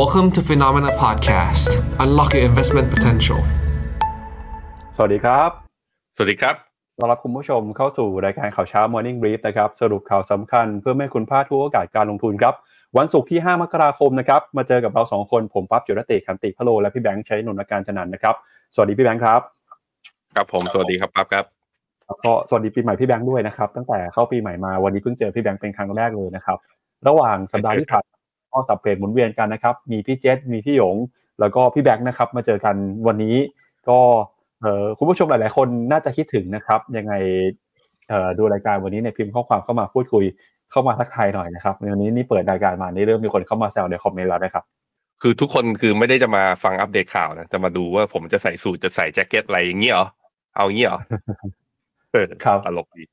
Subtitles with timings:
[0.00, 1.70] Welcome to Phenomena Podcast.
[2.04, 3.40] Unlock your investment potential.
[4.96, 5.50] สวัสดีครับ
[6.16, 6.54] สวัสดีครับ
[6.98, 12.54] ต้อนรับคุณผู้ชมเข้าสู่รายการข่าวเช้า Morning Brief นะครับ สรุปข่าวสำคัญเพื่อไม่ให้คุณพลาดทุกโอกาสการลงทุนครับ
[12.98, 18.34] วันศุกร์ที่ 5 มกราคมนะครับ มาเจอกับเรา 2 คน ผมปั๊บจุรติขันติพะโล และพี่แบงค์ใช้นนทการจันนันท์นะครับ
[18.74, 19.40] สวัสดีพี่แบงค์ครับ
[20.34, 21.44] ครับผม สวัสดีครับปั๊บครับ
[22.06, 26.58] แล้วก็สวัสดีปีใหม่พี่แบงค์ด้วยนะครับ ตั้งแต่เข้าปีใหม่มาวันนี้เพิ่งเจอพี่แบงค์เป็นครั้งแรกเลยนะครับ
[27.08, 28.16] ระหว่างสัปดาห์ที่ผ่านมา
[28.54, 30.96] ก็สับเปลี่ยนหมุนเวียนกันนะครับ มีพี่เจษมีพี่หยง
[31.40, 32.74] แล้วก็พี่แบงค์นะครับ มาเจอกัน
[33.06, 33.36] วันนี้
[33.88, 33.98] ก็
[34.60, 37.14] เอ่อคุณผู้ชมหลาย ๆ คนน่าจะคิดถึงนะครับ ยังไง
[38.08, 40.24] เอ่อดูรายการวันนี้เนี่ยพิมพ์ข้อความเข้ามาพูดคุย
[40.70, 44.64] เข้ามาทักทายหน่อยนะครับวันนี้นี่เปิดรายการมานี่เริ่มมีคนเข้ามาแซวในคอมเมนต์แล้วนะครับ
[45.22, 50.06] คือทุกคนคือไม่ได้จะมาฟังอัปเดตข่าวนะจะมาดูว่าผมจะใส่สูทจะใส่แจ็คเก็ตอะไรอย่างเงี้ยเหรอ
[50.56, 51.00] เอาอย่างเงี้ยเหรอ
[52.12, 53.04] เออครับตลกดี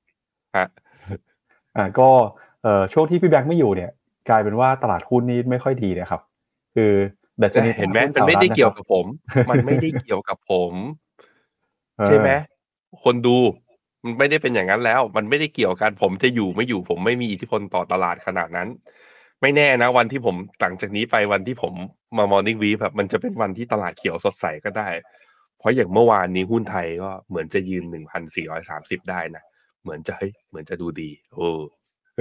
[0.57, 0.67] ฮะ
[1.75, 2.09] อ่าก็
[2.63, 3.91] เอ่อช่วงที่พี่แบงค์ไม่อยู่เนี่ย
[4.29, 6.21] กลายเป็นว่าตลาดหุ้นนี่ไม่ค่อยดีนะครับ
[6.75, 6.93] คือ
[7.41, 9.05] ดัชนีเห็นไหมตลาดมันไม่ได้สหรัฐะครับเกี่ยวกับผม
[9.49, 10.73] มันไม่ได้เกี่ยวกับผม
[11.97, 12.29] เออใช่ไหม
[13.03, 13.37] คนดู
[14.03, 18.67] มันไม่ได้เป็นอย่างนั้นแล้ว มันไม่ได้เกี่ยวกันผมจะอยู่ไม่อยู่ผมไม่มีอิทธิพลต่อตลาดขนาดนั้น
[19.41, 21.73] ไม่แน่นะ วันที่ผมหลังจากนี้ไปวันที่ผม
[22.17, 24.89] มามอร์นิ่งวีแบบมันจะเป็นวันที่ตลาดเขียวสดใสก็ได้
[25.59, 29.43] เพราะอย่างเมื่อวานนี้หุ้นไทยก็เหมือนจะยืนหนึ่งพันสี่ร้อยสามสิบได้นะ
[29.81, 31.49] เหมือนจะเฮ้ยเหมือนจะดูดี โอ้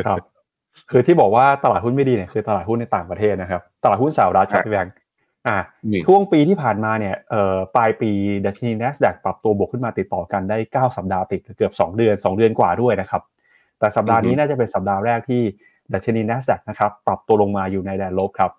[0.06, 0.20] ครับ
[0.90, 4.94] คือที่บอกว่าตลาดหุ้นไม่ดีเนี่ยคือตลาดหุ้นในต่างประเทศนะครับ ตลาดหุ้นสหรัฐครับพี่แบงค์
[5.48, 5.58] อ่า
[5.92, 8.10] นี่ช่วงปีที่ผ่านมาเนี่ยเอ่อปลายปี
[8.46, 13.22] ดัชนี NASDAQ ปรับตัวบวกขึ้นมาติดต่อกันได้ 9 สัปดาห์ติดเกือบ 2 เดือน 2 เดือนกว่าด้วยนะครับ
[13.78, 15.42] แต่สัปดาห์นี้น่าจะเป็นสัปดาห์แรกที่
[15.94, 18.50] ดัชนี NASDAQ นะครับปรับตัวลงมาอยู่ในแดนลบครับ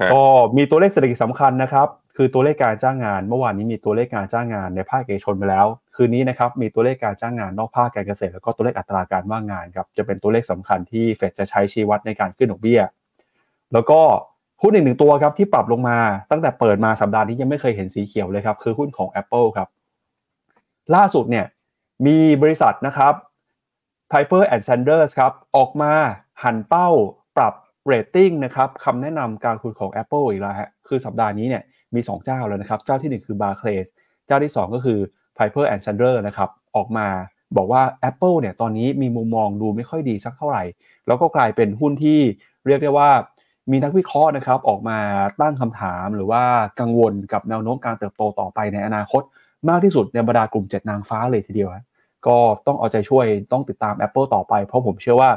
[0.00, 0.22] ฮะก็
[0.56, 5.66] มีตัวเลขเศรษฐกิจสำคัญนะครับ คือตัวเลขการจ้างงาน เมื่อวานนี้มีตัวเลขการจ้างงานในภาคเอกชนไปแล้ว
[5.96, 12.80] คืนนี้นะครับมีตัวเลขการจ้างงานนอกภาคการเกษตร แล้วก็ตัวเลขอัตราการว่างงานครับจะเป็นตัวเลขสำคัญที่เฟดจะใช้ชี้วัดในการขึ้นดอกเบี้ย
[13.72, 14.00] แล้วก็
[14.62, 15.98] หุ้นอีกหนึ่งตัวครับที่ปรับลงมา
[16.30, 19.68] ตั้งแต่เปิดมาสัปดาห์นี้ยังไม่เคยเห็นสีเขียวเลยครับคือหุ้นของ Apple ครับ
[20.94, 21.46] ล่าสุดเนี่ย
[22.06, 23.14] มีบริษัทนะครับ
[24.10, 25.92] Piper and Sanders ครับออกมา
[26.42, 26.88] หันเป้า
[27.36, 27.54] ปรับ
[27.86, 31.62] เรตติ้งนะครับคำแนะนำการลงทุนของ Apple อีกแล้วฮะคือสัปดาห์นี้เนี่ย
[31.94, 33.88] มี 2 เจ้าแล้วนะครับ เจ้าทีหนึ่1 คือ Barclays
[34.26, 34.98] เจ้าที่ 2 ก็คือ
[35.36, 37.06] Piper and s a n d e r นะครับออกมา
[37.56, 40.64] บอกว่า Apple เนี่ยตอนนี้มีมุมมองดูไม่ค่อยดีสักเท่าไหร่
[41.06, 42.18] แล้วก็กลายเป็นหุ้นที่
[42.66, 43.10] เรียกได้ว่า
[43.70, 44.98] มีนักวิเคราะห์นะครับออกมา
[45.40, 46.42] ตั้งคำถามหรือว่า
[46.80, 49.22] กังวลกับแนวโน้มการเติบโตต่อไปในอนาคต
[49.68, 51.70] มากที่สุดในบรรดากลุ่ม 7 นางฟ้าเลยทีเดียว
[52.26, 52.36] ก็
[52.66, 55.30] ต้องเอาใจช่วยต้องติดตาม Apple ต่อไป เพราะผมเชื่อว่า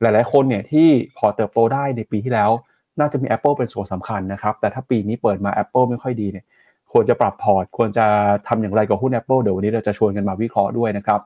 [0.00, 2.50] หลาย ๆ คนเนี่ยที่พอเติบโตได้ในปีที่แล้ว
[2.98, 6.44] น่าจะมี Apple เป็นส่วนสำคัญนะครับ แต่ถ้าปีนี้เปิดมา Apple ไม่ค่อยดีเนี่ย
[6.92, 8.06] ควรจะปรับพอร์ต ควรจะ
[8.48, 11.20] ทำอย่างไรกับหุ้น Apple เดี๋ยววันนี้เราจะชวนกันมาวิเคราะห์ด้วยนะครับ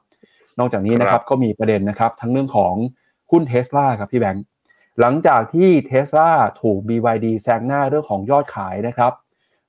[0.58, 2.74] นอกจากนี้นะครับก็มีประเด็นนะครับ ทั้งเรื่องของ
[3.30, 4.44] หุ้นเท s l a ครับพี่แบงค์
[5.00, 6.30] หลังจากที่เท s l a
[6.62, 9.12] ถูก BYD แซงหน้าเรื่องของยอดขายนะครับ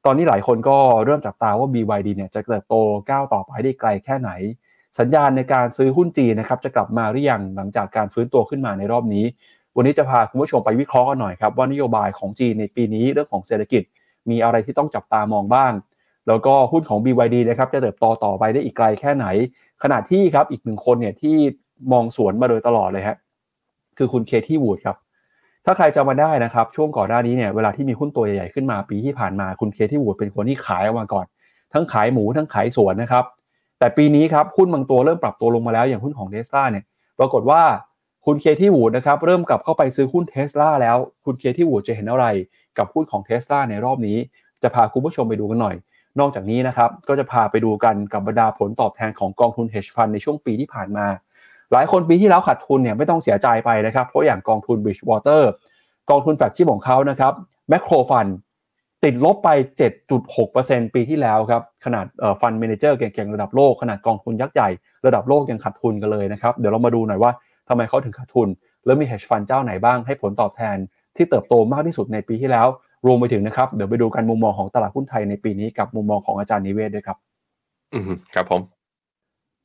[0.05, 2.75] ตอนนี้หลายคนก็เริ่มจับตาว่า BYD เนี่ยจะเติบโต
[3.09, 4.31] ก้าวต่อไปได้ไกลแค่ไหน
[4.99, 9.25] สัญญาณในการซื้อหุ้นจีนนะครับจะกลับมาหรือยังหลังจากการฟื้นตัวขึ้นมาในรอบนี้
[9.77, 13.83] วันนี้จะพาคุณผู้ชมไปวิเคราะห์กันหน่อยครับว่านโยบายของจีนในปีนี้เรื่องของเศรษฐกิจ
[14.29, 15.71] มีอะไรที่ต้องจับตามองบ้าง
[16.27, 19.25] แล้วก็หุ้นของ BYD นะครับจะเติบโตต่อไปได้อีกไกลแค่ไหน
[19.83, 21.35] ขณะที่ครับอีกหนึ่งคนเนี่ยที่
[21.91, 23.17] มองสวนมาโดยตลอดเลยฮะ
[23.97, 24.95] คือคุณเคที่วูดครับ
[25.65, 31.25] ถ้าใครจำมาได้นะครับช่วงก่อนหน้านี้เนี่ยเวลาที่มีหุ้นตัวใหญ่ๆขึ้นมาปีที่ผ่านมาคุณเคที่วูดเป็นคนที่ขายออกมาก่อน
[31.73, 33.25] ทั้งขายหมูทั้งขายสวนนะครับ
[33.79, 36.83] แต่ปีนี้ครับหุ้นบางตัวเริ่มปรับตัวลงมาแล้วอย่างหุ้นของเทสลาเนี่ย
[37.19, 37.61] ปรากฏว่า
[38.25, 42.25] คุณเคที่วูดนะครับเริ่มกลับเข้าไปซื้อหุ้นเทสลาแล้ว คุณเคที่วูดจะเห็นอะไร
[42.77, 44.17] กับหุ้นของเทสลาในรอบนี้
[44.63, 45.75] จะพาคุณผู้ชมไปดูกันหน่อย
[46.19, 51.05] นอกจากนี้นะครับก็จะพาไปดูกันกับบรรดาผลตอบแทนของกองทุน hedge fund ในช่วงปีที่ผ่านมา
[51.71, 55.41] หลายคนปีที่แล้วขาดทุนเนี่ยไม่ต้องเสียใจไปนะครับเพราะอย่างกองทุน Bridgewater
[56.09, 57.33] กองทุนแฟกชิพของเขานะครับ
[57.71, 58.31] Macro Fund
[59.03, 59.49] ติดลบไป
[60.23, 62.05] 7.6%ปีที่แล้วครับ ขนาด
[62.41, 64.69] ฟันเมนเจอร์เก่งๆ ระดับโลก ขนาดกองทุนยักษ์ใหญ่
[65.05, 67.31] ระดับโลกยังขาดทุนกันเลยนะครับ เดี๋ยวเรามาดูหน่อยว่า
[67.67, 68.47] ทำไมเขาถึงขาดทุน
[68.85, 70.77] แล้วมี hedge fund เจ้าไหนบ้างให้ผลตอบแทน
[71.15, 72.67] ที่เติบโตมากที่สุดในปีที่แล้ว
[73.05, 77.17] รวมไปถึงนะครับ เดี๋ยวไปดูกันมุมมองของตลาดหุ้นไทยในปีนี้กับมุมมองของอาจารย์นิเวศด้วยครับ
[77.93, 78.03] อืม
[78.35, 78.61] ครับผม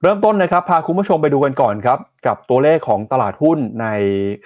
[0.03, 3.87] เริ่มต้นนะครับ พาคุณผู้ชมไปดูกันก่อนครับ กับตัวเลขของตลาดหุ้นใน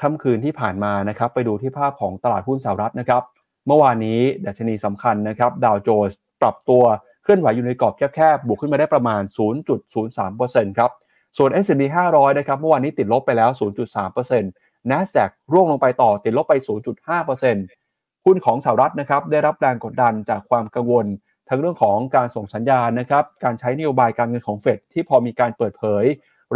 [0.01, 3.23] ค่ำคืนที่ผ่านมานะครับ ไปดูที่ภาพของตลาดหุ้นสหรัฐนะครับ
[3.67, 6.83] เมื่อวานนี้ดัชนีสำคัญนะครับดาวโจนส์ปรับตัว
[7.23, 9.23] เคลื่อนไหวอยู่ในกรอบแคบๆบวกขึ้นมาได้ประมาณ
[10.01, 10.91] 0.03%ครับ
[11.39, 11.83] ส่วน S&P
[12.13, 13.51] 500 นะครับเมื่อวานนี้ติดลบไปแล้ว
[14.21, 16.55] 0.3% NASDAQ ร่วงลงไปต่อติดลบไป
[17.41, 21.07] 0.5%หุ้นของสหรัฐนะครับได้รับแรงกดดันจากความกังวล
[21.49, 26.05] ทั้งเรื่องของการส่งสัญญาณนะครับการใช้นโยบายการเงินของเฟดที่พอมีการเปิดเผย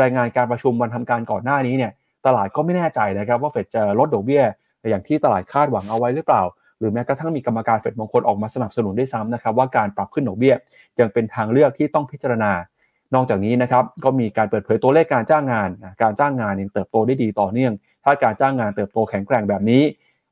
[0.01, 1.93] รายงานการประชุมวันทำการก่อนหน้านี้เนี่ย
[2.27, 4.43] ตลาดก็ไม่แน่ใจนะครับว่าเฟดจะลดดอกเบี้ย
[4.91, 6.43] อย่างที่ตลาดคาดหวังเอาไว้หรือเปล่า
[6.79, 10.55] หรือแม้กระทั่งมีกรรมการเฟดบางคนออกมาสนับสนุนได้ซ้ำนะครับว่าการปรับขึ้นดอกเบี้ย
[11.01, 12.53] ยังเป็นทางเลือกที่ต้องพิจารณา
[13.15, 15.69] นอกจากนี้นะครับก็มีการเปิดเผยตัวเลขการจ้างงาน
[16.03, 17.73] การจ้างงานยังเติบโตได้ดีต่อเนื่อง
[18.05, 19.83] ถ้าการจ้างงานเติบโตแข็งแกร่งแบบนี้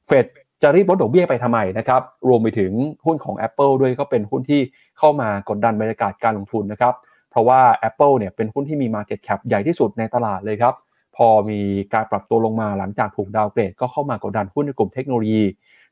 [0.07, 0.27] เฟด
[0.63, 2.73] จะรีบลดดอกเบี้ยไปทำไมนะครับ รวมไปถึง
[3.07, 4.61] หุ้นของ Apple ด้วยก็เป็นหุ้นที่
[4.99, 6.95] เข้ามากดดันบรรยากาศการลงทุนนะครับ
[7.31, 10.75] เพราะว่า Apple เนี่ยเป็นหุ้นที่มี Market Cap ใหญ่ที่สุดในตลาดเลยครับ
[11.17, 11.61] พอมี
[11.95, 15.43] การปรับตัวลงมาหลังจากถูกดาวเกรดก็เข้ามากดดันหุ้นในกลุ่มเทคโนโลยี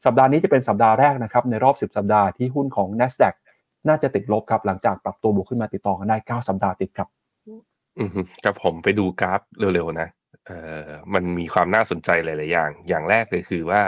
[0.04, 3.34] สัปดาห์นี้จะเป็นสัปดาห์แรกนะครับในรอบ 10 สัปดาห์ที่หุ้นของ NASDAQ
[3.88, 7.08] น่าจะติดลบครับหลังจากปรับตัวบวกขึ้นมาติดต่อกันได้ 9 สัปดาห์ติดครับ
[7.98, 8.10] อืม
[8.44, 10.08] ครับผมไปดูกราฟเร็วๆนะ
[10.46, 13.82] เอ่อมันมีความน่าสนใจหลาย ๆ อย่าง อย่างแรกเลยคือว่า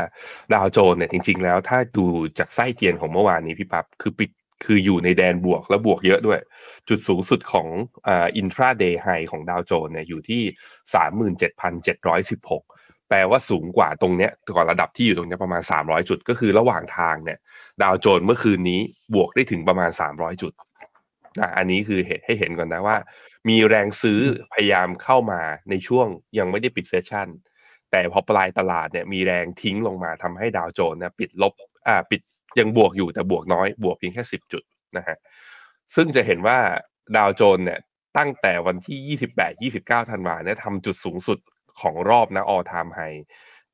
[0.54, 2.06] ดาวโจนเนี่ยจริง ๆ แล้วถ้าดู
[2.38, 4.31] จากไส้เทียนของเมื่อวานนี้พี่ปับ๊บคือปิด
[4.64, 6.40] คืออยู่ในแดนบวกและบวกเยอะด้วย
[6.88, 7.66] จุดสูงสุดของ
[8.08, 10.43] อินทราเดย์ไฮของดาวโจนเนี่ยอยู่ที่
[11.46, 12.75] 37,716
[13.08, 17.38] แปลว่าสูงกว่าตรงเนี้ยก่อนระดับที่อยู่ตรงเนี้ยประมาณ 300 จุด ก็คือระหว่างทางเนี่ย
[17.82, 18.81] ดาวโจนส์เมื่อคืนนี้
[19.14, 20.53] บวกได้ถึงประมาณ 300 จุด
[21.41, 22.97] อะอันนี้คือเหตุให้เห็นก่อนนะว่า
[23.49, 24.20] มีแรงซื้อ
[24.53, 26.06] พยายามเข้ามาในช่วง
[26.38, 27.29] ยังไม่ได้ปิดเซสชัน
[27.91, 31.53] แต่พอปลายตลาดเนี่ยมีแรงทิ้งลงมาทำให้ดาวโจนส์เนี่ยปิดลบ
[31.87, 32.20] อ่าปิด
[32.58, 34.62] ยังบวกอยู่แต่บวกน้อย บวกเพียงแค่ 10 จุด
[34.97, 35.17] นะฮะ
[35.94, 36.58] ซึ่งจะเห็นว่า
[37.17, 37.81] ดาวโจนส์เนี่ย
[38.19, 39.19] ตั้งแต่วันที่
[39.75, 41.38] 28-29 ธันวาเนี่ยทำจุดสูงสุด
[41.81, 43.20] ของรอบนะ all time high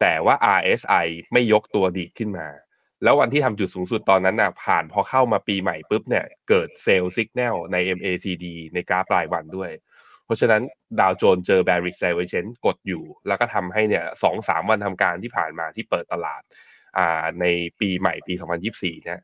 [0.01, 2.49] แต่ว่า RSI ไม่ยกตัวดีขึ้นมา
[3.03, 9.71] แล้ววันที่ทำจุดสูงสุดตอนนั้นนะผ่านพอเข้ามาปีใหม่ปุ๊บเนี่ยเกิดเซลล์สัญญาณใน MACD ในกราฟรายวันด้วย
[10.25, 10.63] เพราะฉะนั้น
[11.01, 16.43] ดาวโจนส์เจอ bearish divergence กดอยู่ แล้วก็ทำให้เนี่ยสองสามวันทำการที่ผ่านมาที่เปิดตลาด
[16.99, 17.47] อ่าใน
[17.81, 18.35] ปีใหม่ปี
[18.69, 19.21] 2024เนี่ย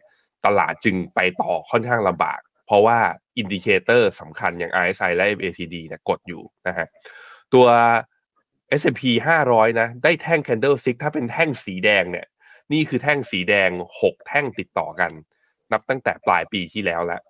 [0.47, 2.99] ตลาดจึงไปต่อค่อนข้างลำบาก เพราะว่า
[3.39, 6.87] indicator สำคัญอย่าง RSI และ MACD เนี่ยกดอยู่นะฮะ
[7.55, 7.67] ตัว
[8.81, 9.03] S&P
[9.43, 12.27] 500 นะ ได้แท่ง candlestick ถ้าเป็นแท่งสีแดงเนี่ย
[12.73, 13.71] นี่คือแท่งสีแดง
[14.03, 15.13] 6 แท่งติดต่อกัน
[15.73, 17.23] นับตั้งแต่ปลายปีที่แล้วแล้ว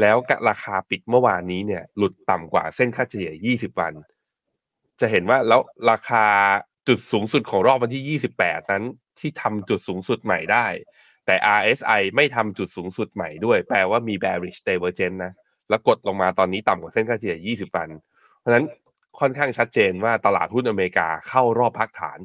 [0.00, 0.16] แล้ว
[0.48, 3.92] ราคาปิดเมื่อวานนี้เนี่ย หลุดต่ำกว่าเส้นค่าเฉลี่ย 20 วัน
[5.00, 5.60] จะเห็นว่าแล้ว
[5.90, 6.24] ราคา
[6.88, 8.84] จุดสูงสุดของรอบวันที่ 28 นั้น
[9.20, 10.66] ที่ทำจุดสูงสุดใหม่ได้
[11.26, 15.32] แต่ RSI ไม่ทำจุดสูงสุดใหม่ด้วย แปลว่ามี bearish divergence นะ
[15.68, 17.88] แล้วกดลงมาตอนนี้ต่ำกว่าเส้นค่าเฉลี่ย 20 วัน
[18.38, 18.64] เพราะฉะนั้น
[19.18, 22.18] ค่อนข้างชัดเจนว่าตลาดหุ้นอเมริกาเข้ารอบพักฐาน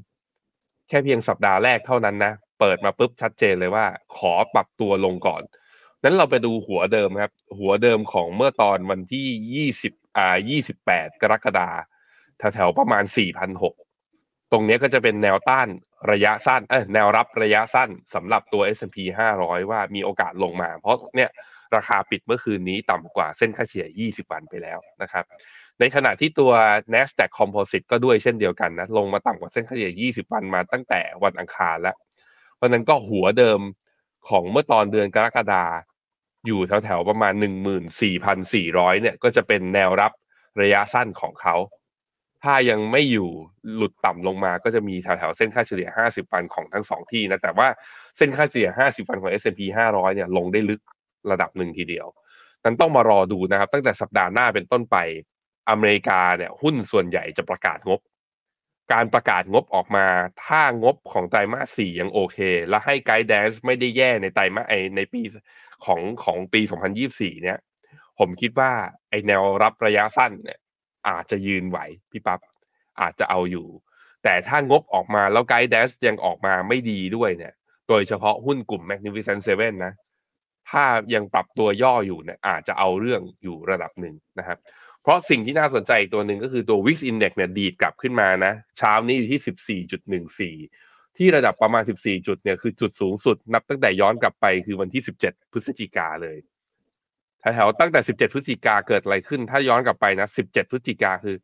[0.87, 3.85] แค่เพียงสัปดาห์แรกเท่านั้นนะ เปิดมาปุ๊บชัดเจนเลยว่า
[4.17, 5.41] ขอปรับตัวลงก่อน
[6.03, 10.37] นั้นเราไปดูหัวเดิมครับ หัวเดิมของเมื่อตอนวันที่ 20อ่า
[10.79, 13.03] 28 กรกฎาคมแถวๆประมาณ
[13.77, 15.67] 4,600ตรงนี้ก็จะเป็นแนวต้าน
[16.11, 18.97] ระยะสั้นเอ้แนวรับระยะสั้นสำหรับตัว S&P
[19.35, 21.29] 500 ว่ามีโอกาสลงมา เพราะเนี่ย
[21.75, 25.25] ราคาปิดเมื่อคืนนี้ต่ำกว่าเส้นค่าเฉลี่ย 20 วันไปแล้วนะครับ
[25.79, 26.51] ในขณะที่ตัว
[26.93, 31.95] NASDAQ Composite ก็ด้วยเช่นเดียวกันนะ ลงมาต่ำกว่าเส้นเฉลี่ย 20 วันมาตั้งแต่วันอังคารแล้ว
[32.55, 33.59] เพราะนั้นก็หัวเดิม
[34.29, 35.65] ของเมื่อตอนเดือนกรกฎา
[36.45, 37.33] อยู่แถวๆประมาณ
[38.17, 40.11] 14,400 เนี่ย ก็จะเป็นแนวรับ
[40.61, 41.55] ระยะสั้นของเขา
[42.43, 43.29] ถ้ายังไม่อยู่
[43.75, 47.67] หลุดต่ำลงมาก็จะมีแถวๆเส้นค่าเฉลี่ย 50 วันของทั้งสองที่นะ แต่ว่า
[48.17, 49.61] เส้นค่าเฉลี่ย 50 วันของ S&P
[49.91, 50.81] 500 เนี่ยลงได้ลึก
[51.31, 52.07] ระดับหนึ่งทีเดียว
[52.63, 54.97] นั้นต้องมารอดูนะครับ ตั้งแต่สัปดาห์หน้าเป็นต้นไป
[55.69, 58.01] อเมริกาเนี่ยหุ้นส่วนใหญ่จะประกาศงบ
[58.93, 60.07] การประกาศงบออกมา
[60.45, 62.37] ถ้างบของไตรมาสสี่ยังโอเค
[62.69, 65.21] และให้ไกด์แดนซ์ไม่ได้แย่ในไตรมาสไอในปี
[65.85, 66.61] ของของปี
[67.01, 67.57] 2024 เนี่ย
[68.19, 68.71] ผมคิดว่า
[69.09, 70.59] ไอแนวรับระยะสั้นเนี่ย
[71.07, 71.79] อาจจะยืนไหว
[72.11, 72.39] พี่ปับ๊บ
[73.01, 73.67] อาจจะเอาอยู่
[74.23, 77.53] แต่ถ้างบออกมาแล้วไกด์แดนซ์ยังออกมาไม่ดีด้วยเนี่ย
[77.89, 79.93] โดยเฉพาะหุ้นกลุ่ม Magnificent Seven นะ
[80.69, 84.57] ถ้ายังปรับตัวย่ออยู่เนี่ยอาจจะเอาเรื่องอยู่ระดับหนึ่งนะครับ
[85.05, 89.41] เพราะสิ่งที่น่าสนใจอีกตัวหนึ่งก็คือตัว Wix Index เนี่ยดีดกลับขึ้นมานะ เช้านี้อยู่ที่
[90.59, 96.37] 14.14 ที่ระดับประมาณ 14 จุดเนี่ยคือจุดสูงสุด นับตั้งแต่ย้อนกลับไปคือวันที่ 17 พฤศจิกาเลย
[97.41, 101.35] แถวๆตั้งแต่ 17 พฤศจิกาเกิดอะไรขึ้น ถ้าย้อนกลับไปนะ 17 พฤศจิกาคือ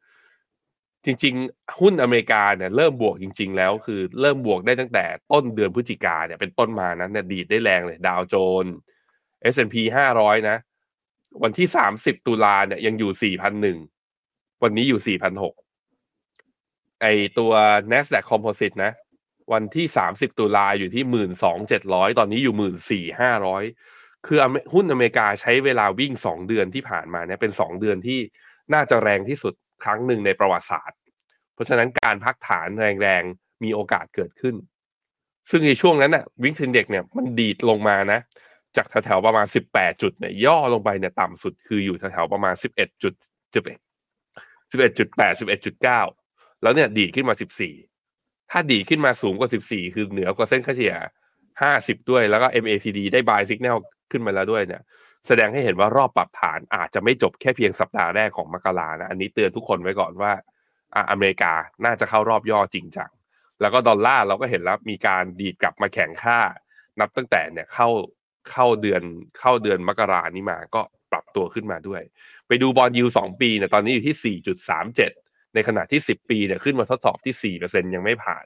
[1.06, 8.74] จริง ๆ หุ้นอเมริกาเนี่ยเริ่มบวกจริง ๆ แล้วคือเริ่มบวกได้ตั้งแต่ต้นเดือนพฤศจิกาเนี่ยเป็นต้นมานั้นเนี่ยดีดได้แรงเลยดาวโจนส์
[9.54, 9.76] S&P
[10.14, 10.58] 500 นะ
[11.44, 13.34] วันที่30ตุลาเนี่ยยังอยู่
[13.84, 15.18] 4,001วันนี้อยู่
[16.10, 17.06] 4,006ไอ
[17.38, 17.52] ตัว
[17.92, 18.92] NASDAQ Composite นะ
[19.54, 21.04] วันที่30ตุลาอยู่ที่
[21.62, 24.38] 12,700ตอนนี้อยู่14,500คือ
[24.74, 28.20] หุ้นอเมริกาใช้เวลาวิ่ง2เดือนที่ผ่านมาเนี่ยเป็น2เดือนที่
[28.74, 30.98] น่าจะแรงที่สุดครั้งหนึ่งในประวัติศาสตร์
[31.54, 32.68] เพราะฉะนั้นการพักฐาน
[33.02, 34.56] แรงๆ มีโอกาสเกิดขึ้น
[35.50, 38.20] ซึ่งในช่วงนั้นน่ะวิกซินเด็กเนี่ยมันดีดลงมานะ
[38.78, 43.14] จากแถวๆประมาณ 18 จุดเนี่ยย่อลงไปเนี่ยต่ำสุดคืออยู่แถวๆประมาณ 11จุด
[43.54, 43.80] 11
[44.72, 45.34] 11.8
[45.82, 47.36] 11.9 แล้วเนี่ยดีดขึ้นมา
[47.90, 50.96] 14 ถ้าดีดขึ้นมาสูงกว่า 14 คือเหนือกว่าเส้นค่าเฉลี่ย
[51.52, 53.78] 50 ด้วยแล้วก็ MACD ได้ buy signal
[54.12, 54.82] ขึ้นมาแล้วด้วยเนี่ย
[55.28, 60.32] แสดงให้เห็นว่ารอบปรับฐานอาจจะไม่จบแค่เพียงสัปดาห์แรกของมกรานะ อันนี้เตือนทุกคนไว้ก่อนว่า
[60.96, 61.54] อะอเมริกา
[61.86, 63.10] น่าจะเข้ารอบย่อจริงจัง
[63.62, 66.40] แล้วก็ดอลลาร์เราก็เห็นแล้วมีการดีดกลับมาแข็งค่า
[67.00, 67.88] นับตั้งแต่เนี่ยเข้า
[68.50, 69.02] เข้าเดือน
[69.40, 70.82] เข้าเดือนมกรานี้มาก็
[71.12, 72.02] ปรับตัวขึ้นมาด้วย
[72.48, 74.38] ไปดู bond yield สองปีเนี่ยตอนนี้อยู่ที่
[74.96, 78.46] 4.37 ในขณะที่ 10 ปีเนี่ยขึ้นมาทดสอบที่ 4%ยังไม่ผ่าน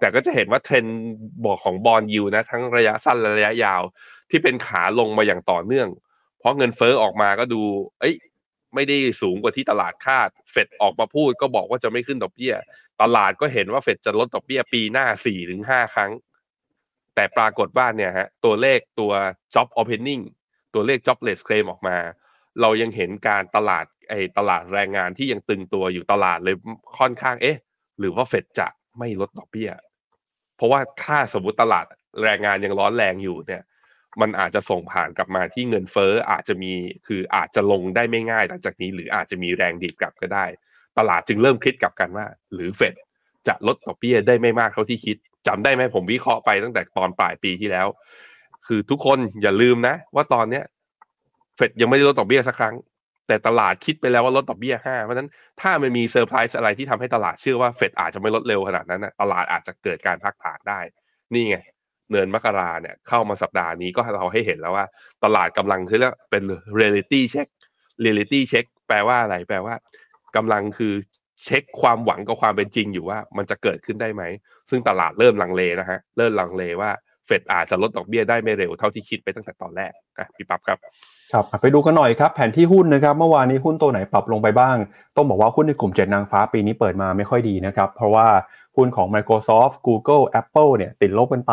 [0.00, 0.98] แต่ก็จะเห็นว่าเทรนด์
[1.44, 3.82] บอกของ bond yield นะ ทั้งระยะสั้นและระยะยาว
[4.30, 5.88] ที่เป็นขาลงมาอย่างต่อเนื่อง
[6.38, 7.60] เพราะเงินเฟ้อออกมาก็ดู
[8.00, 8.14] เอ้ย
[8.74, 12.54] ไม่ได้สูงกว่าที่ตลาดคาด เฟดออกมาพูดก็บอกว่าจะไม่ขึ้นดอกเบี้ย
[13.02, 15.06] ตลาดก็เห็นว่าเฟดจะลดดอกเบี้ยปีหน้า
[15.48, 16.10] 4-5 ครั้ง
[17.16, 19.12] แต่ปรากฏว่าเนี่ยฮะตัวเลขตัว
[19.54, 20.22] job opening
[20.74, 21.96] ตัวเลข jobless claim ออกมา
[22.60, 26.56] เรายังเห็นการตลาดไอ้ตลาดแรงงานที่ยังตึงตัวอยู่ตลาดเลย
[26.98, 27.58] ค่อนข้างเอ๊ะ
[27.98, 28.68] หรือว่าเฟดจะ
[28.98, 29.70] ไม่ลดดอกเบี้ย
[30.56, 31.86] เพราะว่าถ้าสมมติตลาด
[32.22, 33.62] แรงงานยังร้อนแรงอยู่เนี่ย
[34.20, 36.72] มันอาจจะส่งผ่านกลับมาที่เงินเฟ้ออาจจะมี
[37.06, 40.44] คืออาจจะลงได้ไม่ง่ายหลังจากนี้ หรืออาจจะมีแรงดีดกลับก็ได้
[40.98, 42.94] ตลาดจึงเริ่มคิดกลับกันว่า หรือเฟด
[43.48, 47.86] จะลดดอกเบี้ยได้ไม่มากเท่าที่คิด จำได้ไหมผมวิเคราะห์ไปตั้งแต่ตอนปลายปีที่แล้ว
[48.66, 50.64] คือทุกคนอย่าลืมนะ ว่าตอนเนี้ย
[51.56, 52.74] เฟดยังไม่ได้ลดดอกเบี้ยสักครั้ง
[53.28, 60.80] แต่ตลาดคิดไปแล้วว่าลดดอกเบี้ยห้าเพราะฉะนั้นถ้ามันมีเซอร์ไพรส์อะไรที่ทำให้ตลาดเชื่อว่าเฟดอาจจะไม่ลดเร็วขนาดนั้นนะตลาดอาจจะเกิดการพักฐานได้
[61.34, 61.56] นี่ไง
[62.10, 64.86] เดือนมกราเนี่ยเข้ามาสัปดาห์นี้ก็เราให้เห็นแล้วว่า
[65.24, 66.42] ตลาดกำลังคือเรียกเป็น
[66.80, 67.48] reality check
[68.04, 69.74] reality check แปลว่าอะไร แปลว่า
[70.36, 70.92] กำลังคือ
[71.44, 74.22] เช็คความหวังกับความเป็นจริงอยู่ว่ามันจะเกิดขึ้นได้ไหม
[74.70, 76.90] ซึ่งตลาดเริ่มลังเลนะฮะ เริ่มลังเลว่า
[77.26, 80.78] เฟดอาจจะลดดอกเบี้ยได้ไม่เร็วเท่าที่คิดไปตั้งแต่ตอนแรกอะพี่ปั๊บครับ
[81.32, 84.76] ครับไปดูกันหน่อยครับแผนที่หุ้นนะครับเมื่อวานนี้หุ้นตัวไหนปรับลงไปบ้าง
[85.16, 88.26] ต้องบอกว่าหุ้นในกลุ่มเจ็ดนางฟ้าปีนี้เปิดมาไม่ค่อยดีนะครับ เพราะว่า
[88.76, 91.52] หุ้นของ Microsoft Google Apple เนี่ยติดลบกันไป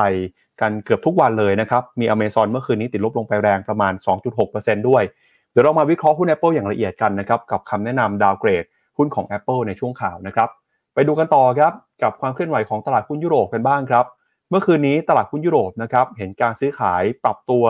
[0.62, 3.94] กันเกือบทุกวันเลยนะครับมี Amazon เมื่อคืนนี้ติดลบลงไปแรงประมาณ
[4.42, 5.04] 2.6%ด้วย
[5.52, 8.64] เดี๋ยวเรามาวิเคราะห์หุ้น Apple อย่างละเอียดกันนะครับกับคำแนะนำดาวเกรด
[8.98, 10.50] หุ้นของ Apple ในช่วงข่าวนะครับ
[10.94, 11.74] ไปดูกันต่อครับ
[12.04, 14.06] กับความเคลื่อนไหวของตลาดหุ้นยุโรปกันบ้างครับ
[14.50, 17.66] เมื่อคืนนี้ตลาดหุ้นยุโรปนะครับเห็นการซื้อขายปรับตัว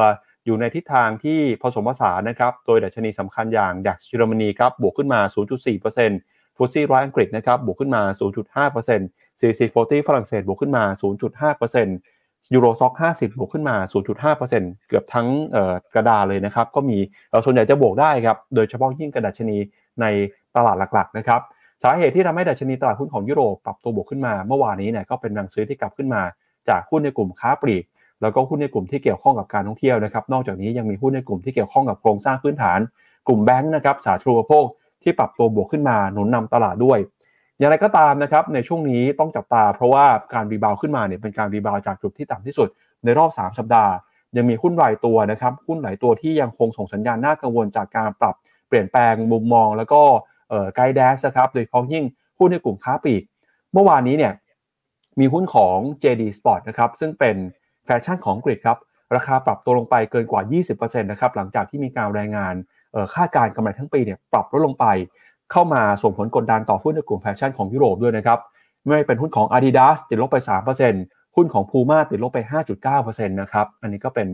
[0.45, 5.19] อยู่ในทิศทางที่ผสมผสานนะครับ โดยดัชนีสำคัญอย่างดัชเยอรมนีครับบวกขึ้นมา
[5.73, 8.01] 0.4%ฟุตซี่ร้อยอังกฤษนะครับบวกขึ้นมา
[8.61, 10.83] 0.5% CAC 40ฝรั่งเศสบวกขึ้นมา
[11.51, 13.75] 0.5%ยูโรซ็อก50 บวกขึ้นมา
[14.33, 15.27] 0.5%เกือบทั้ง
[15.95, 16.97] กระดาเลยนะครับ ก็มี
[17.45, 19.57] ส่วนใหญ่จะบวกได้ครับ โดยเฉพาะยิ่งกระดัชนี
[20.01, 20.05] ใน
[20.55, 21.41] ตลาดหลักๆนะครับ
[21.83, 26.21] สาเหตุที่ทำให้ดัชนีตลาดหุ้นของยุโรปปรับตัวบวกขึ้นมาเมื่อวานนี้เนี่ยก็เป็นแรงซื้อที่กลับขึ้นมา
[26.69, 27.83] จากหุ้นในกลุ่มค้าปลีก
[28.21, 32.79] แล้วก็หุ้นในกลุ่มที่เกี่ยวข้องกับการท่องเที่ยวนะครับนอกจากนี้ยังมีหุ้นในกลุ่มที่เกี่ยวข้องกับโครงสร้างพื้นฐาน
[33.27, 34.65] กลุ่มแบงค์นะครับสาธารณูปโภค
[35.03, 36.99] ที่ปรับตัวบวกขึ้นมาหนุนนำตลาดด้วย
[37.59, 42.67] อย่างไรก็ตามนะครับในช่วงนี้ต้องจับตา เพราะว่าการ rebound ขึ้นมาเนี่ยเป็นการ rebound จากจุดที่ต่ำที่สุด
[43.03, 43.93] ในรอบ 3 สัปดาห์
[44.37, 48.35] ยังมีหุ้นรายตัวนะครับหุ้นหลายตัวที่ยังคงส่งสัญญาณน่ากังวลจากการปรับ
[48.67, 50.01] เปลี่ยนแปลงมุมมอง แล้วก็
[50.75, 52.05] guidance ครับโดยเฉพาะยิ่ง
[52.39, 53.23] หุ้นในกลุ่มค้าปลีก
[53.73, 54.33] เมื่อวานนี้เนี่ย
[55.19, 57.35] มีหุ้นของ JD Sport นะครับซึ่งเป็น
[57.85, 58.77] แฟชั่นของอังกฤษครับ
[59.15, 60.41] ราคาปรับตัวลงไปเกินกว่า
[60.71, 62.53] 20%นะครับหลังจากที่มีการรายงาน
[63.15, 64.85] คาดการกำไรทั้งปีเนี่ยปรับลดลงไป
[65.51, 68.39] เข้ามาส่งผลกดดันต่อหุ้นในกลุ่มแฟชั่นของยุโรปด้วยนะครับ
[68.87, 70.37] ไม่เป็นหุ้นของ Adidas ติดลบไป
[70.87, 72.39] 3%หุ้นของ Puma ติดลบไป
[72.83, 74.27] 5.9%นะครับอันนี้ก็เป็น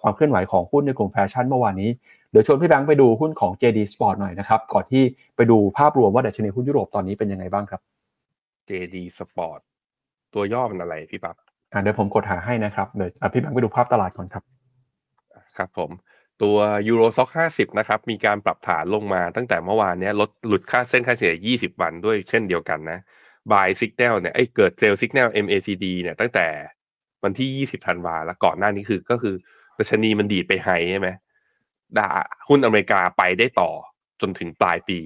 [0.00, 1.90] ความเคลื่อนไหวของหุ้นในกลุ่มแฟชั่นเมื่อวานนี้
[2.30, 5.02] เดี๋ยวชวนพี่แบงค์ไปดูหุ้นของ JD Sport หน่อยนะครับก่อนที่
[5.36, 7.80] ไปดูภาพรวมว่าดัชนีหุ้นยุโรปตอนนี้เป็นยังไงบ้างครับ
[8.68, 9.60] JD Sport
[10.34, 11.36] ตัวย่อมันอะไรพี่ปั๊บ
[11.72, 14.44] อ่าเดี๋ยวผมกดหาให้นะครับเดี๋ยวพี่แบงค์ไปดูภาพตลาดก่อนครับ
[15.56, 15.90] ครับผม
[16.42, 16.56] ตัว
[16.88, 22.98] Euro Stoxx 50นะครับมีการปรับฐานลงมาตั้งแต่เมื่อวานนี้ลดหลุดค่าเส้นค่าเฉลี่ย20 วันด้วยเช่นเดียวกันนะ
[23.52, 26.46] buy signal เนี่ยไอ้เกิดเซลซิกแนล MACD เนี่ยตั้งแต่
[27.24, 29.34] วันที่ 20ธันวาแล้วก่อนหน้านี้คือก็คือ
[29.78, 31.08] ดัชนีมันดีดไป high ใช่ไหม
[31.98, 32.08] ดา
[32.48, 33.70] หุ้นอเมริกาไปได้ต่อ
[34.20, 35.00] จนถึงปลายปี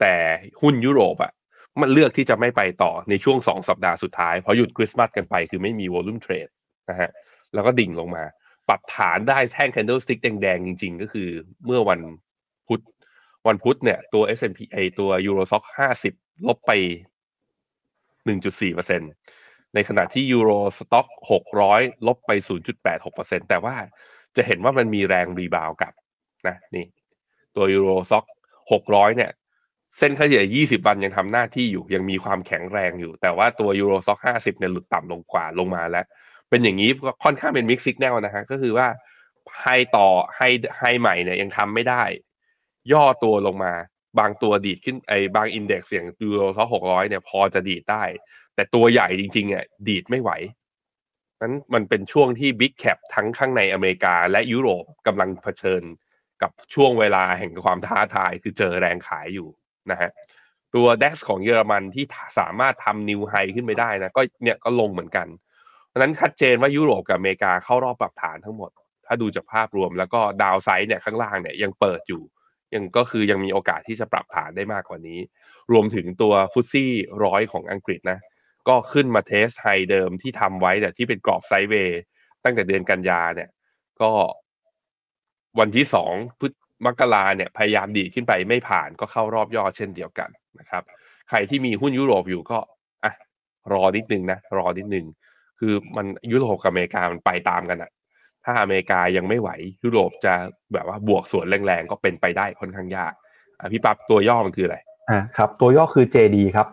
[0.00, 0.14] แต่
[0.62, 1.32] หุ้นยุโรปอะ
[1.80, 6.48] มันเลือกที่จะไม่ไปต่อในช่วงสองสัปดาห์สุดท้าย เพราะหยุดคริสต์มาสกันไปคือไม่มีวอลุ่มเทรด
[6.90, 7.10] นะฮะ
[7.54, 8.24] แล้วก็ดิ่งลงมา
[8.68, 11.28] ปรับฐานได้แท่ง candle stick แดงๆ จริงๆ ก็คือ
[11.66, 12.00] เมื่อวัน
[12.68, 12.80] พุธ
[13.46, 15.64] วันพุธเนี่ยตัว S&P ไอตัว Eurostock
[16.06, 16.70] 50 ลบไป
[18.26, 21.06] 1.4%ในขณะที่ Euro Stock
[21.56, 22.30] 600 ลบไป
[22.90, 23.76] 0.86%แต่ว่า
[24.36, 25.92] จะเห็นว่ามันมีแรงรีบาวกับ
[26.48, 26.86] นะนี่
[27.56, 28.24] ตัว Euro Stoxx
[28.70, 29.30] 600เนี่ย
[29.98, 36.06] เส้นค่าเฉลี่ย20 วันยังทำหน้าที่อยู่ยังมีความแข็งแรงอยู่ แต่ว่าตัว Euro Stock 50เนี่ยหลุดต่ำลงกว่าลงมาแล้ว
[36.50, 38.88] เป็นอย่างนี้ก็ค่อนข้างเป็น mixed signal นะฮะก็คือว่า
[39.60, 42.02] high ต่อ high high ใหม่เนี่ยยังทำไม่ได้
[42.92, 43.72] ย่อตัวลงมา
[44.18, 48.04] บางตัวดีดขึ้นไอ้บาง index อย่าง Euro Stoxx หกร้อยเนี่ยพอจะดีดได้
[48.54, 50.30] แต่ตัวใหญ่จริงๆอะดีดไม่ไหว
[51.40, 55.82] นั้นมันเป็นช่วงที่ big cap ทั้งข้างในอเมริกาและยุโรปกำลังเผชิญ
[56.42, 59.48] กับช่วงเวลาแห่งความท้าทายคือเจอแรงขายอยู่
[59.90, 60.10] นะฮะ
[60.74, 62.04] ตัว DAX ของเยอรมันที่
[62.38, 65.26] สามารถทำ new high ขึ้นไปได้นะก็เนี่ยก็ลงเหมือนกัน
[65.88, 68.70] เพราะนั้นชัดเจนว่ายุโรปกับอเมริกาเข้ารอบปรับฐานทั้งหมด
[69.06, 72.22] ถ้าดูจากภาพรวมแล้วก็ downside เนี่ยข้างล่างเนี่ยยังเปิดอยู่
[72.74, 75.20] ยังก็คือยังมีโอกาสที่จะปรับฐานได้มากกว่านี้
[75.72, 76.92] รวมถึงตัว FTSE
[77.24, 78.18] ร้อยของอังกฤษนะ
[78.68, 82.00] ก็ขึ้นมา test high เดิมที่ทำไว้แต่ที่เป็นกรอบ sideway
[82.44, 83.50] ตั้งแต่เดือนกันยาเนี่ย
[84.00, 84.10] ก็
[85.58, 86.52] วันที่สองพฤษ
[86.86, 90.28] มกราเนี่ยพยายามดีดขึ้นไปไม่ผ่านก็เข้ารอบย่อเช่นเดียวกัน
[90.60, 90.82] นะครับ
[91.28, 92.58] ใครที่มีหุ้นยุโรปอยู่ก็
[93.04, 93.12] อะ
[93.72, 95.06] รอนิดนึงนะรอนิดนึง
[95.60, 97.90] คือมันยุโรปกับอเมริกามันไปตามกันอะ
[98.44, 99.50] ถ้าอเมริกายังไม่ไหว
[99.84, 100.34] ยุโรปจะ
[100.72, 103.12] แบบว่าบวกสวนแรงๆก็เป็นไปได้ค่อนข้างยาก
[103.60, 104.78] อะพี่ปั๊บตัวย่อมันคืออะไร
[105.10, 106.68] อ่าครับ ตัวย่อคือ JD ครับ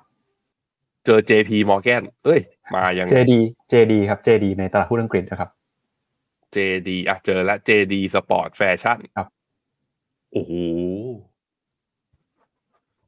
[1.05, 2.41] เจอ JP Morgan เอ้ย
[2.75, 3.33] มายังไง JD
[3.71, 5.50] JD ครับ JD ในตลาดหุ้นอังกฤษนะครับ
[6.55, 9.27] JD อะเจอแล้ว JD Sport Fashion ครับ
[10.31, 10.51] โอ้โห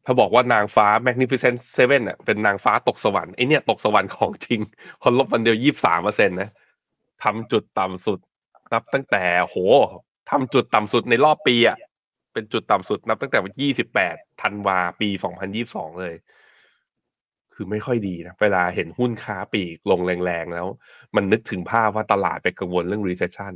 [0.05, 4.59] ถ้าบอกว่านางฟ้า Magnificent Seven อะเป็นนางฟ้าตกสวรรค์ไอเนี่ยตกสวรรค์ของจริง
[5.03, 6.49] คนลบวันเดียวยี่สามเปอร์เซ็นต์นะ
[7.23, 8.19] ทำจุดต่ำสุด
[8.73, 9.57] นับตั้งแต่โห
[10.29, 11.77] ทำจุดต่ำสุดในรอบปีอะ
[12.33, 16.15] เป็นจุดต่ำสุดนับตั้งแต่วันยี่สิบแปดธันวาปีสองพันยี่สองเลย
[17.53, 20.67] คือไม่ค่อยดีนะเวลาเห็นหุ้นค้าปลีกลงแรงๆแล้ว
[21.15, 23.53] มันนึกถึงภาพว่าตลาดไปกังวลเรื่อง recession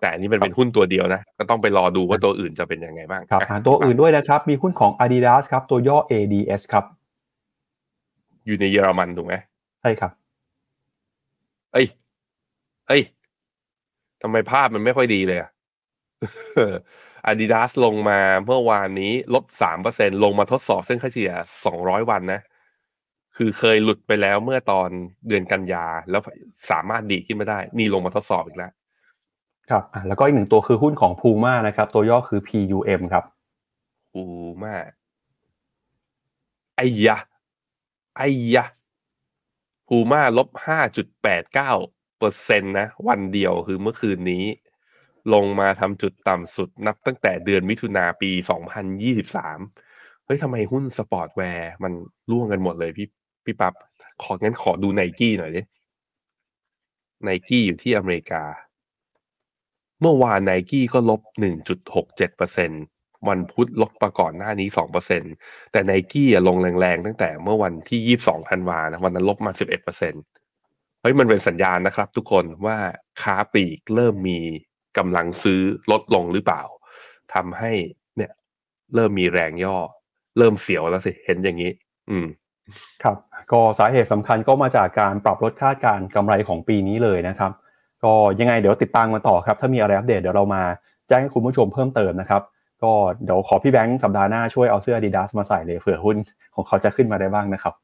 [0.00, 6.84] แต่อันนี้มันเป็นหุ้นตัวเดียวนะ ก็ต้องไปรอดูว่าตัวอื่นจะเป็นยังไงบ้างครับอะหาตัวอื่นด้วยนะครับ มีหุ้นของ Adidas ครับ ตัวย่อ ADS ครับ
[8.46, 9.34] อยู่ในเยอรมันถูกไหม
[9.80, 10.12] ใช่ครับ
[11.72, 11.86] เอ้ย
[12.88, 13.02] เอ้ย
[14.22, 15.50] ทำไมภาพมันไม่ค่อยดีเลยอะ
[17.26, 21.32] อาดิดาสลงมาเมื่อวานนี้ลดสามเปอร์เซ็นลงมาทดสอบเส้นค่าเฉลี่ย
[21.66, 22.40] สองร้อยวันนะ
[23.36, 24.88] คือเคยหลุดไปแล้วเมื่อตอน
[25.28, 26.20] เดือนกันยาแล้ว
[26.70, 28.72] สามารถดีดขึ้นมาได้ นี่ลงมาทดสอบอีกแล้ว
[29.70, 33.24] ครับอะแล้วก็อีกหนึ่งตัวคือหุ้นของ Puma นะครับ ตัวย่อคือ PUM ครับ
[34.14, 34.22] อู
[34.64, 34.84] มาก
[36.76, 37.16] ไอ้ยะ
[38.16, 38.64] ไอ้ยะ
[39.88, 41.72] พูม่าลบห้าจุดแปดเก้า
[42.18, 44.44] เปอร์เซ็นตนะ วันเดียวคือเมื่อคืนนี้
[45.34, 49.58] ลงมาทำจุดต่ำสุดนับตั้งแต่เดือนมิถุนาปีสองพันยี่สิบสาม
[50.24, 51.92] เฮ้ยทำไมหุ้น sportswear มัน
[52.30, 53.06] ร่วงกันหมดเลยพี่
[53.46, 53.74] พี่ปั๊บ
[54.22, 55.62] ของั้นขอดูไนกี้หน่อยดิ
[57.22, 58.42] ไนกี้อยู่ที่อเมริกา
[60.00, 61.20] เมื่อวานไนกี้ก็ลบ
[62.04, 64.68] 1.67%วันพุธลบประก่อนหน้านี้
[65.20, 69.52] 2%แต่ไนกี้ลงแรงๆ ตั้งแต่เมื่อวันที่ 22ธันวานะวันนั้นลบมา
[70.26, 72.78] 11%เฮ้ยมันเป็นสัญญาณนะครับทุกคนว่า
[73.22, 74.38] ค้าปลีกเริ่มมี
[74.98, 76.62] กำลังซื้อลดลงหรือเปล่า
[77.34, 77.72] ทำให้
[78.16, 78.32] เนี่ย
[78.94, 79.76] เริ่มมีแรงย่อ
[80.38, 81.72] เริ่มเสียวแล้วสิ เห็นอย่างนี้
[82.10, 82.26] อืม
[83.02, 83.16] ครับ
[83.52, 87.52] ก็สาเหตุสำคัญก็มาจากการปรับลดคาดการณ์กำไรของปีนี้เลยนะครับ
[88.04, 90.62] ก็ยังไงเดี๋ยวติดตามกันต่อครับ ถ้ามีอะไรอัปเดตเดี๋ยวเรามา
[91.08, 92.42] แจ้งให้คุณผู้ชมเพิ่มเติมนะครับ
[92.82, 92.92] ก็
[93.24, 96.16] เดี๋ยวขอพี่แบงค์สัปดาห์หน้าช่วยเอาเสื้อ Adidas มาใส่เลยเผื่อหุ้น
[96.54, 97.74] ของเขาจะขึ้นมาได้บ้างนะครับ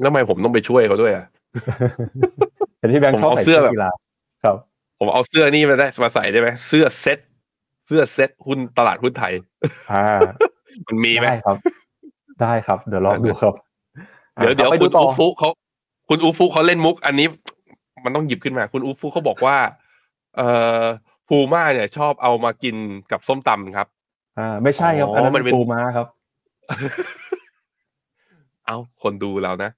[0.00, 1.26] แล้วทำไมผมต้องไปช่วยเขาด้วยอะ
[2.78, 3.90] เห็นพี่แบงค์ชอบผมเอาใส่เสื้เสื้อเสื้อแบบกีฬา
[4.44, 4.56] ครับ
[4.98, 7.18] ผมเอาเสื้อนี่มาได้มาใส่ได้ไหมเสื้อเซ็ต
[7.86, 9.32] เสื้อเซ็ตหุ้นตลาดหุ้นไทย
[9.92, 10.04] อ่า
[10.86, 11.56] มันมีไหมได้ครับ
[12.42, 13.54] ได้ครับ เดี๋ยวลองดูครับ
[14.38, 15.50] เดี๋ยวอะเดี๋ยวไปคุณต่ออูฟุเขา
[16.08, 17.26] คุณอูฟุเขาเล่นมุก อันนี้
[18.04, 19.56] มันต้องหยิบขึ้นมา คุณอูฟุเขาบอกว่า
[20.36, 20.48] เอ่
[20.80, 20.82] อ
[21.28, 22.76] ภูม่าเนี่ยชอบเอามากิน
[23.12, 23.88] กับส้มตำครับ
[24.38, 26.06] อ่า ไม่ใช่ครับอ๋ออันนั้นมันเป็นปูม้าครับ
[28.66, 29.70] เอาคนดูเรานะ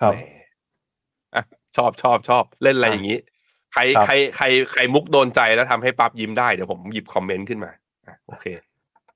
[0.00, 0.18] ครับแหม
[1.34, 1.44] อะ
[1.76, 3.18] ชอบชอบชอบเล่นอะไรอะอย่างนี้
[3.72, 7.70] ใครครับใครใครใครมุกโดนใจแล้วทำให้ปั๊บยิ้มได้เดี๋ยวผมหยิบคอมเมนต์ขึ้นมา
[8.06, 8.46] อะโอเค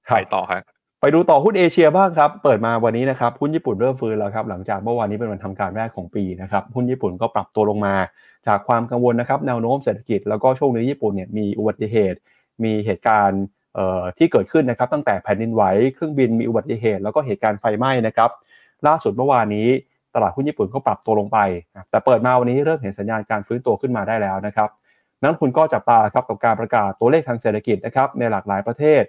[0.09, 0.63] ครัไปบต่อฮะ
[1.03, 7.95] ไปดูต่อหุ้นเอเชียบ้างครับ เปิดมาวันนี้นะครับหุ้นญี่ปุ่นเริ่มฟื้นแล้วครับหลังจากเมื่อวานนี้เป็นวันทำการแรกของปีนะครับหุ้นญี่ปุ่นก็ปรับตัวลงมา
[8.47, 12.19] จากความกังวลนะครับแนวโน้มเศรษฐกิจแล้วก็ช่วงนี้ญี่ปุ่นเนี่ยมีอุบัติเหตุ
[12.65, 13.43] มีเหตุการณ์
[14.19, 15.63] ที่เกิดขึ้นนะครับตั้งแต่แผ่นดินไหว
[15.95, 18.31] เครื่องบินมีอุบัติเหตุ แล้วก็เหตุการณ์ไฟไหม้นะครับ
[18.87, 19.69] ล่าสุดเมื่อวานนี้
[20.15, 21.39] ตลาดหุ้นญี่ปุ่นก็ปรับตัวลงไป
[21.91, 24.69] แต่เปิดมาวันนี้เริ่มเห็นสัญญาณการฟื้นตัวขึ้นมาได้แล้วนะครับ
[25.23, 29.03] นักทุนก็จับตาครับกับการประกาศตัวเลขทางเศรษฐกิจนะครับในหลากหลายประเทศ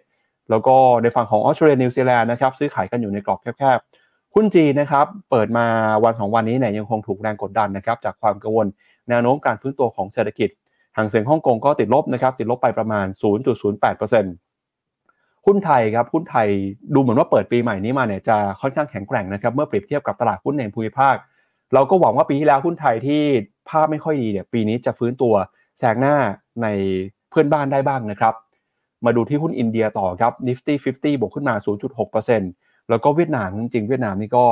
[0.52, 5.66] แล้วก็ในฝั่งของออสเตรเลียนิวซีแลนด์นะครับซื้อขายกันอยู่ในกรอบแคบๆหุ้นจีนนะครับเปิดมา
[6.04, 8.68] วันสองวันนี้เนี่ยยังคงถูกแรงกดดันนะครับจากความกังวล
[9.10, 10.50] แนวโน้มการฟื้นตัวของเศรษฐกิจ
[10.98, 13.06] หางเสียงฮ่องกงก็ติดลบนะครับติดลบไปประมาณ
[13.86, 16.48] 0.08%หุ้นไทยครับหุ้นไทย
[16.94, 21.16] ดูเหมือนว่าเปิดปีใหม่นี้มาเนี่ยจะค่อนข้างแข็งแกร่งนะครับเมื่อเปรียบเทียบกับตลาดหุ้นในภูมิภาค
[21.74, 23.22] เราก็หวังว่าปีที่แล้วหุ้นไทยที่
[23.70, 25.34] ภาพไม่ค่อยดีเนี่ยปีนี้จะฟื้นตัว
[25.80, 26.16] แซงหน้า
[26.64, 26.68] ใน
[27.30, 28.34] เพื่อนบ้านได้บ้างนะครับ
[29.06, 31.56] มาดูที่หุ้นอินเดียต่อครับ Nifty 50 บวกขึ้นมา
[32.22, 34.44] 0.6%แล้วก็เวียดนามจริงเวียดนามนี่ก็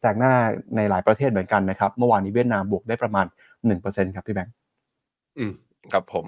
[0.00, 0.34] แซงหน้า
[0.76, 3.26] ในหลายประเทศเหมือนกันนะครับ เมื่อวานนี้เวียดนามบวกได้ประมาณ
[3.70, 4.54] 1%ครับพี่แบงค์
[5.38, 5.52] อืม
[5.92, 6.26] ครับผม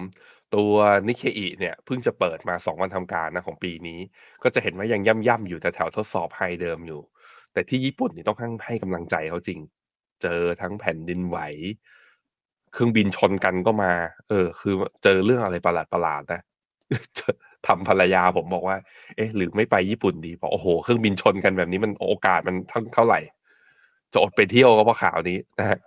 [0.55, 0.73] ตัว
[1.07, 3.99] นิเคอีเนี่ยเพิ่งจะเปิดมาสองวันทำการนะของปีนี้
[4.43, 7.01] ก็จะเห็นว่ายังย่ำย่ำอยู่แต่แถวทดสอบไฮเดิมอยู่
[7.53, 9.59] แต่ที่ญี่ปุ่นนี่ต้องให้ให้กำลังใจเขาจริง
[10.21, 11.37] เจอทั้งแผ่นดินไหว
[12.73, 13.93] เครื่องบินชนกันก็มา
[14.29, 16.41] เออ คือเจอเรื่องอะไรประหลาดประหลาดๆนะ
[17.67, 18.77] ทำภรรยาผมบอกว่า
[19.15, 23.19] เอ๊ะ หรือไม่ไปญี่ปุ่นดีบอกโอ้โหเครื่องบินชนกันแบบนี้มันโอกาสมันเท่าเท่าไหร่
[24.13, 25.77] จะอดไปเที่ยวก็เพราะข่าวนี้นะฮะ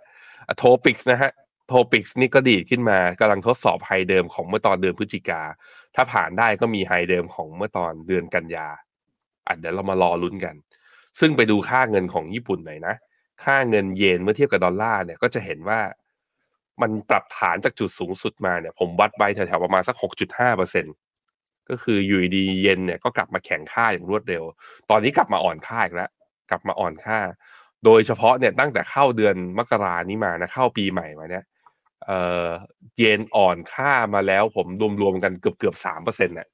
[0.57, 1.31] TOPIX นะฮะ
[1.67, 5.41] TOPIX นี่ก็ดีดขึ้นมากำลังทดสอบ high เดิมของเมื่อตอนเดือนพฤศจิกา
[5.95, 8.67] ถ้าผ่านได้ก็มี high เดิมของเมื่อตอนเดือนกันยา
[9.47, 10.55] อะเดี๋ยวเรามารอลุ้นกัน
[11.19, 12.95] ซึ่งไปดูค่าเงินของญี่ปุ่นหน่อยนะ
[13.43, 15.79] ค่าเงินเยนเมื่อเทียบกับดอลลาร์เนี่ยก็จะเห็นว่า
[16.81, 20.93] มันปรับฐานจากจุดสูงสุดมาเนี่ย ผมวัดไปแถวๆประมาณสัก 6.5เปอร์เซ็นต์
[21.69, 24.43] ก็คืออยู่ดีเยนเนี่ยก็กลับมาแข็งค่าอย่างรวดเร็ว
[24.89, 26.09] ตอนนี้กลับมาอ่อนค่าอีกแล้ว
[26.49, 27.19] กลับมาอ่อนค่า
[27.85, 31.43] โดยเฉพาะเนี่ยตั้งแต่เข้าเดือนมกรานี้มานะเข้าปีใหม่มาเนี่ย
[32.05, 32.47] เอ่อ
[32.97, 34.67] เยนอ่อนค่ามาแล้วผม
[35.01, 36.47] รวมๆกันเกือบเกือบสามเปอร์เซ็นต์เนี่ย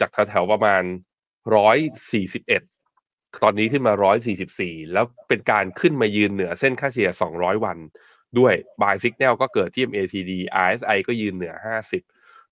[0.00, 0.82] จากแถวๆประมาณ
[1.56, 1.78] ร้อย
[2.12, 2.62] สี่สิบเอ็ด
[3.42, 7.78] ตอนนี้ขึ้นมาร้อยสี่สิบสี่แล้วเป็นการขึ้นมายืนเหนือเส้นค่าเฉลี่ยสองร้อยวัน
[8.38, 10.32] ด้วย buy signal ก็เกิดที่ MACD
[10.66, 12.02] RSI ก็ยืนเหนือห้าสิบ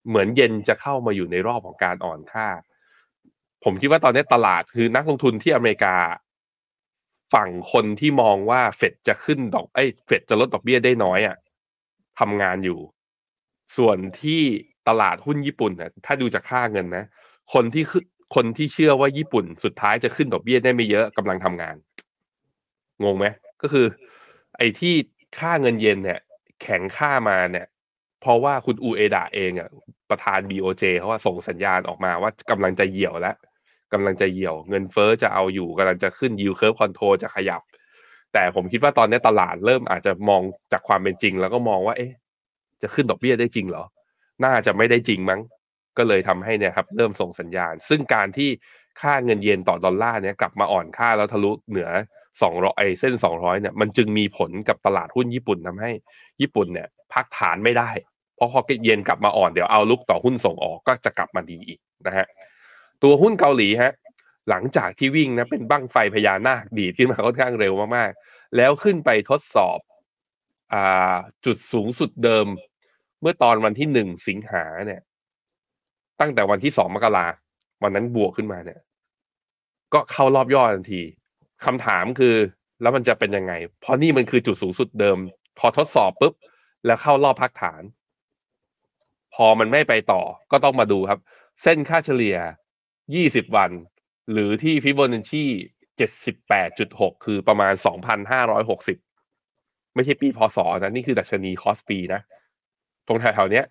[0.08, 2.48] เหมือนเย็นจะเข้ามาอยู่ในรอบของการอ่อนค่า
[3.64, 5.96] ผมคิดว่าตอนนี้ตลาดคือนักลงทุนที่อเมริกา
[7.34, 11.36] ฝั่งคนที่มองว่าเฟดจะขึ้นดอกไอ้เฟดจะลดดอกเบี้ยได้น้อยอะ่ะ
[12.20, 12.78] ทำงานอยู่
[13.76, 14.42] ส่วนที่
[14.88, 17.04] ตลาดหุ้นญี่ปุ่นนะถ้าดูจากค่าเงินนะ
[17.54, 21.76] คนที่คือคนที่เชื่อว่าญี่ปุ่นสุดท้ายจะขึ้นดอกเบี้ยได้ไม่เยอะกำลังทำงาน
[23.02, 23.26] งงไหม
[23.62, 23.86] ก็คือ
[24.56, 24.94] ไอ้ที่
[25.38, 26.20] ค่าเงินเยนเนี่ย
[26.62, 27.66] แข็งค่ามาเนี่ย
[28.20, 29.70] เพราะว่าคุณอูเอดะเองอะ
[30.10, 33.36] ประธาน BOJ เขาว่าส่งสัญญาณออกมาว่ากำลังจะเหี่ยวแล้ว
[33.92, 37.62] กำลังจะเหี่ยว เงินเฟ้อจะเอาอยู่กำลังจะขึ้น yield curve control จะขยับ
[38.32, 42.12] แต่ผมคิดว่าตอนนี้ตลาดเริ่มอาจจะมองจากความเป็นจริง แล้วก็มองว่า เอ๊ะ
[42.82, 43.84] จะขึ้นดอกเบี้ยได้จริงเหรอ
[44.44, 45.40] น่าจะไม่ได้จริงมั้ง
[45.98, 48.50] ก็เลยทำให้เนี่ยครับ เริ่มส่งสัญญาณ ซึ่งการที่
[49.00, 51.88] ค่าเงินเยนต่อดอลลาร์เนี่ยกลับมาอ่อนค่าแล้วทะลุเหนือ
[52.34, 55.90] 200ไอเส้น200เนี่ยมันจึงมีผลกับตลาดหุ้นญี่ปุ่นทำให้
[56.40, 57.90] ญี่ปุ่นเนี่ย พักฐานไม่ได้
[58.38, 62.26] พราะพอเย็นกลับมาอ่อนเดี๋ยวเอาลุกต่อหุ้นส่งออกก็จะกลับมาดีอีกนะฮะ
[63.02, 63.92] ตัวหุ้นเกาหลีฮะ
[64.50, 69.78] หลังจากที่วิ่งนะเป็นบั้งไฟพญานาคดีขึ้นมาค่อนข้างเร็วมากๆ แล้วขึ้นไปทดสอบ
[70.72, 72.46] อ่าจุดสูงสุดเดิม
[73.20, 75.02] เมื่อตอนวันที่หนึ่งสิงหาเนี่ย
[76.20, 77.26] ตั้งแต่วันที่สองมกรา
[77.82, 78.80] วันนั้นบวกขึ้นมาเนี่ย
[79.94, 81.02] ก็เข้ารอบย่อทันที
[81.64, 82.34] คำถามคือ
[82.82, 85.18] แล้วมันจะเป็นยังไง เพราะนี่มันคือจุดสูงสุดเดิม
[85.58, 86.34] พอทดสอบปุ๊บ
[86.86, 87.82] แล้วเข้ารอบพักฐาน
[89.34, 91.20] พอมันไม่ไปต่อก็ต้องมาดูครับ
[91.62, 92.36] เส้นค่าเฉลี่ย
[92.96, 93.70] 20 วัน
[94.32, 95.44] หรือที่ฟิโบนัชชี
[96.00, 97.72] 78.6 คือประมาณ
[98.64, 102.20] 2,560 ไม่ใช่ปีพศนะ นี่คือดัชนีคอสปีนะ
[103.06, 103.62] ตรงแถวๆนี้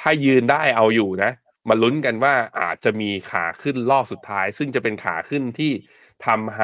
[0.00, 1.32] ถ้ายืนได้เอาอยู่นะ
[1.68, 5.72] มาลุ้นกันว่าอาจจะมีขาขึ้นรอบสุดท้าย ซึ่งจะเป็นขาขึ้นที่
[6.26, 6.62] ทำไฮ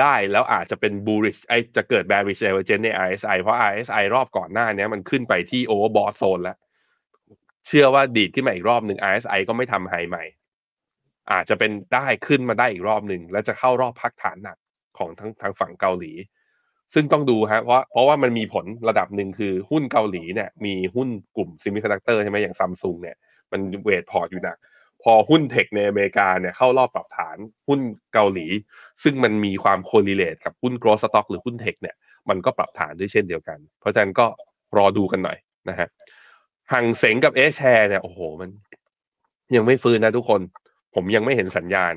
[0.00, 6.56] ได้แล้วอาจจะเป็น bullish ไอจะเกิด bearish divergence ใน RSI เพราะ RSI รอบก่อนหน้านี้มันขึ้นไปที่ overbought zone แล้ว
[7.66, 10.24] เชื่อว่าดีดขึ้นมาอีกรอบหนึ่ง RSI ก็ไม่ทำไฮใหม่
[11.32, 14.56] อาจจะเป็นได้ขึ้นมาได้อีกรอบหนึ่งแล้วจะเข้ารอบพักฐานหนัก
[14.98, 16.12] ของทั้งทางฝั่งเกาหลี
[16.94, 23.16] ซึ่งต้องดูฮะเพราะเพราะว่ามันมีผลระดับหนึ่งคือหุ้นเกาหลีเนี่ยมีหุ้นกลุ่ม semiconductor ใช่ไหมอย่างซัมซุงเนี่ย
[23.52, 24.56] มัน weight port อยู่หนัก
[25.02, 27.36] พอหุ้น tech ในอเมริกาเนี่ยเข้ารอบปรับฐาน
[27.68, 27.80] หุ้น
[28.14, 28.46] เกาหลี
[29.02, 31.96] ซึ่งมันมีความ correlate กับหุ้น growth stock หรือหุ้น tech เนี่ย
[32.28, 34.26] มันก็ปรับฐานด้วยเช่นเดียวกัน เพราะฉะนั้นก็
[34.76, 35.88] รอดูกันหน่อยนะฮะ
[36.72, 38.50] หังเสงกับ H-Share เนี่ยโอ้โหมัน
[39.54, 40.40] ยังไม่ฟื้นนะทุกคน
[40.94, 41.94] ผมยังไม่เห็นสัญญาณ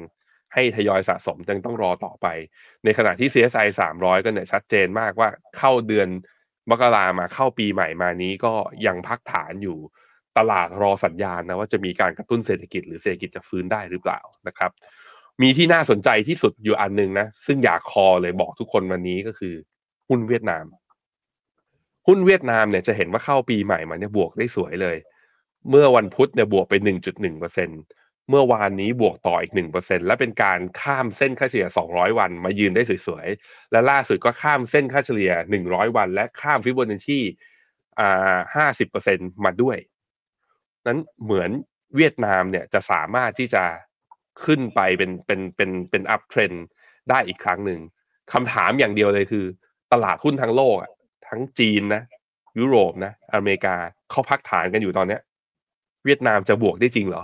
[0.53, 2.27] ให้ทยอยสะสมยังต้องรอต่อไป
[2.83, 6.07] ในขณะที่ CSI 300 ก็เนี่ยชัดเจนมากว่าเข้าเดือน
[6.69, 8.53] มกรามาเข้าปีใหม่มานี้ก็
[8.87, 9.77] ยังพักฐานอยู่
[10.37, 14.71] ตลาดรอสัญญาณนะว่าจะมีการกระตุ้นเศรษฐกิจหรือเศรษฐกิจจะฟื้นได้หรือเปล่านะครับ
[15.41, 19.53] มีที่น่าสนใจที่สุดอยู่อันหนึงนะ ซึ่งอยากคอเลยบอกทุกคนวันนี้ก็คือ
[20.07, 20.65] หุ้นเวียดนาม
[22.07, 24.97] หุ้นเวียดนามเนี่ยจะเห็นว่าเข้าปีใหม่มาเนี่ยบวกได้สวยเลย
[25.69, 26.73] เมื่อวันพุธเนี่ยบวกไป
[27.07, 27.69] 1.1เปอร์เซ็น
[28.29, 35.31] เมื่อวานนี้บวกต่ออีก 1%และเป็นการข้ามเส้นค่าเฉลี่ย 200 วันมายืนได้สวยๆ และล่าสุดก็ข้ามเส้นค่าเฉลี่ย
[35.63, 37.21] 100 วัน และข้ามฟิโบนัชชี
[37.99, 39.77] อ่า50%มาด้วย
[40.87, 41.49] นั้นเหมือน
[41.95, 43.63] เวียดนามเนี่ยจะสามารถที่จะ
[44.45, 46.51] ขึ้นไปเป็นเป็นเป็นเป็น uptrend
[47.09, 47.79] ได้อีกครั้งหนึ่ง
[48.33, 49.45] คำถามอย่างเดียวเลยคือ
[49.93, 50.91] ตลาดหุ้นทั้งโลกอะ
[51.33, 52.03] ทั้งจีนนะ
[52.59, 53.75] ยุโรปนะ อเมริกา
[54.11, 55.21] เขาพักฐานกันอยู่ตอนเนี้ย
[56.05, 57.23] เวียดนามจะบวกได้จริงเหรอ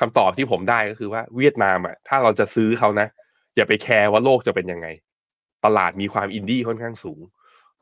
[0.00, 3.08] คำตอบที่ผมได้ก็คือว่าเวียดนามอะถ้าเราจะซื้อเขานะ
[3.56, 4.86] อย่าไปแคร์ว่าโลกจะเป็นยังไง
[5.64, 7.20] ตลาดมีความอินดี้ค่อนข้างสูง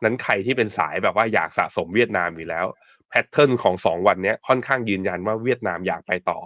[0.05, 2.67] นั้นใครที่เป็นสายแบบว่าอยากสะสมเวียดนามอยู่แล้ว
[3.09, 6.39] pattern ของสองวันนี้ค่อนข้างยืนยันว่าเวียดนามอยากไปต่อ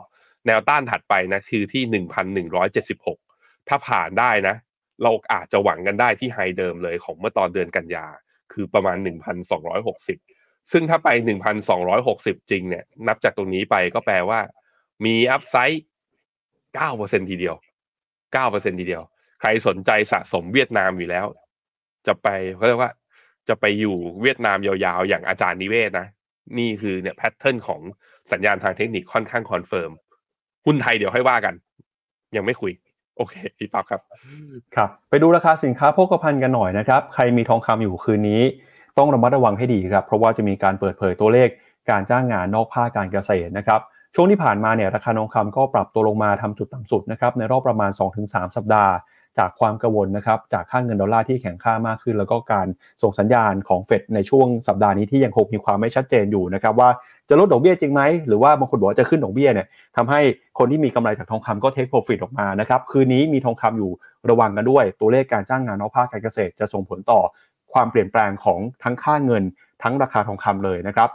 [0.47, 3.19] แนวต้านถัดไปนะคือที่หนึ่งพันหนึ่งร้อยเจ็ดสิบหก
[3.69, 4.55] ถ้าผ่านได้นะ
[5.03, 8.07] เราอาจจะหวังกันได้ที่ high เดิมเลยของเมื่อตอนเดือนกันยา
[8.53, 10.19] คือประมาณหนึ่งพันสองร้อยหกสิบ
[10.73, 14.41] ซึ่งถ้าไปหนึ่งพันสองร้อยหกสิบจริงเนี่ย นับจากตรงนี้ไปก็แปลว่า
[15.05, 15.85] มี upside
[16.75, 17.55] เก้าเปอร์เซ็นทีเดียว
[18.33, 19.03] เก้าเปอร์เซ็นทีเดียว
[19.41, 21.27] ใครสนใจสะสมเวียดนามอยู่แล้ว
[22.07, 22.93] จะไปเขาเรียกว่า
[23.49, 26.07] จะไปอยู่เวียดนามยาวๆ อย่างอาจารย์นิเวศนะ
[26.59, 27.81] นี่คือเนี่ย pattern ของ
[28.33, 29.91] สัญญาณทางเทคนิคค่อนข้าง confirm
[30.67, 31.55] หุ้นไทยเดี๋ยวให้ว่ากัน
[32.37, 32.73] ยังไม่คุย
[33.17, 34.01] โอเคพี่ป๊อบครับ
[34.77, 38.43] ครับ ไปดูราคาสินค้าโภคภัณฑ์กันหน่อยนะครับ ใครมีทองคำอยู่คืนนี้
[38.99, 41.49] ต้องระมัดระวังให้ดีครับ เพราะว่าจะมีการเปิดเผยตัวเลข
[41.91, 43.81] การจ้างงานนอกภาคการเกษตรนะครับ
[44.15, 47.91] ช่วงที่ผ่านมาเนี่ยราคาทองคำก็ปรับตัวลงมาทำจุดต่ำสุดนะครับในรอบประมาณ
[48.23, 48.93] 2-3 สัปดาห์
[49.39, 52.67] จากความกังวลนะครับจากค่างเงินดอลลาร์ที่แข็งค่ามากขึ้น แล้วก็การ
[53.03, 56.89] ส่งสัญญาณของเฟดในช่วงสัปดาห์นี้ที่ยังคงมีความไม่ชัดเจนอยู่นะครับว่า
[57.29, 59.67] จะลดดอกเบี้ยจริงไหมหรือว่าบางคนบอกว่าจะขึ้นดอกเบี้ยเนี่ย
[59.97, 60.21] ทำให้
[60.59, 63.91] คนที่มีกำไรจากทองคำก็เทคโปรฟิตออกมานะครับคืนนี้มีทองคำอยู่
[64.31, 67.21] ระวังกันด้วย ตัวเลขการจ้างงานนอกภาคการเกษตร จะส่งผลต่อ
[67.73, 69.43] ความเปลี่ยนแปลงของทั้งค่าเงิน
[69.83, 71.11] ทั้งราคาทองคำเลยนะครับ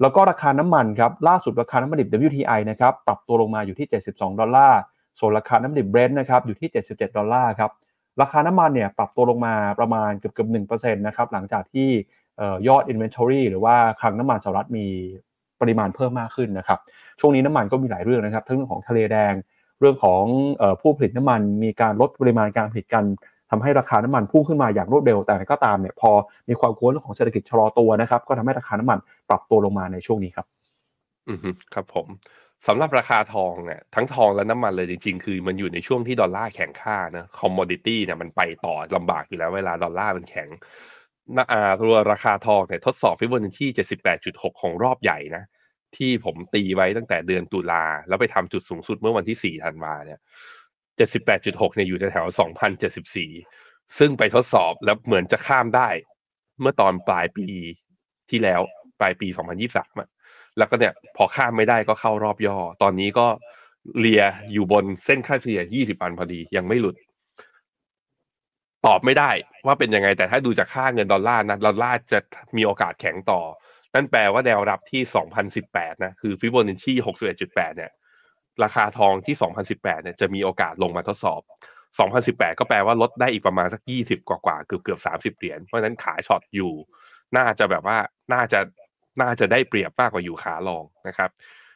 [0.00, 4.80] แล้วก็ราคาน้ำมันครับล่าสุดราคาน้ำมันดิบ WTI นะครับปรับตัวลงมาอยู่ที่ 72 ดอลลาร์
[5.18, 7.70] ส่วนราคาน้ำมันดิบเบรนท์นะครับอยู่ที่ 77 ดอลลาร์ครับ
[8.20, 11.88] ราคาน้ำมันเนี่ยปรับตัวลงมาประมาณเกือบเกือบหนึ่งเปอร์เซ็นต์นะครับหลังจากที่
[12.68, 14.86] ยอด Inventory หรือว่าคลังน้ำมันสหรัฐมี
[15.60, 16.78] ปริมาณเพิ่มมากขึ้นนะครับ
[17.20, 19.34] ช่วงนี้น้ำมันก็มีหลายเรื่องนะครับ ทั้งเรื่องของทะเลแดง
[19.80, 20.22] เรื่องของ
[20.80, 23.04] ผู้ผลิตน้ำมัน มีการลดปริมาณการผลิตกัน
[23.50, 26.10] ทำให้ราคาน้ำมันพุ่งขึ้นมาอย่างรวดเร็ว แต่ก็ตามเนี่ยพอ
[26.48, 28.98] มีความกลัวเรื่องของเศรษฐกิจชะลอตัวนะครับ ก็ทำให้ราคาน้ำมัน
[29.28, 30.46] ปรับตัวลงมาในช่วงนี้ครับ
[31.28, 31.38] อืม
[31.74, 32.06] ครับผม
[32.66, 40.48] สำหรับราคาทองเนี่ยทั้งทองและน้ำมันเลยจริง ๆ คือมันอยู่ในช่วงที่ดอลลาร์แข็งค่านะ commodity เนี่ยมันไปต่อลำบากอยู่แล้วเวลาดอลลาร์มันแข็ง
[41.36, 43.66] นะอ่าตัวราคาทองเนี่ยทดสอบฟิบอนัชชี
[44.14, 45.44] 78.6 ของรอบใหญ่นะ
[45.96, 50.20] ที่ผมตีไว้ตั้งแต่เดือนตุลาแล้วไปทำจุดสูงสุดเมื่อวันที่ 4 ธันวาเนี่ย
[50.98, 52.26] 78.6 เนี่ยอยู่แถว
[53.12, 55.88] 2,074 ซึ่งไปทดสอบแล้วเหมือนจะข้ามได้
[56.60, 57.46] เมื่อตอนปลายปี
[58.30, 58.60] ที่แล้ว
[59.00, 60.08] ปลายปี 2023อะ
[60.58, 63.26] แล้วก็เนี่ยพอข้ามไม่ได้ก็เข้ารอบย่อ ตอนนี้ก็
[63.98, 66.96] เลียอยู่บนเส้นค่าเฉลี่ย 20 วันพอดี ยังไม่หลุด
[68.86, 69.30] ตอบไม่ได้
[69.66, 72.18] ว่าเป็นยังไง แต่ถ้าดูจากค่าเงินดอลลาร์นะดอลลาร์จะ
[72.56, 73.40] มีโอกาสแข็งต่อ
[73.94, 75.02] นั่นแปลว่าแนวรับที่
[75.52, 76.92] 2018 นะ คือฟิโบนัชชี
[77.36, 77.92] 61.8 เนี่ย
[78.62, 79.36] ราคาทองที่
[79.70, 81.40] 2018 เนี่ยจะมีโอกาสลงมาทดสอบ
[82.20, 86.72] 2018 ก็แปลว่าลดได้อีกประมาณสัก 20 กว่าๆเกือบเกือบ 30 เหรียญ เพราะฉะนั้นขายช็อตอยู่
[87.36, 87.98] น่าจะแบบว่า
[88.32, 88.60] น่าจะ
[89.20, 91.30] น่าจะได้เปรียบมากกว่าอยู่ขาลองนะครับ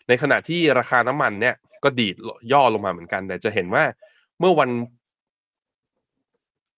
[0.09, 2.17] ในขณะที่ราคาน้ำมันเนี่ยก็ดีด
[2.53, 3.85] ย่อลงมาเหมือนกัน แต่จะเห็นว่า
[4.41, 4.71] เมื่อวัน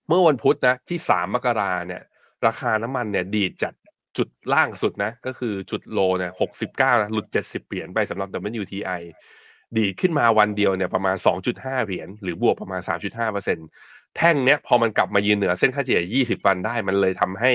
[0.08, 2.02] เมื่อวันพุธนะที่สามมกราเนี่ย
[2.46, 3.74] ราคาน้ำมันเนี่ย ดีดจัด
[4.16, 8.28] จุดล่างสุดนะ ก็คือจุดโลเนี่ยหกสิบเก้านะหลุดเจ็ดสิบเหรียญไปสำหรับ
[8.62, 9.02] WTI
[9.76, 13.58] ดีดขึ้นมาวันเดียวเนี่ยประมาณสองจุดห้าเหรียญหรือบวกประมาณสามจุดห้าเปอร์เซ็น
[14.16, 17.52] แท่งเนี้ยพอมันกลับมายืนเหนือเส้นค่าเฉลี่ยยี่สิบวันได้ มันเลยทำให้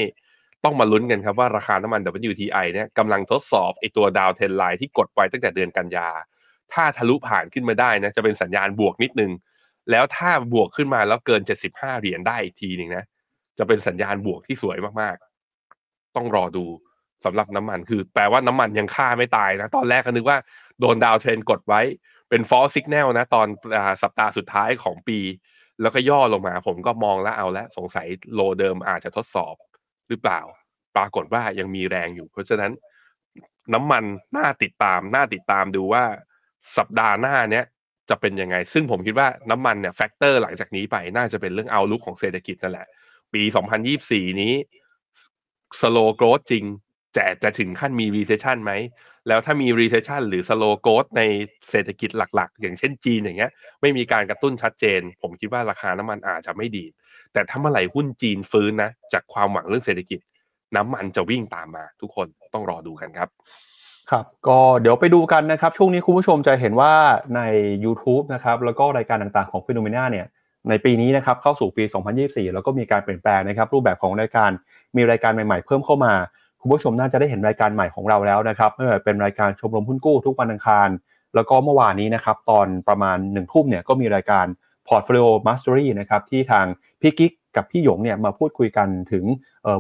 [0.64, 6.10] ต้องมาลุ้นกันครับว่าราคาน้ำมัน WTI เนี่ยกำลังทดสอบไอตัวดาวเทนไลน์ที่กดไว้ตั้งแต่เดือนกันยา
[6.74, 9.32] ถ้าทะลุผ่านขึ้นมาได้นะจะเป็นสัญญาณบวกนิดนึง
[9.92, 13.04] แล้วถ้าบวกขึ้นมาแล้วเกิน 75 เหรียญได้อีกทีหนึ่งนะ
[13.58, 16.66] จะเป็นสัญญาณบวกที่สวยมากๆ ต้องรอดู
[17.26, 20.38] สำหรับน้ำมันคือ แปลว่าน้ำมันยังค่าไม่ตายนะ ตอนแรกก็นึกว่า
[20.80, 21.82] โดนดาวเทรนกดไว้
[22.30, 23.48] เป็นฟอลสิกแนลนะตอน
[24.04, 25.20] สัปดาห์สุดท้ายของปี
[25.82, 29.56] แล้วก็ย่อลงมา ผมก็มองแล้วเอาแล้วสงสัยโลเดิมอาจจะทดสอบ
[30.10, 30.42] หรือเปล่า
[30.96, 32.72] ปรากฏว่ายังมีแรงอยู่ เพราะฉะนั้น
[33.74, 34.04] น้ำมัน
[34.38, 36.04] น่าติดตามน่าติดตามดูว่า
[36.78, 37.66] สัปดาห์หน้าเนี้ย
[38.10, 42.88] จะเป็นยังไง ซึ่งผมคิดว่าน้ำมันเนี่ย factor หลังจากนี้ไปน่าจะเป็นเรื่อง outlook ของเศรษฐกิจนั่นแหละ
[43.34, 43.42] ปี
[43.92, 44.54] 2024 นี้
[45.82, 46.66] slow growth จริง
[47.16, 48.72] แต่จะถึงขั้นมี recession ไหม
[49.28, 51.22] แล้วถ้ามี recession หรือ slow growth ใน
[51.70, 56.86] เศรษฐกิจหลักๆ อย่างเช่นจีนอย่างเงี้ย ไม่มีการกระตุ้นชัดเจน ผมคิดว่าราคาน้ำมันอาจจะไม่ดี
[57.34, 60.20] แต่ถ้าเมื่อไหร่หุ้นจีนฟื้นนะ จากความหวังเรื่องเศรษฐกิจ
[60.76, 63.30] น้ำมันจะวิ่งตามมา ทุกคนต้องรอดูกันครับ
[64.12, 66.94] ครับก็เดี๋ยวไปดูกันนะครับ ช่วงนี้คุณผู้ชมจะเห็นว่า
[67.36, 67.42] ใน
[67.86, 70.26] YouTube นะครับแล้วก็รายการต่างๆของฟิโนเมนาเนี่ย
[70.70, 71.84] ในปีนี้นะครับเข้าสู่ปี
[72.20, 74.50] 2024 แล้วก็มีการเปลี่ยนแปลงนะครับ รูปแบบของรายการ
[74.96, 76.14] มีรายการใหม่ๆ เพิ่มเข้ามา
[76.62, 80.90] คุณผู้ชมน่าจะได้เห็นรายการใหม่ของเราแล้วนะครับเมื่อเป็นรายการชมรมหุ้นกู้ทุกวันอังคาร
[81.36, 84.46] แล้วก็เมื่อวานนี้นะครับตอนประมาณ1นึ่ทุ่มเนี่ยก็มีรายการ
[84.88, 86.66] Portfolio Mastery นะครับที่ทาง
[87.02, 89.26] พี่กิ๊กกับพี่หยงเนี่ยมาพูดคุยกันถึง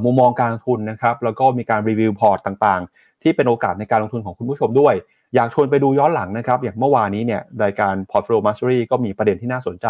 [0.05, 4.93] มุมมองการลงทุนนะครับแล้วก็มีการรีวิวพอร์ตต่างๆ ที่เป็นโอกาสในการลงทุนของคุณผู้ชมด้วย
[5.35, 9.87] อยากชวนไปดูย้อนหลังนะครับ อย่างเมื่อวานนี้เนี่ยรายการ Portfolio Mastery ก็มีประเด็นที่น่าสนใจ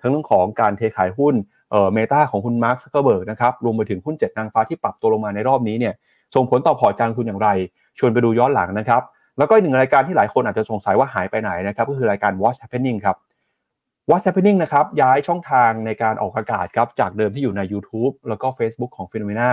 [0.00, 1.34] ทั้งเรื่องของการเทขายหุ้น
[1.70, 5.94] เอ่อ Meta ของคุณมาร์คซักเกอร์เบิร์กนะครับรวมไปถึงหุ้นเจ็ดนางฟ้าที่ปรับตัวลงมาในรอบนี้เนี่ย
[6.34, 7.48] ส่งผลต่อพอร์ตการลงทุนอย่างไร
[7.98, 9.02] ชวนไปดูย้อนหลังนะครับ
[9.38, 13.16] แล้วก็อีกหนึ่งรายการที่หลายคนอาจจะสงสัยว่าหายไปไหนนะครับก็คือรายการ What's Happening ครับ
[14.10, 19.42] What's Happening นะครับย้ายช่องทางในการออกอากาศครับจากเดิมที่อยู่ใน YouTube แล้วก็ Facebook ของ p h e n o m e n
[19.48, 19.50] a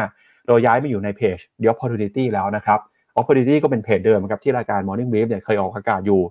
[0.48, 2.80] เราย้ายมาอยู่ในเพจ The Opportunity แล้วนะครับ
[3.20, 6.22] Opportunity ก็เป็นเพจเดิมครับที่รายการ Morning Brief เนี่ยเคยออกอากาศอยู่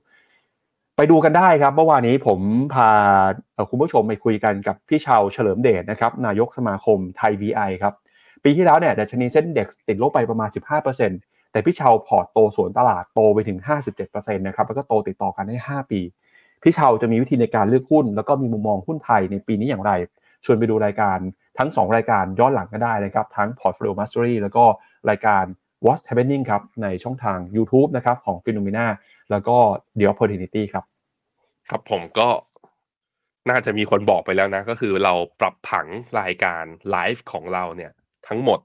[0.96, 2.40] ไปดูกันได้ครับเมื่อวานนี้ผม
[2.74, 2.90] พา
[3.70, 7.94] คุณผู้ชมไปคุยกันกับพี่ชาวเฉลิมเดชนะครับนายกสมาคมไทย VI ครับ
[8.44, 10.48] ปีที่แล้วเนี่ยดัชนี SET Index ติดลบไปประมาณ
[11.00, 13.58] 15%แต่พี่ชาวพอร์ตโตสวนตลาดโตไปถึง
[13.98, 16.00] 57%นะครับแล้วก็โตติดต่อกันได้ 5 ปี
[16.62, 19.92] พี่ชาวจะมีวิธีในการเลือกหุ้น แล้วก็มีมุมมองหุ้นไทยในปีนี้อย่างไร
[20.44, 21.18] ชวนไปดูรายการ
[21.58, 24.64] ทั้ง 2 รายการย้อนหลังก็ได้นะครับ ทั้ง Portfolio Mastery แล้วก็
[25.10, 25.44] รายการ
[25.84, 28.86] What's Happening ครับ ในช่องทาง YouTube นะครับของ Phenomena
[29.30, 29.56] แล้วก็
[29.98, 30.84] The Opportunity ครับ
[31.70, 32.28] ครับผมก็
[33.50, 35.86] น่าจะมีคนบอกไปแล้วนะ ก็คือเราปรับผัง
[36.20, 37.92] รายการไลฟ์ของเราเนี่ย
[38.28, 38.58] ทั้งหมด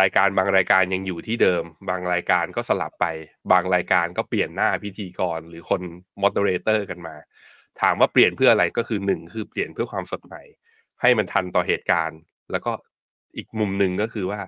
[0.00, 3.06] รายการบางรายการยังอยู่ที่เดิม บางรายการก็สลับไป
[3.52, 5.82] บางรายการก็เปลี่ยนหน้าพิธีกรหรือคน
[6.20, 7.14] มอดเตอร์เตอร์กันมา
[7.80, 10.42] ถามว่าเปลี่ยนเพื่ออะไรก็คือหนึ่งคือเปลี่ยนเพื่อความสดใหม่
[11.00, 12.18] ให้มันทันต่อเหตุการณ์
[12.50, 12.72] แล้วก็
[13.36, 14.40] อีกมุมหนึ่งก็คือว่า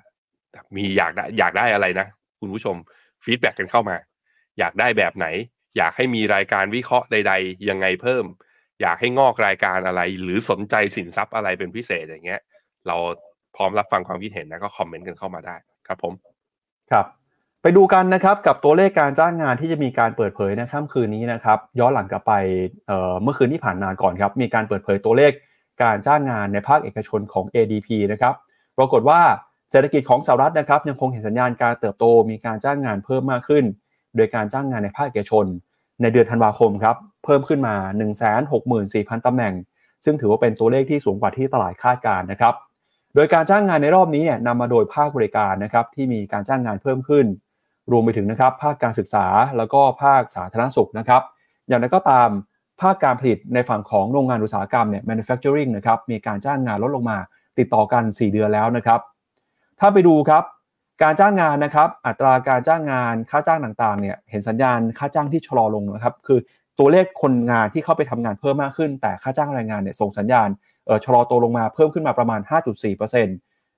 [0.77, 2.07] มีอยากได้อยากได้อะไรนะ
[2.41, 2.77] คุณผู้ชม
[3.25, 3.97] feedback กันเข้ามา
[4.59, 5.27] อยากได้แบบไหน
[5.77, 8.25] อยากให้มีรายการวิเคราะห์ใด ๆ ยังไงเพิ่ม
[8.83, 12.43] อยากให้งอกรายการอะไร หรือสนใจสินทรัพย์อะไรเป็นพิเศษอย่างเงี้ย
[12.87, 12.97] เรา
[13.57, 16.13] พร้อมรับฟังความคิดเห็นนะก็คอมเมนต์กันเข้ามาได้ครับผม
[16.91, 17.07] ครับ
[17.63, 22.33] ไปดูกันนะครับกับตัวเลขการจ้างงานที่จะมีการเปิดเผยในค่ำคืนนี้นะครับย้อนหลังกลับไป
[22.87, 25.33] เเมื่อคืนที่ผ่านมาก่อนครับมีการเปิดเผยตัวเลข
[25.83, 28.35] การจ้างงานในภาคเอกชนของ ADP นะครับ
[28.79, 29.21] ปรากฏว่า
[29.71, 33.65] เศรษฐกิจของสหรัฐนะครับยังคงเห็นสัญญาณการเติบโตมีการจ้างงานเพิ่มมากขึ้น
[34.17, 35.47] โดยการจ้างงานในภาคเอกชน
[36.03, 37.75] ในเดือนธันวาคมครับเพิ่มขึ้นมา
[38.51, 39.55] 164,000ตำแหน่ง
[40.05, 42.55] ซึ่งถือว่าเป็นตัวเลขที่สูงกว่าที่ตลาดคาดการนะครับ
[43.15, 47.27] โดยการจ้างงานในรอบนี้เนี่ยนำมาโดยภาคบริการนะครับที่มีการจ้างงานเพิ่มขึ้น
[47.93, 51.23] รวมไปถึงนะครับภาคการศึกษาแล้วก็ภาคสาธารณสุขนะครับ
[51.69, 52.29] อย่างไรก็ตาม
[52.81, 57.19] ภาคการผลิตในฝั่งของโรงงานอุตสาหกรรมเนี่ย manufacturing นะครับมีการจ้างงานลดลงมา
[57.59, 59.01] ติดต่อกัน 4 เดือนแล้วนะครับ
[59.81, 60.45] ถ้าไปดูครับ
[61.03, 66.39] การจ้างงานนะครับ อัตราการจ้างงานค่าจ้างต่างๆเนี่ยเห็นสัญญาณค่าจ้างที่ชะลอลงนะครับ คือ
[66.79, 70.49] ตัวเลขคนงานที่เข้าไปทำงานเพิ่มมากขึ้น แต่ค่าจ้างแรงงานเนี่ยส่งสัญญาณ
[71.05, 72.41] ชะลอตัวลงมาเพิ่มขึ้นมาประมาณ
[72.93, 73.25] 5.4%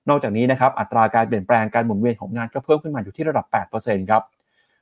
[0.09, 3.45] นอกจากนี้นะครับอัตราการเปลี่ยนแปลงการหมุนเวียนของงานก็เพิ่มขึ้นมาอยู่ที่ระดับ
[3.77, 4.23] 8%ครับ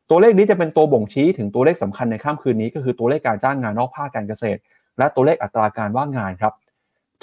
[0.09, 4.59] ตัวเลขนี้จะเป็นตัวบ่งชี้ถึงตัวเลขสำคัญในค่ำคืนนี้ ก็คือตัวเลขการจ้างงานนอกภาคการเกษตร
[4.97, 6.53] และตัวเลขอัตราการว่างงานครับ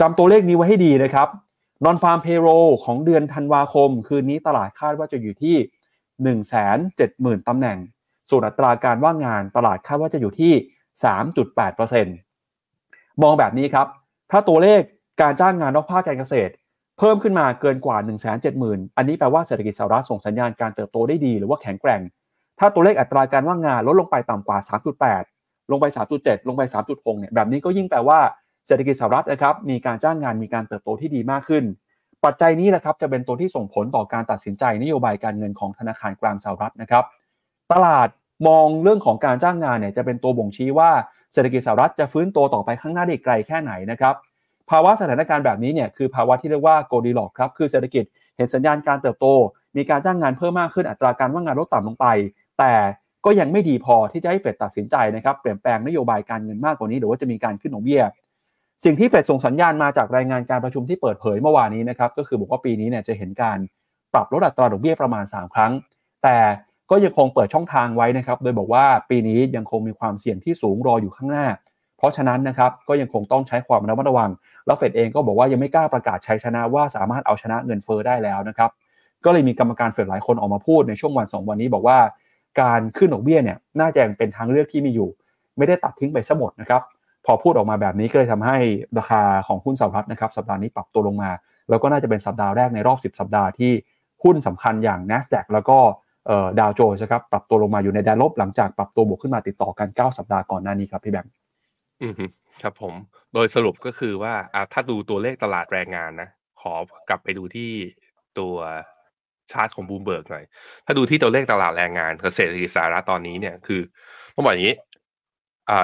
[0.01, 1.29] จำตัวเลขนี้ไว้ให้ดีนะครับ
[1.85, 5.57] non farm payroll ของเดือนธันวาคม คืนนี้ตลาดคาดว่าจะอยู่ที่
[7.37, 7.79] 170,000 ตำแหน่ง
[8.31, 10.53] ส่วนอัตราการว่างงานตลาดคาดว่าจะอยู่ที่
[11.83, 13.87] 3.8%มองแบบนี้ครับ
[14.31, 14.81] ถ้าตัวเลข
[15.20, 16.53] การจ้างงานนอกภาคการเกษตร
[16.98, 17.96] เพิ่มขึ้นมาเกินกว่า
[18.46, 22.01] 170,000 อันนี้แปลว่าเศรษฐกิจสหรัฐส่งสัญญาณการเติบโตได้ดีหรือว่าแข็งแกร่ง
[22.59, 24.59] ถ้าตัวเลขอัตราการว่างงานลดลงไปต่ำกว่า
[25.14, 28.18] 3.8 ลงไป 3.7 ลงไป 3.6 เนี่ยแบบนี้ก็ยิ่งแปลว่า
[28.66, 31.64] เศรษฐกิจสหรัฐนะครับมีการจ้างงานมีการเติบโตที่ดีมากขึ้น
[32.25, 37.05] ปัจจัยนี้แหละครับจะเป็นตัวที่ส่งผลต่อการตัดสินใจนโยบายการเงินของธนาคารกลางสหรัฐนะครับ
[37.72, 38.09] ตลาด
[38.48, 40.90] มองเรื่องของการจ้างงานเนี่ยจะเป็นตัวบ่งชี้ว่า
[41.33, 44.14] เศรษฐกิจสหรัฐจะฟื้นตัวต่อไปข้างหน้าได้ไกลแค่ไหนนะครับ
[44.70, 48.05] ภาวะสถานการณ์แบบนี้เนี่ยคือภาวะที่เรียกว่าโกลดีล็อกครับคือเศรษฐกิจ
[48.37, 49.27] เห็นสัญญาณการเติบโต
[49.77, 52.07] มีการจ้างงานเพิ่มมากขึ้นอัตราการว่างงานลดต่ำลงไป
[52.59, 52.72] แต่
[53.25, 58.03] ก็ยังไม่ดีพอที่จะให้เฟดตัดสินใจนะครับเปลี่ยนแปลงนโยบายการเงินมากกว่านี้หรือว่าจะมีการขึ้นดอกเบี้ย
[58.85, 63.59] สิ่งที่เฟดส่งสัญญาณมาจากรายงานการประชุมที่เปิดเผยเมื่อวานนี้นะครับก็คือบอกว่าปีนี้เนี่ยจะเห็นการ
[64.14, 65.72] ปรับลดอัตราดอกเบี้ยประมาณ 3 ครั้ง
[66.22, 66.38] แต่
[66.90, 71.46] ก็ยังคงเปิดช่องทางไว้นะครับ โดยบอกว่าปีนี้ยังคงมีความเสี่ยงที่สูงรออยู่ข้างหน้า
[71.98, 74.31] เพราะฉะนั้นนะครับก็ยังคงต้องใช้ความระมัดระวัง
[74.66, 78.70] แล้วเฟดเองก็บอกว่ายังไม่กล้าประกาศชัยชนะว่าสามารถเอาชนะเงินเฟอ้อได้แล้วนะครับ
[79.25, 81.98] ก็เลยมีกรรมการเฟดหลายคนออกมาพูดในช่วงวัน 2 วันนี้บอกว่า
[82.61, 85.09] การขึ้นดอกเบี้ยเนี่ยน่าจะยังเป็นทางเลือกที่มีอยู่
[85.59, 86.83] ไม่ได้ตัดทิ้งไปซะหมดนะครับ
[87.27, 88.57] พอพูดออกมาแบบนี้ก็เลยทำให้
[88.98, 91.31] ราคาของหุ้นสหรัฐนะครับสัปดาห์นี้ปรับตัวลงมา
[91.70, 93.72] แล้วก็น่าจะเป็นสัปดาห์แรกในรอบ 10 สัปดาห์ที่
[94.22, 95.79] หุ้นสำคัญอย่าง NASDAQ แล้วก็
[96.60, 101.33] ดาวโจนส์ครับปรับตัวลงมาอยู่ในแดนลบหลังจากปรับตัวบวกขึ้นมาติดต่อกัน 9 สัปดาห์ก่อนหน้านี้ครับพี่แบงค์
[102.02, 102.13] อืม
[102.63, 102.94] ครับผม
[103.35, 104.35] โดยสรุปก็คือว่า
[104.73, 106.29] ถ้าดูตัวเลขตลาดแรงงานนะ
[106.61, 106.73] ขอ
[107.09, 107.71] กลับไปดูที่
[108.38, 108.55] ตัว
[109.53, 110.44] ชาร์ตของบูมเบิร์กหน่อย
[110.87, 113.81] ถ้าดูที่ตัวเลขตลาดแรงงานเศรษฐกิจสหรัฐตอนนี้เนี่ยคือ
[114.35, 114.77] ต้องบอกอย่างนี้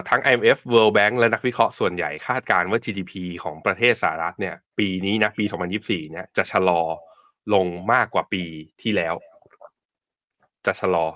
[0.08, 3.12] ทั้ง IMF World Bank และนักวิเคราะห์ส่วนใหญ่คาดการณ์ว่า GDP
[3.44, 5.44] ของประเทศสหรัฐเนี่ย ปีนี้นะ ปี
[5.78, 6.82] 2024 เนี่ยจะชะลอ
[7.54, 8.44] ลงมากกว่าปี
[8.82, 9.14] ที่แล้ว
[10.66, 11.06] จะชะลอ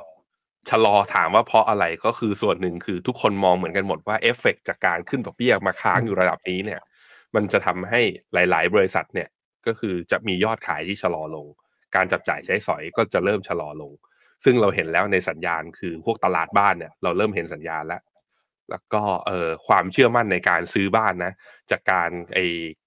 [0.71, 6.81] ชะลอถามว่าเพราะอะไรก็คือส่วนหนึ่งคือทุกคนมองเหมือนกันหมดว่าเอฟเฟกจากการขึ้นดอกเบี้ยมาค้างอยู่ระดับนี้เนี่ย
[7.35, 8.01] มันจะทำให้
[8.35, 9.29] หลาย ๆ บริษัทเนี่ย
[9.67, 11.47] ก็คือจะมียอดขายที่ชะลอลง
[11.97, 13.93] การจับจ่ายใช้สอยก็จะเริ่มชะลอลง
[14.45, 18.03] ซึ่งเราเห็นแล้วในสัญญาณคือพวกตลาดบ้านเนี่ยเราเริ่มเห็นสัญญาณแล้ว
[18.71, 21.33] แล้วก็เอ่อความเชื่อมั่นในการซื้อบ้านนะ
[21.71, 22.39] จากการไป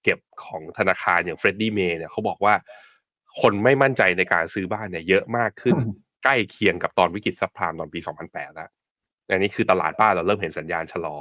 [0.02, 2.54] เก็บของธนาคารอย่างเฟรดดี้เมย์เนี่ยเขาบอกว่า
[3.40, 5.76] คนไม่มั่นใจในการซื้อบ้านเนี่ยเยอะมากขึ้น
[6.24, 8.68] ใกล้เคียงกับตอนวิกฤตซับไพรม์ตอนปี 2008 แล้ว
[9.28, 11.16] อันนี้คือตลาดบ้านเราเริ่มเห็นสัญญาณชะลอ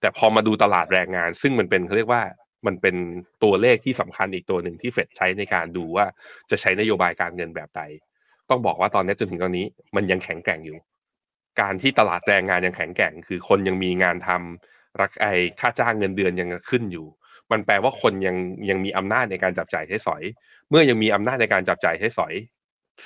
[0.00, 2.22] แต่พอมาดูตลาดแรงงาน ซึ่งมันเป็นเขาเรียกว่า
[2.66, 2.96] มันเป็น
[3.42, 6.06] ตัวเลขที่สำคัญอีกตัวหนึ่งที่เฟดใช้ในการดูว่า
[6.50, 7.82] จะใช้นโยบายการเงินแบบใด
[8.50, 9.66] ต้องบอกว่าตอนนี้จนถึงตอนนี้
[9.96, 10.78] มันยังแข็งแกร่งอยู่
[11.60, 15.26] การที่ตลาดแรงงานยังแข็งแกร่ง คือคนยังมีงานทำรักไอ
[15.60, 17.06] ค่าจ้างเงินเดือนยังขึ้นอยู่
[17.52, 18.36] มันแปลว่าคนยัง
[18.70, 20.22] ยังมีอำนาจในการจับจ่ายใช้สอย
[20.68, 22.34] เมื่อยังมีอำนาจในการจับจ่ายใช้สอย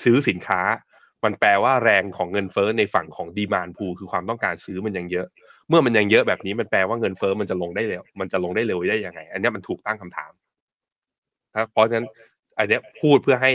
[0.03, 0.61] ซื้อสินค้า
[1.27, 5.27] มันแปลว่าแรงของเงินเฟ้อในฝั่งของดีมานพูคือความต้องการซื้อมันยังเยอะ
[5.69, 10.33] เมื่อมันยังเยอะแบบนี้มันแปลว่าเงินเฟ้อมันจะลงได้เร็ว มันจะลงได้เร็วได้ยังไง อันนี้มันถูกตั้งคำถาม
[11.55, 12.07] นะเพราะฉะนั้น
[12.59, 13.53] อันนี้พูดเพื่อให้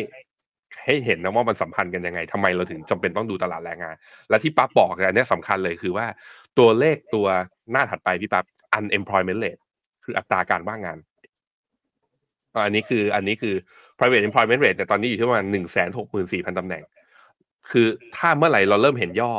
[0.85, 3.95] ให้เห็นนะว่ามันสัมพันธ์กันยังไงทำไมเราถึงจำเป็นต้องดูตลาดแรงงาน
[4.29, 6.05] และที่ปั๊บบอกอันนี้สำคัญเลยคือว่า
[6.59, 7.27] ตัวเลขตัว
[7.71, 8.45] หน้าถัดไปพี่ปั๊บ
[8.77, 9.61] unemployment rate
[10.03, 10.97] คืออัตราการว่างงาน
[12.65, 13.55] อันนี้คืออันนี้คือ
[13.97, 16.83] private employment rate แต่ตอนนี้อยู่ที่ประมาณหนึ่งแสนหกหมื่นสี่พันตำแหน่ง
[17.69, 19.33] คือถ้าเมื่อไหร่เราเริ่มเห็นย่อ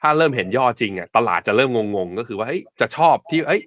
[0.00, 3.62] ถ้าเริ่มเห็นย่อจริงอะตลาดจะเริ่มงงๆ ก็คือว่าเฮ้ยจะชอบที่เอ้ย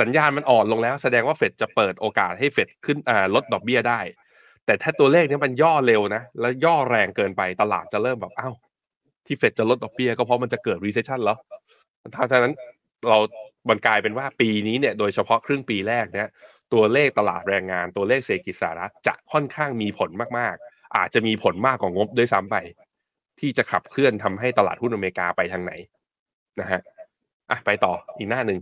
[0.00, 4.00] สัญญาณมันอ่อนลงแล้ว แสดงว่าเฟดจะเปิดโอกาสให้เฟดขึ้นอ่าลดดอกเบี้ยได้
[4.66, 8.54] แต่ถ้าตัวเลขนี้มันย่อเร็วนะ แล้วย่อแรงเกินไปตลาดจะเริ่มแบบอ้าว
[9.26, 11.38] ที่เฟดจะลดดอกเบี้ยก็เพราะมันจะเกิด recession แล้ว
[12.14, 12.54] ถ้าฉะนั้น
[13.08, 13.18] เรา
[13.68, 16.28] มันกลายเป็นว่าปีนี้เนี่ย โดยเฉพาะครึ่งปีแรกเนี่ย
[16.72, 22.56] ตัวเลขตลาดแรงงานตัวเลขเศรษฐกิจสหรัฐจะค่อนข้างมีผลมากๆ อาจจะมีผลมากกว่างบด้วยซ้ำไป
[23.40, 25.72] ที่จะขับเคลื่อนทำให้ตลาดหุ้นอเมริกาไปทางไหน
[26.60, 26.80] นะฮะ
[27.50, 28.58] อะไปต่ออีกหน้าหนึ่ง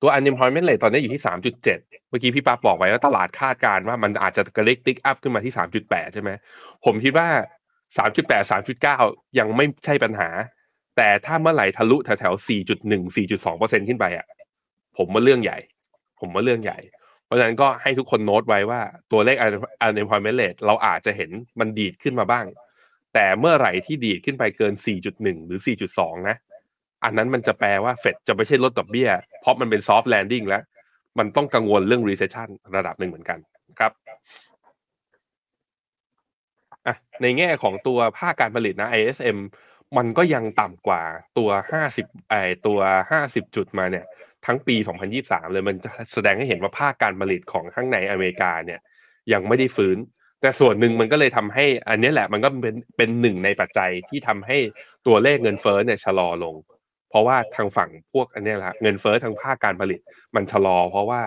[0.00, 6.30] ตัว unemployment rate ตอนนี้อยู่ที่ 3.7 เมื่อกี้พี่ป๊าบอกไว้ว่าตลาดคาดการณ์ว่ามันอาจจะกระเล็กติ๊กอัพขึ้นมาที่ 3.8 ใช่ไหม
[6.84, 7.28] ผมคิดว่า
[7.98, 8.50] 3.8
[8.90, 10.28] 3.9 ยังไม่ใช่ปัญหา
[10.96, 12.50] แต่ถ้าเมื่อไหร่ทะลุแถวๆ4.1
[13.14, 14.26] 4.2ขึ้นไปอะ
[14.98, 15.58] ผมว่าเรื่องใหญ่
[16.20, 16.78] ผมว่าเรื่องใหญ่
[17.30, 18.80] เพราะฉะนั้นก็ให้ทุกคนโน้ตไว้ว่า
[19.12, 19.36] ตัวเลข
[19.86, 22.44] unemployment rate เราอาจจะเห็นมันดีดขึ้นมาบ้าง
[23.14, 24.74] แต่เมื่อไหร่ที่ดีดขึ้นไปเกิน
[25.10, 25.60] 4.1 หรือ
[25.94, 26.36] 4.2 นะ
[27.04, 29.10] อันนั้นมันจะแปลว่าเฟดจะไม่ใช่ลดดอกเบี้ย
[29.40, 30.62] เพราะมันเป็น soft landing แล้ว
[31.18, 33.38] มันต้องกังวลเรื่อง recession ระดับหนึ่งเหมือนกัน
[33.78, 33.92] ครับ
[36.86, 39.38] อะในแง่ของตัวภาคการผลิตนะ ISM
[39.96, 41.02] มันก็ยังต่ำกว่า
[41.38, 41.50] ตัว
[41.90, 42.34] 50ไอ
[42.66, 42.80] ตัว
[43.12, 44.06] 50 จุดมาเนี่ย
[44.46, 44.76] ทั้งปี
[45.14, 45.76] 2023 เลยมัน
[46.12, 48.80] แสดงให้เห็นว่าภาคการผลิตของข้างในอเมริกาเนี่ย
[49.32, 49.96] ยังไม่ได้ฟื้น
[50.40, 54.58] แต่ส่วนหนึ่งมันก็เลยทำให้ อันนี้แหละมันก็เป็นเป็นหนึ่งในปัจจัยที่ทำให้
[55.06, 56.54] ตัวเลขเงินเฟ้อเนี่ยชะลอลง
[57.10, 60.00] เพราะว่าทางฝั่งพวกอันนี้แหละเงินเฟ้อทางภาคการผลิต
[60.34, 61.22] มันชะลอ เพราะว่า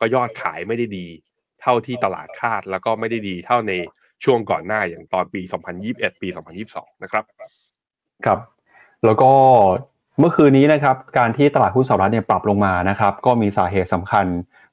[0.00, 1.06] ก็ยอดขายไม่ได้ดี
[1.62, 3.72] เท่าที่ตลาดคาดแล้วก็ไม่ได้ดีเท่าใน
[4.24, 5.40] ช่วงก่อนหน้าอย่างตอนปี
[5.82, 6.28] 2021 ปี
[6.64, 7.24] 2022 นะครับ
[8.26, 8.38] ครับ
[9.04, 9.30] แล้วก็
[10.20, 14.26] เมื่อคืนนี้นะครับการที่ตลาดหุ้นสหรัฐเนี่ยปรับลงมานะครับก็มีสาเหตุสำคัญ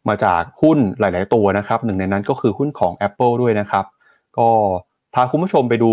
[0.08, 3.86] มาจากหุ้นหลาย ๆ ตัวนะครับหนึ่งในนั้นก็คือหุ้นของ Apple ด้วยนะครับ
[4.38, 4.50] ก็
[5.14, 5.92] พาคุณผู้ชมไปดู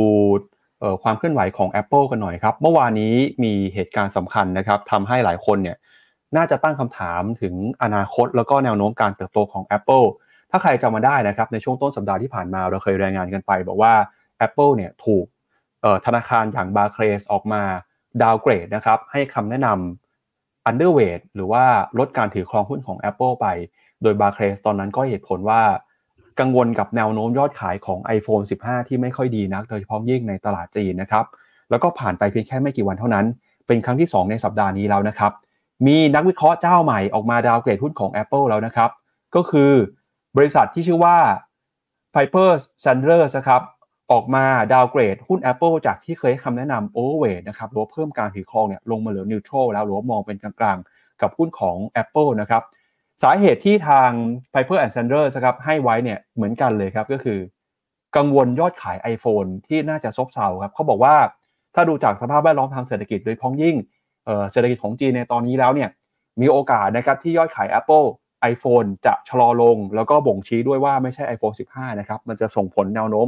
[1.03, 5.77] ความเคลื่อนไหวของ Apple กันหน่อยครับ เมื่อวานนี้มีเหตุการณ์สำคัญนะครับทำให้หลายคนเนี่ย
[6.37, 10.07] น่าจะตั้งคำถามถึงอนาคต แล้วก็แนวโน้มการเติบโตของ Apple
[10.51, 13.93] ถ้าใครจำมาได้นะครับในช่วงต้นสัปดาห์ที่ผ่านมาเราเคยรายงานกันไป บอกว่า
[14.47, 15.27] Apple เนี่ยถูก
[16.07, 17.63] ธนาคารอย่าง Barclays ออกมา
[18.23, 21.65] ดาวเกรดนะครับให้คำแนะนำ underweight หรือว่า
[21.99, 23.47] ลดการถือครองหุ้นของ Apple ไป
[24.03, 25.63] โดย Barclays ตอนนั้นก็เหตุผลว่า
[26.41, 31.25] กังวลกับแนวโน้มยอดขายของ iPhone 15 ที่ไม่ค่อยดีนัก โดยเฉพาะยิ่งในตลาดจีนนะครับ
[31.71, 33.27] แล้วก็ผ่านไปเพียงแค่ไม่กี่วันเท่านั้น
[33.67, 35.33] เป็นครั้งที่ 2 ในสัปดาห์นี้แล้วนะครับ
[35.87, 38.91] มีนักวิเคราะห์เจ้าใหม่ออกมาดาวเกรดหุ้นของ Apple แล้วนะครับ
[39.35, 39.73] ก็คือ
[40.37, 41.17] บริษัทที่ชื่อว่า
[42.15, 42.51] Piper
[42.85, 43.63] Sandler นะครับ
[44.13, 52.63] ออกมาดาวเกรดหุ้น Apple จากที่เคยให้คำแนะนำ overweight นะครับหรือเพิ่มการถือครองเนี่ยลงมาเหลือ neutral แล้วหรือมองเป็นกลางๆ กับหุ้นของ Apple นะครับ
[53.23, 54.11] สาเหตุที่ทาง
[54.53, 57.39] Piper and Sandler นะครับให้ไว้เนี่ยเหมือนกันเลยครับก็คือ
[58.17, 61.15] กังวลยอดขาย iPhone ที่น่าจะซบเซาครับเขาบอกว่า
[61.75, 63.77] ถ้าดูจากสภาพแวดล้อมทางเศรษฐกิจโดยพ้องยิ่ง
[64.53, 65.91] เศรษฐกิจของจีนในตอนนี้แล้วเนี่ย
[66.41, 68.07] มีโอกาสนะครับที่ยอดขาย Apple
[68.53, 73.27] iPhone จะชะลอลง แล้วก็บ่งชี้ด้วยว่าไม่ใช่ iPhone 15 นะครับ มันจะส่งผลแนวโน้ม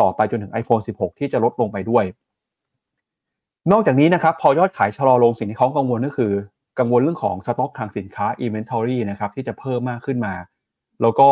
[0.00, 2.04] ต่อไปจนถึง iPhone 16 ที่จะลดลงไปด้วย
[3.72, 6.32] นอกจากนี้นะครับพอยอดขายชะลอลงสิ่งที่เขากังวลก็คือ
[6.78, 10.34] กังวลเรื่องของสต็อกทางสินค้า inventory นะครับที่จะเพิ่มมากขึ้นมา
[11.02, 11.28] แล้วก็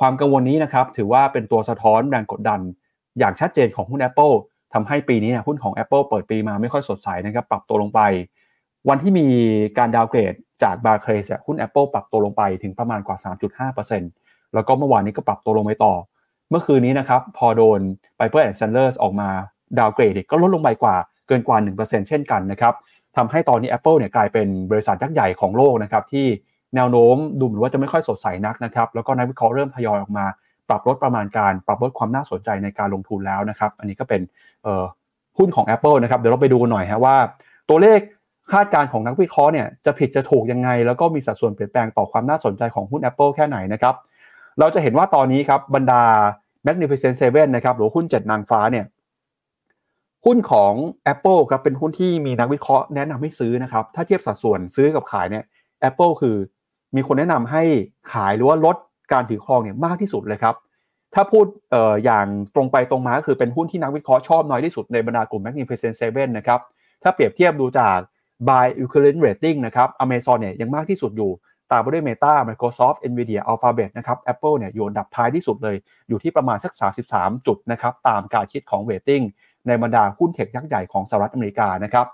[0.00, 2.60] ความกังวลนี้นะครับถือว่าเป็นตัวสะท้อนแรงกดดัน
[3.18, 4.34] อย่างชัดเจนของหุ้น Apple
[4.74, 8.00] ทำให้ปีนี้หุ้นของ Apple เปิดปีมาไม่ค่อยสดใสนะครับปรับตัวลงไป
[8.88, 9.26] วันที่มี
[9.78, 13.16] การดาวเกรดจาก Barclays หุ้น Apple ปรับตัวลงไปถึงประมาณกว่า
[13.86, 15.94] 3.5%แล้วก็เมื่อวานนี้ก็ปรับตัวลงไปต่อ
[16.50, 17.80] เมื่อคืนนี้นะครับพอโดน
[18.18, 19.30] Piper and Sanders ออกมา
[19.78, 20.96] ดาวเกรดก็ลดลงไปกว่า
[21.26, 22.74] เกินกว่า 1%เช่นกันนะครับ
[23.16, 26.26] ทำให้ตอนนี้ Apple เนี่ยกลายเป็นบริษัทยักษ์ใหญ่ของโลกนะครับที่
[26.74, 30.26] แนวโน้มดูเหมือนว่าจะไม่ค่อยสดใสนักนะครับแล้วก็นักวิเคราะห์เริ่มทยอยออกมา
[30.68, 34.20] ปรับลดประมาณการ ปรับลดความน่าสนใจในการลงทุนแล้วนะครับ อันนี้ก็เป็น
[35.38, 37.16] หุ้นของ Apple นะครับเดี๋ยวเราไปดูกันหน่อยฮะว่า
[37.68, 38.00] ตัวเลข
[38.52, 43.94] คาดการณ์ของนักวิเคราะห์เนี่ยจะผิดจะถูกยังไง แล้วก็มีสัดส่วนเปลี่ยนแปลงต่อความน่าสนใจของหุ้น Apple แค่ไหนนะครับ
[44.60, 46.02] เราจะเห็นว่าตอนนี้ครับบรรดา
[46.66, 48.86] Magnificent Seven นะครับหรือหุ้น 7 นางฟ้าเนี่ย
[50.26, 50.72] หุ้นของ
[51.12, 55.44] Apple ครับเป็นหุ้นที่มีนักวิเคราะห์แนะนำให้ซื้อนะครับ ถ้าเทียบสัดส่วนซื้อกับขายเนี่ย
[55.88, 56.36] Apple คือ
[56.96, 57.62] มีคนแนะนำให้
[58.12, 58.76] ขายหรือว่าลด
[59.12, 60.54] การถือครองเนี่ยมากที่สุดเลยครับ
[61.14, 66.60] ถ้าพูดเอ่ออย่างตรงไปตรงมาก็คือเป็นหุ้นที่นักวิเคราะห์ชอบน้อยที่สุดในบรรดากลุ่ม Magnificent Seven นะครับ
[67.02, 67.98] ถ้าเปรียบเทียบดูจาก
[68.48, 71.30] buy equivalent rating นะครับ Amazon เนี่ยยังมากที่สุดอยู่
[71.72, 75.76] ตามไปด้วย Meta Microsoft Nvidia Alphabet นะครับ Apple เนี่ยอยู่อันดับท้ายที่สุดเลย
[76.08, 76.72] อยู่ที่ประมาณสัก
[77.08, 79.24] 33 จุดนะครับตามการคิดของ rating
[79.66, 82.06] ในบรรดาหุ้นเทคยักษ์ใหญ่ของสหรัฐอเมริกานะครับ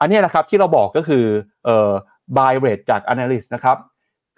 [0.00, 1.24] อันนี้แหละครับที่เราบอกก็คือ
[1.64, 1.90] เอ่อ
[2.36, 3.76] buy rate จาก analyst นะครับ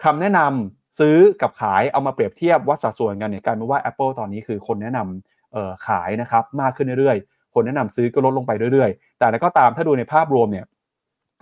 [0.03, 10.65] คำแนะนำซื้อกับขายเอามาเปรียบเทียบวัดสัดส่วนกันเนี่ยกลายเป็นว่า Apple ตอนนี้คือคนแนะนำขายนะครับมากขึ้นเรื่อยๆ คนแนะนำซื้อก็ลดลงไปเรื่อยๆ แต่แล้วก็ตามถ้าดูในภาพรวมเนี่ย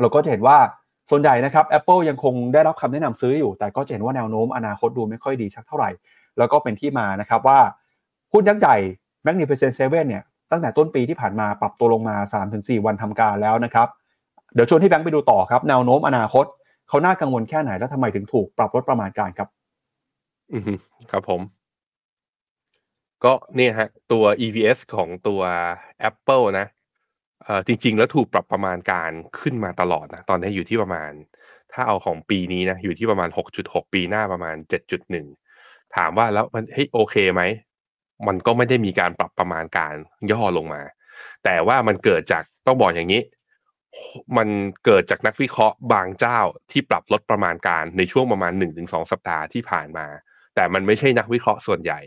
[0.01, 0.57] เราก็จะเห็นว่า
[1.09, 5.89] ส่วนใหญ่นะครับ Apple ยังคงได้รับคำแนะนำซื้ออยู่ แต่ก็จะเห็นว่าแนวโน้มอนาคตดูไม่ค่อยดีสักเท่าไหร่
[6.37, 7.59] แล้วก็เป็นที่มานะครับว่า
[8.33, 8.77] หุ้นยักษ์ใหญ่
[9.25, 12.15] Magnificent Seven เนี่ยตั้งแต่ต้นปีที่ผ่านมาปรับตัวลงมา
[12.51, 13.87] 3-4 วันทำการแล้วนะครับ
[14.53, 16.45] เดี๋ยวชวนที่แบงค์ไปดูต่อครับ แนวโน้มอนาคต
[16.89, 19.47] เขาน่ากังวลแค่ไหนแล้วทำไมถึงถูกปรับลดประมาณการครับ
[20.53, 20.63] อืม
[21.11, 21.41] ครับผม
[23.23, 25.41] ก็เนี่ยฮะ ตัว EVS ของตัว
[26.09, 26.67] Apple นะ
[27.67, 31.11] จริง ๆ แล้วถูกปรับประมาณการขึ้นมาตลอดนะตอนนี้อยู่ที่ประมาณ
[31.73, 33.29] ถ้าเอาของปีนี้นะอยู่ที่ประมาณ
[33.61, 34.55] 6.6 ปีหน้าประมาณ
[35.25, 37.41] 7.1 ถามว่าแล้วมันเฮ้ยโอเคไหม
[38.27, 39.93] มันก็ไม่ได้มีการปรับประมาณการ
[40.31, 40.81] ย่อลงมา
[41.43, 43.21] แต่ว่ามันเกิดจากต้องบอกอย่างนี้
[44.37, 44.47] มัน
[44.85, 46.39] เกิดจากนักวิเคราะห์บางเจ้า
[46.71, 50.07] ที่ปรับลดประมาณการในช่วงประมาณ 1-2 สัปดาห์ที่ผ่านมา
[50.55, 51.99] แต่มันไม่ใช่นักวิเคราะห์ส่วนใหญ่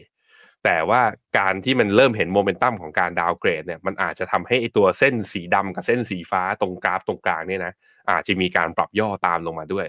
[0.64, 1.02] แต่ว่า
[1.38, 7.72] การที่มันเริ่มเห็นโมเมนตัมของการดาวเกรดเนี่ยมันอาจจะทำให้ตัวเส้นสีดำกับเส้นสีฟ้าตรงกราฟตรงกลางเนี่ยนะ
[8.10, 9.86] อาจจะมีการปรับย่อตามลงมาด้วย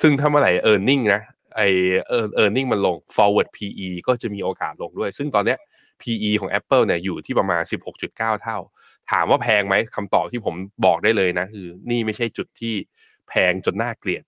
[0.00, 1.22] ซึ่งถ้าเมื่อไหร่ e a r n i n g นะ
[1.56, 1.60] ไอ
[2.08, 5.58] เออ earning มันลง forward PE ก็จะมีโอกาสลงด้วย ซึ่งตอนเนี้ย
[6.02, 7.62] PE ของ Apple เนี่ยอยู่ที่ประมาณ
[8.02, 8.58] 16.9 เท่า
[9.10, 10.54] ถามว่าแพงไหมคำตอบที่ผม
[10.84, 12.74] บอกได้เลยนะคือนี่ไม่ใช่จุดที่
[13.28, 14.24] แพงจนน่าเกลียด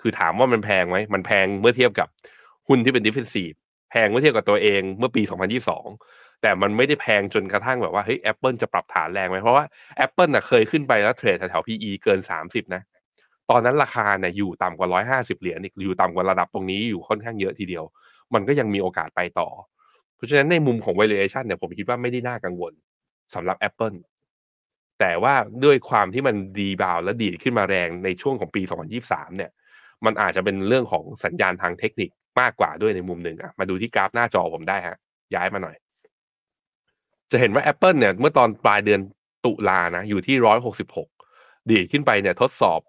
[0.00, 2.08] คือถามว่ามันแพงไหมมันแพงเมื่อเทียบกับ
[2.68, 3.56] หุ้นที่เป็น defensive
[3.92, 5.22] แพงเมื่อเทียบกับตัวเองเมื่อปี
[5.82, 9.64] 2022 แต่มันไม่ได้แพงจนกระทั่งแบบว่าเฮ้ย Apple จะปรับฐานแรงไหมเพราะว่า
[10.04, 12.82] Apple น่ะเคยขึ้นไปแล้วเทรดแถวๆ PE เกิน 30 นะ
[13.50, 14.88] ตอนนั้นราคาเนี่ยอยู่ต่ำกว่า
[15.20, 17.84] 150 เหรียญอีกอยู่ต่ำกว่าระดับตรงนี้อยู่ค่อนข้างเยอะทีเดียว
[18.34, 19.48] มันก็ยังมีโอกาสไปต่อ
[20.16, 22.72] เพราะฉะนั้นในมุมของ valuation เนี่ยผมคิดว่าไม่ได้น่ากังวล
[23.34, 23.96] สำหรับ Apple
[25.00, 25.34] แต่ว่า
[25.64, 28.62] ด้วยความที่มันดีบาวและดีดขึ้นมาแรงในช่วงของปี
[29.00, 29.50] 2023 เนี่ย
[30.04, 32.10] มันอาจจะเป็นเรื่องของสัญญาณทางเทคนิค
[32.40, 34.96] มากกว่าด้วยในมุมหนึ่งอะมาดูที่กราฟหน้าจอผมได้ฮะ
[35.34, 35.76] ย้ายมาหน่อย
[37.30, 39.00] จะเห็นว่า Apple เนี่ย เมื่อตอนปลายเดือน
[39.46, 40.36] ตุลานะ อยู่ที่
[41.02, 42.80] 166ดีขึ้นไปเนี่ยทดสอบ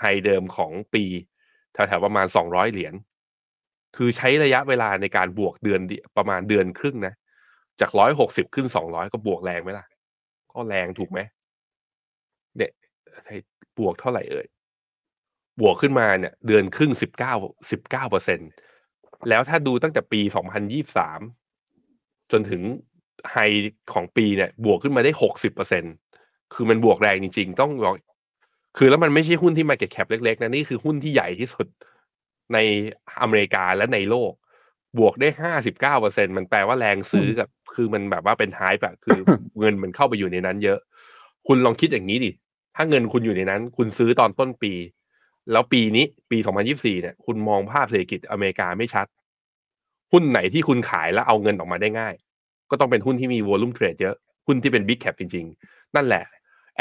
[0.00, 1.04] ไฮเดิมของปี
[1.72, 2.94] แถวๆประมาณ200เหรียญ
[3.96, 5.80] คือใช้ระยะเวลาในการบวกเดือน
[6.16, 7.14] ประมาณเดือนครึ่งนะ
[7.80, 7.90] จาก
[8.22, 9.86] 160ขึ้น200ก็บวกแรงไหมล่ะ
[10.52, 11.18] ก็แรงถูกไหม
[12.56, 12.70] เนี่ย
[13.78, 14.46] บวกเท่าไหร่เอ่ย
[15.60, 17.34] บวกขึ้นมาเนี่ย เดือนครึ่งสิบเก้า
[17.70, 18.40] สิบเก้าเปอร์เซ็น
[19.28, 21.20] แล้วถ้าดูตั้งแต่ปีสองพันยี่สาม
[22.32, 22.62] จนถึง
[23.32, 23.36] high
[23.92, 25.84] ของปีเนี่ย บวกขึ้นมาได้หกสิบเปอร์เซ็น
[26.54, 27.96] คือมันบวกแรงจริง ๆ ต้องบอก
[28.76, 31.66] คือแล้วมันไม่ใช่หุ้นที่ market cap เล็ก ๆ นะ นี่คือหุ้นที่ใหญ่ที่สุด
[32.52, 32.58] ใน
[33.22, 34.32] อเมริกาและในโลก
[34.98, 39.18] บวกได้ห้าสิบเก้าเปอร์เซ็นมันแปลว่าแรงซื้อกับ คือมันแบบว่าเป็นไฮแบบคือ
[39.58, 40.78] เงินมันเข้าไปอยู่ในนั้นเยอะ
[41.46, 42.30] คุณลองคิดอย่างนี้ดิ
[42.76, 44.72] ถ้าเงินคุณอยู่ในนั้น คุณซื้อตอนต้นปี
[45.50, 46.38] แล้วปีนี้ปี
[46.70, 49.06] 2024 เนี่ย คุณมองภาพเศรษฐกิจอเมริกาไม่ชัด
[50.12, 52.14] หุ้นไหนที่คุณขายแล้วเอาเงินออกมาได้ง่าย
[52.70, 54.16] ก็ต้องเป็นหุ้นที่มีวอลุ่มเทรดเยอะ
[54.46, 56.24] หุ้นที่เป็นบิ๊กแคปจริง ๆ นั่นแหละ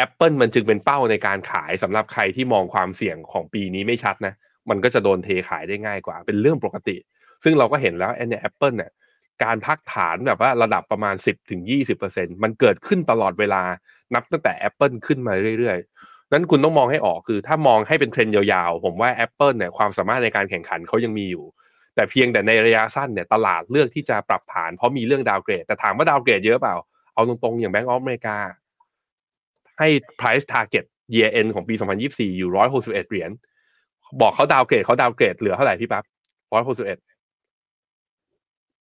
[0.05, 4.34] Apple มันจึงเป็นเป้าในการขายสำหรับใครที่มองความเสี่ยงของปีนี้ไม่ชัดนะ
[4.70, 6.97] มันก็จะโดนเทขายได้ง่ายกว่า เป็นเรื่องปกติ
[7.43, 8.91] ซึ่งเราก็เห็นแล้วไอ้เนี่ยแอปเปิลเนี่ย
[9.43, 11.62] การพักฐานแบบว่าระดับประมาณ 10ถึง
[12.03, 13.62] 20%มันเกิดขึ้นตลอดเวลา
[14.14, 21.45] นับตั้งแต่ Apple ขึ้นมาเรื่อยๆ นั้นคุณต้องมองให้ออกคือ ถ้ามองให้เป็นเทรนด์ยาวๆ ผมว่า Apple เนี่ยความสามารถในการแข่งขันเขายังมีอยู่
[21.95, 26.75] แต่เพียงแต่ในระยะสั้นเนี่ยตลาดเลือกที่จะปรับฐานเพราะมีเรื่อง downgrade แต่ถามว่า downgrade เยอะเปล่า
[27.13, 28.38] เอาตรงๆ อย่าง Bank of America
[29.79, 29.88] ให้
[30.19, 31.73] price target year end ของปี
[32.05, 32.49] 2024 อยู่
[32.82, 33.32] 161 เหรียญ
[34.21, 36.03] บอกเขาดาวเกรดเขาดาวเกรดเหลือเท่าไหร่พี่ปั๊บ
[36.49, 36.86] 161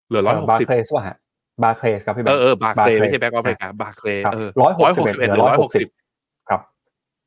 [0.08, 1.18] เหลือร้อยหกบาร์สิบเคลสป่ะฮะ
[1.64, 5.99] บาร์เคลสครับพี่แบงเอค์อเออบาร์เคลไม่ใช่แบงก์ออฟอเมริกาบาร์เคลครับเออร้อยหกร้อยสิหบกเอ็ดสิบเอ็ดเหหลืรืออร้ร้ออยยหหกกสิสิบบครับ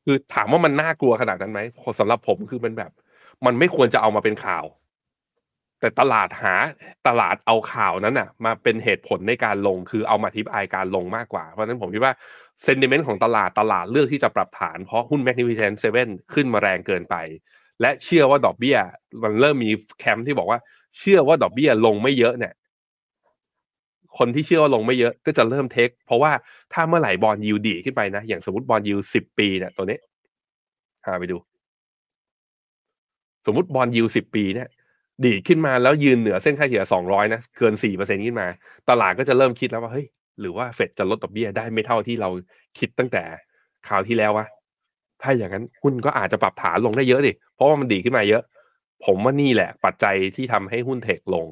[0.05, 1.59] คือถามว่ามันน่ากลัวขนาดนั้นไหม
[1.99, 2.91] สำหรับผมคือมันแบบ
[3.45, 4.65] มันไม่ควรจะเอามาเป็นข่าว
[5.79, 6.55] แต่ตลาดหา
[7.07, 12.13] ตลาดเอาข่าวนั้นน่ะ มาเป็นเหตุผลในการลงคือเอามาอธิบายการลงมากกว่า เพราะฉะนั้นผมคิดว่า
[12.63, 17.15] sentiment ของตลาดตลาดเลือกที่จะปรับฐานเพราะหุ้น Magnificent Seven ขึ้นมาแรงเกินไป
[17.81, 18.77] และเชื่อว่าดอกเบี้ย
[19.23, 20.59] มันเริ่มมีแคมป์ที่บอกว่า
[20.97, 22.53] เชื่อว่าดอกเบี้ยลงไม่เยอะเนี่ย
[24.17, 26.31] คนที่เชื่อว่าลงไม่เยอะก็จะเริ่ม take เพราะว่า
[26.73, 29.99] ถ้าเมื่อไหร่ bond yield ดีดขึ้นไปนะ อย่างสมมติ bond yield สิบปีเนี่ยตัวนี้
[31.05, 31.37] หาไปดู
[33.45, 34.69] สมมติ bond yield สิบปีเนี่ย
[35.25, 38.47] ดีดขึ้นมาแล้วยืนเหนือเส้นค่าเฉลี่ยสองร้อยนะ เกินสี่เปอร์เซ็นต์ขึ้นมา
[38.89, 40.05] ตลาดก็จะเริ่มคิดแล้วว่าเฮ้ย
[40.39, 42.29] หรือว่าเฟดจะลดดอกเบี้ยได้ไม่เท่าที่เรา
[42.79, 43.23] คิดตั้งแต่
[43.87, 44.47] คราวที่แล้ววะ
[45.21, 48.43] ถ้าอย่างนั้นหุ้นก็อาจจะปรับฐานลงได้เยอะดิเพราะว่ามันดีขึ้นมาเยอะ
[49.05, 51.47] ผมว่านี่แหละ ปัจจัยที่ทำให้หุ้นเทคลง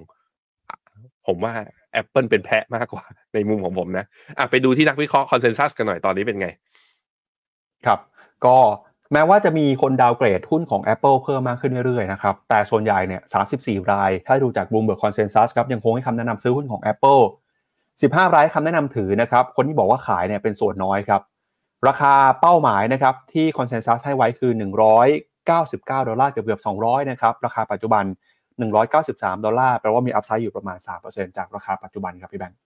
[1.27, 1.53] ผมว่า
[1.99, 4.05] Apple เป็นแพะมากกว่า ในมุมของผมนะ
[4.37, 6.47] อะไปดูที่นักวิเคราะห์คอนเซนแซสกันหน่อยตอนนี้เป็นไง
[7.85, 7.99] ครับ
[8.45, 8.57] ก็
[9.13, 13.21] แม้ว่าจะมีคนดาวเกรดหุ้นของ Apple เพิ่มมากขึ้นเรื่อยๆนะครับ แต่ส่วนใหญ่เนี่ย
[13.55, 17.21] 34 ราย ถ้าดูจาก Bloomberg Consensus ครับ ยังคงให้คำแนะนำซื้อหุ้นของ Apple
[17.77, 21.21] 15 รายคำแนะนำถือนะครับ คนที่บอกว่าขายเนี่ยเป็นส่วนน้อยครับ
[21.87, 24.51] ราคาเป้าหมายนะครับที่ Consensus ให้ไว้คือ
[24.99, 28.03] 199 ดอลลาร์เกือบเกือบ200 นะครับ ราคาปัจจุบัน
[28.63, 32.59] 193 ดอลลาร์แปลว่ามีอัพไซด์อยู่ประมาณ 3%จากราคาปัจจุบันครับพี่แบงค์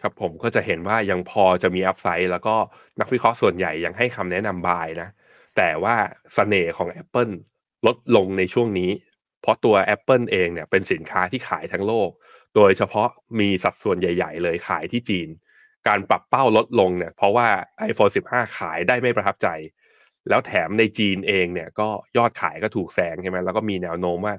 [0.00, 2.54] ครับผมก็จะเห็นว่ายังพอจะมีอัพไซด์แล้วก็
[3.00, 5.08] นักวิเคราะห์ส่วนใหญ่ยังให้คำแนะนำบายนะ
[5.56, 5.94] แต่ว่า
[6.34, 7.32] เสน่ห์ของ Apple
[7.86, 8.90] ลดลงในช่วงนี้
[9.42, 12.10] เพราะตัว Apple เองเนี่ยเป็นสินค้าที่ขายทั้งโลก
[12.56, 13.08] โดยเฉพาะ
[13.40, 15.28] มีสัดส่วนใหญ่ ๆ เลยขายที่จีน
[15.88, 17.48] การปรับเป้าลดลงเนี่ยเพราะว่า
[17.90, 19.48] iPhone 15 ขายได้ไม่ประทับใจ
[20.28, 24.34] แล้วแถมในจีนเองเนี่ยก็ยอดขายก็ถูกแซงใช่ไหมแล้วก็มีแนวโน้มว่า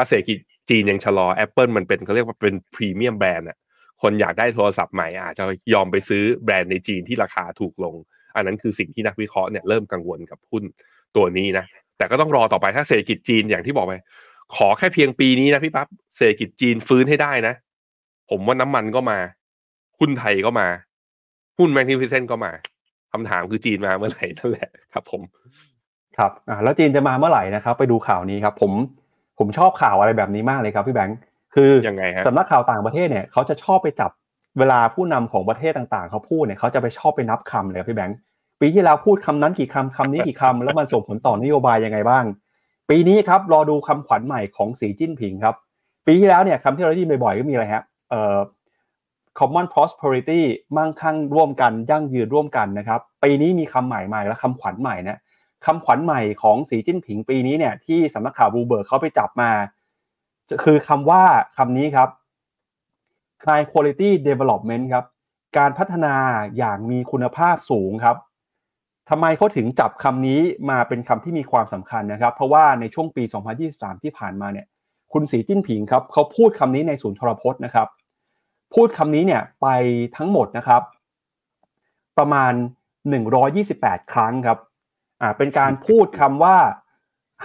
[0.00, 0.38] ถ้าเศรษฐกิจ
[0.70, 3.58] จีนยังชะลอ Apple มันเป็นเขาเรียกว่าเป็นพรีเมียมแบรนด์อะ
[4.02, 5.44] คนอยากได้โทรศัพท์ใหม่อาจจะ
[5.74, 7.94] ยอมไปซื้อแบรนด์ในจีนที่ราคาถูกลง
[8.36, 10.62] อันนั้นคือสิ่งที่นักวิเคราะห์เนี่ยเริ่มกังวลกับหุ้น
[11.16, 11.64] ตัวนี้นะ
[11.98, 13.94] แต่ก็ต้องรอต่อไปถ้าเศรษฐกิจจีนอย่างที่บอกไป
[14.56, 17.54] ขอแค่เพียงปีนี้นะพี่ปั๊บเศรษฐกิจจีนฟื้นให้ได้นะ
[18.30, 19.18] ผมว่าน้ำมันก็มา
[19.98, 20.68] หุ้นไทยก็มา
[21.58, 22.52] หุ้นแมกนิฟิเซนก็มา
[23.12, 25.22] คำถามคือจีนมาเมื่อไหร่นั่นแหละครับ ผม
[26.16, 28.72] ครับอ่าแล้วจีนจะมาเมื่อไหร่นะครับ ไปดูข่าวนี้ครับ ผม
[29.38, 31.18] ผมชอบข่าวอะไรแบบนี้มากเลยครับพี่แบงค์
[31.54, 34.10] คือยังไงฮะสำนักข่าวต่างประเทศเนี่ยเขาจะชอบไปจับ
[34.58, 38.16] เวลาผู้นำของประเทศต่างๆ เขาพูดเนี่ยเขาจะไปชอบไปนับคำเลยครับพี่แบงค์
[38.60, 42.24] ปีที่แล้วพูดคำนั้นกี่คำคำนี้กี่คำแล้วมันส่งผลต่อนโยบายยังไงบ้าง
[42.90, 45.54] ปีนี้ครับรอดูคำขวัญใหม่ของสีจิ้นผิงครับ
[46.06, 48.38] ปีที่แล้วเนี่ยคำที่เราได้ยินบ่อยๆก็มีอะไรฮะเอ่อ
[49.38, 50.40] common prosperity
[50.76, 55.18] มั่งคั่งร่วมกันยั่งยืนร่วมกันนะครับ ปีนี้มีคำใหม่มาและคำขวัญใหม่นะ
[55.66, 59.50] คำขวัญใหม่ของสีจิ้นผิงปีนี้เนี่ยที่สำนักข่าวบูเบิร์กเขาไปจับมา
[60.64, 61.22] คือคำว่า
[61.56, 62.08] คำนี้ครับ
[63.46, 65.04] high quality development ครับ
[65.58, 66.14] การพัฒนา
[66.56, 68.16] อย่างมีคุณภาพสูงครับ
[69.10, 70.40] ทำไมเขาถึงจับคำนี้
[70.70, 73.22] มาเป็นคำที่มีความสำคัญนะครับ เพราะว่าในช่วงปี
[73.64, 74.66] 2023 ที่ผ่านมาเนี่ย
[75.12, 77.88] คุณสีจิ้นผิงครับเขาพูดคำนี้ในศูนย์ทรพจน์นะครับ
[78.74, 79.66] พูดคำนี้เนี่ยไป
[80.16, 80.82] ทั้งหมดนะครับ
[82.18, 82.52] ประมาณ
[83.32, 84.58] 128 ครั้งครับ
[85.22, 86.56] อ่าเป็นการพูดคำว่า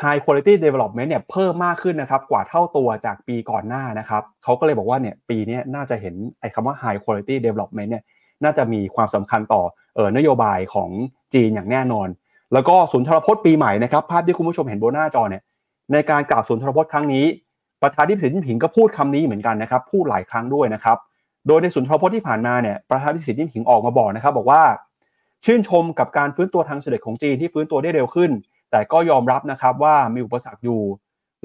[0.01, 8.03] high quality development เนี่ยเพิ่มมากขึ้นนะครับกว่าเท่าตัวจากปีก่อนหน้านะครับเขาก็เลยบอกว่าเนี่ยปีนี้น่าจะเห็นไอ้คำว่า high quality development เนี่ย
[8.43, 9.61] น่าจะมีความสำคัญต่อ
[9.95, 10.89] เออนโยบายของ
[11.33, 12.07] จีนอย่างแน่นอน
[12.53, 15.43] แล้วก็ศูนย์ทรพจน์ปีใหม่นะครับภาพที่คุณผู้ชมเห็นบนหน้าจอเนี่ย
[15.93, 17.25] ในการกล่าวศูนย์ทรพจน์ครั้งนี้
[17.81, 20.97] ประธานที่สีจิ้นผิงก็พูดคำนี้เหมือนกันนะครับพูดหลายครั้งด้วยนะครับ
[21.47, 24.61] โดยในศูนย์ทรพจน์ที่ผ่านมาเนี่ยประธานที่สีจิ้นผิงออกมาบอกนะครับบอกว่า
[25.45, 28.31] ชื่นชมกับการฟื้นตัวทางเศรษฐกิจของจีนที่ฟื้นตัวได้เร็วขึ้น
[28.71, 30.81] แต่ก็ยอมรับนะครับว่ามีอุปสรรคอยู่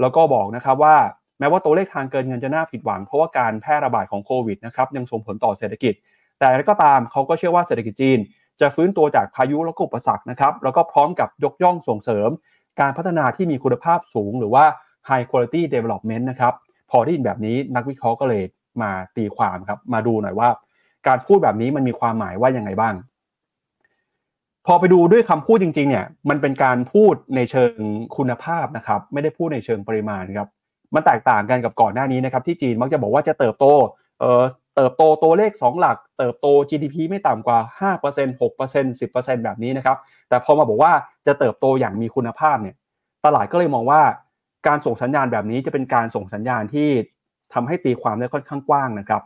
[0.01, 0.97] แล้วก็บอกนะครับว่า
[1.39, 5.95] แม้ว่าตัวเลขทางเกินเงินจะน่าผิดหวัง เพราะว่าการแพร่ระบาดของโควิดนะครับยังส่งผลต่อเศรษฐกิจ
[6.41, 8.19] แต่ก็ตามเขาก็เชื่อว่าเศรษฐกิจจีน
[8.61, 12.29] จะฟื้นตัวจากพายุและก็อุปสรรคนะครับแล้วก็พร้อมกับยกย่องส่งเสริม
[12.81, 14.65] การพัฒนาที่มีคุณภาพสูง หรือว่า
[15.09, 16.55] high quality development นะครับ
[16.91, 18.43] พอได้ยินแบบนี้นักวิเคราะห์ก็เลย
[18.83, 20.49] มาตีความครับมาดูหน่อยว่า
[21.07, 22.95] การพูดแบบนี้มันมีความหมายว่ายังไงบ้าง
[24.71, 27.75] พอไปดูด้วยคำพูดจริงๆเนี่ยมันเป็นการพูดในเชิง
[28.17, 30.49] คุณภาพนะครับไม่ได้พูดในเชิงปริมาณครับ
[30.95, 33.67] มันแตกต่างกันกับก่อนหน้านี้นะครับที่จีนมักจะบอกว่าจะเติบโต
[34.21, 34.43] เอ่อ
[34.77, 37.59] เติบโตตัวเลข 2 หลัก เติบโต GDP ไม่ต่ำกว่า
[37.97, 39.97] 5% 6% 10%แบบนี้นะครับ
[40.29, 40.93] แต่พอมาบอกว่า
[41.27, 42.77] จะเติบโตอย่างมีคุณภาพเนี่ย
[43.25, 44.03] ตลาดก็เลยมองว่า
[44.67, 46.89] การส่งสัญญาณแบบนี้จะเป็นการส่งสัญญาณที่
[47.55, 49.23] ทำให้ตีความได้ค่อนข้างกว้างนะครับ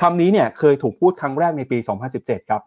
[0.00, 1.78] คำนี้เนี่ยเคยถูกพูดครั้งแรกในปี
[2.14, 2.62] 2017 ครับ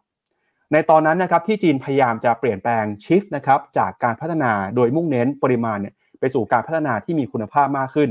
[0.74, 8.09] ในตอนนั้นนะครับที่จีนพยายามจะเปลี่ยนแปลงชิฟนะครับจากการพัฒนาโดยมุ่งเน้นปริมาณเนี่ยไปสู่การพัฒนาที่มีคุณภาพมากขึ้น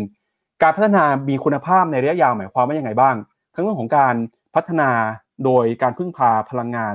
[0.63, 3.17] การพัฒนามีคุณภาพในระยะยาวหมายความว่ายังไงบ้าง
[3.55, 4.15] ทั้งเรื่องของการ
[4.55, 4.91] พัฒนา
[5.45, 6.95] โดยการพึ่งพาพลังงาน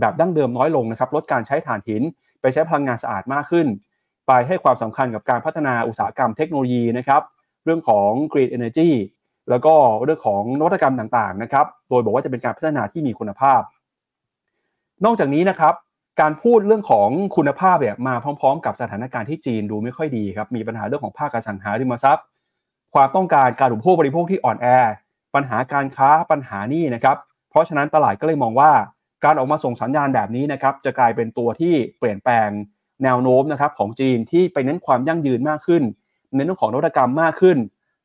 [0.00, 2.02] แบบดั้งเดิมน้อยลงนะครับ ลดการใช้ถ่านหิน
[2.40, 3.66] ไปใช้พลังงานสะอาดมากขึ้น
[4.26, 7.22] ไปให้ความสำคัญกับการพัฒนาอุตสาหกรรมเทคโนโลยีนะครับ
[7.64, 8.90] เรื่องของ green energy
[9.50, 13.60] แล้วก็เรื่องของนวัตกรรมต่างๆนะครับ โดยบอกว่าจะเป็นการพัฒนาที่มีคุณภาพ
[15.04, 15.74] นอกจากนี้นะครับ
[16.20, 22.24] การพูดเรื่องของคุณภาพเนี่ยมาพร้อม ๆ กับสถานการณ์ที่จีนดูไม่ค่อยดีครับมีปัญหาเรื่องของภาคการสังหาริมทรัพย์
[22.94, 24.66] ความต้องการการอุปโภคบริโภคที่อ่อนแอ
[25.34, 27.16] ปัญหาการค้าปัญหานี่นะครับ
[27.50, 28.72] เพราะฉะนั้นตลาดก็เลยมองว่า
[29.24, 32.48] การออกมาส่งสัญญาณแบบนี้นะครับจะกลายเป็นตัวที่เปลี่ยนแปลง
[33.04, 35.82] แนวโน้มนะครับของจีนที่ไปเน้นความยั่งยืนมากขึ้น
[36.34, 37.58] เน้นเรื่องของนวัตกรรมมากขึ้น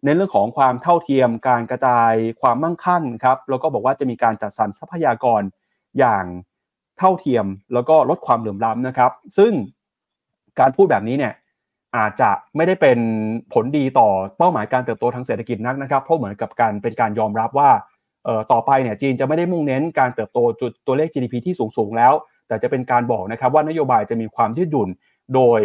[0.03, 5.41] เน้นเรื่องของความเท่าเทียม การกระจายความมั่งคั่งครับแล้วก็บอกว่าจะมีการจัดสรรทรัพยากร
[5.99, 6.25] อย่าง
[6.99, 9.51] เท่าเทียมแล้วก็ลดความเหลื่อมล้ำนะครับ ซึ่ง
[10.59, 11.33] การพูดแบบนี้เนี่ย
[11.97, 12.99] อาจจะไม่ได้เป็น
[13.53, 17.69] ผลดีต่อเป้าหมายการเติบโตทางเศรษฐกิจนักนะครับ เพราะเหมือนกับการเป็นการยอมรับว่า
[18.51, 22.13] ต่อไปเนี่ยจีนจะไม่ได้มุ่งเน้นการเติบโตจุดตัวเลข GDP ที่สูงสูงแล้ว
[22.47, 24.89] แต่จะเป็นการบอกนะครับว่านโยบายจะมีความยืดหยุ่น
[25.35, 25.61] โดย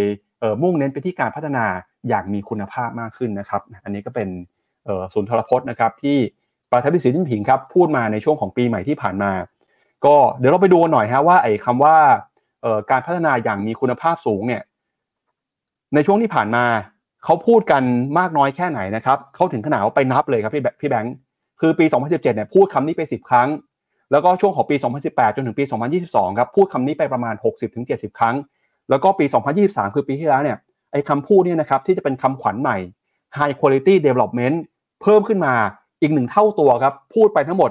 [0.62, 1.64] มุ่งเน้นไปที่การพัฒนา
[2.08, 4.28] อย่างมีคุณภาพมากขึ้นนะครับ อันนี้ก็เป็น
[4.84, 6.16] เอ่อศูนย์ทรพจน์นะครับที่
[6.70, 9.30] ประธานาธิบดีสีจิ้นผิงครับพูดมาในช่วงของปีใหม่ที่ผ่านมา
[10.06, 11.96] ก็เดี๋ยวเราไปดูหน่อยฮะว่าไอ้คำว่า
[12.90, 14.62] การพัฒนาอย่างมีคุณภาพสูงเนี่ย
[15.94, 16.64] ในช่วงที่ผ่านมา
[17.24, 17.82] เขาพูดกัน
[18.18, 21.14] มากน้อยแค่ไหนนะครับเขาถึงขนาดว่าไปนับเลยครับพี่แบพี่แบงค์
[21.60, 23.48] คือปี 2017 เนี่ยพูดคำนี้ไป 10 ครั้ง
[24.10, 24.76] แล้วก็ช่วงของปี
[25.06, 25.64] 2018 จนถึงปี
[26.00, 27.34] 2022 ครับพูดคำนี้ไปประมาณ
[27.76, 28.36] 60-70 ครั้ง
[28.90, 29.24] แล้วก็ปี
[29.60, 30.56] 2023 คือปีที่แล้วเนี่ย
[30.92, 32.76] ไอ้คำพูดเนี่ยนะครับที่จะเป็นคำขวัญใหม่
[33.38, 34.56] High Quality Development
[35.02, 35.54] เพิ่มขึ้นมา
[36.00, 37.70] อีกหนึ่งเท่าตัวครับ พูดไปทั้งหมด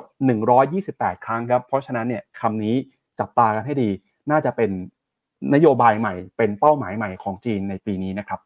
[0.57, 2.75] 128 ครั้งครับ เพราะฉะนั้นเนี่ยคำนี้
[3.19, 3.89] จับตากันให้ดี
[4.31, 4.71] น่าจะเป็น
[5.53, 8.39] นโยบายใหม่ เป็นเป้าหมายใหม่ของจีนในปีนี้นะครับ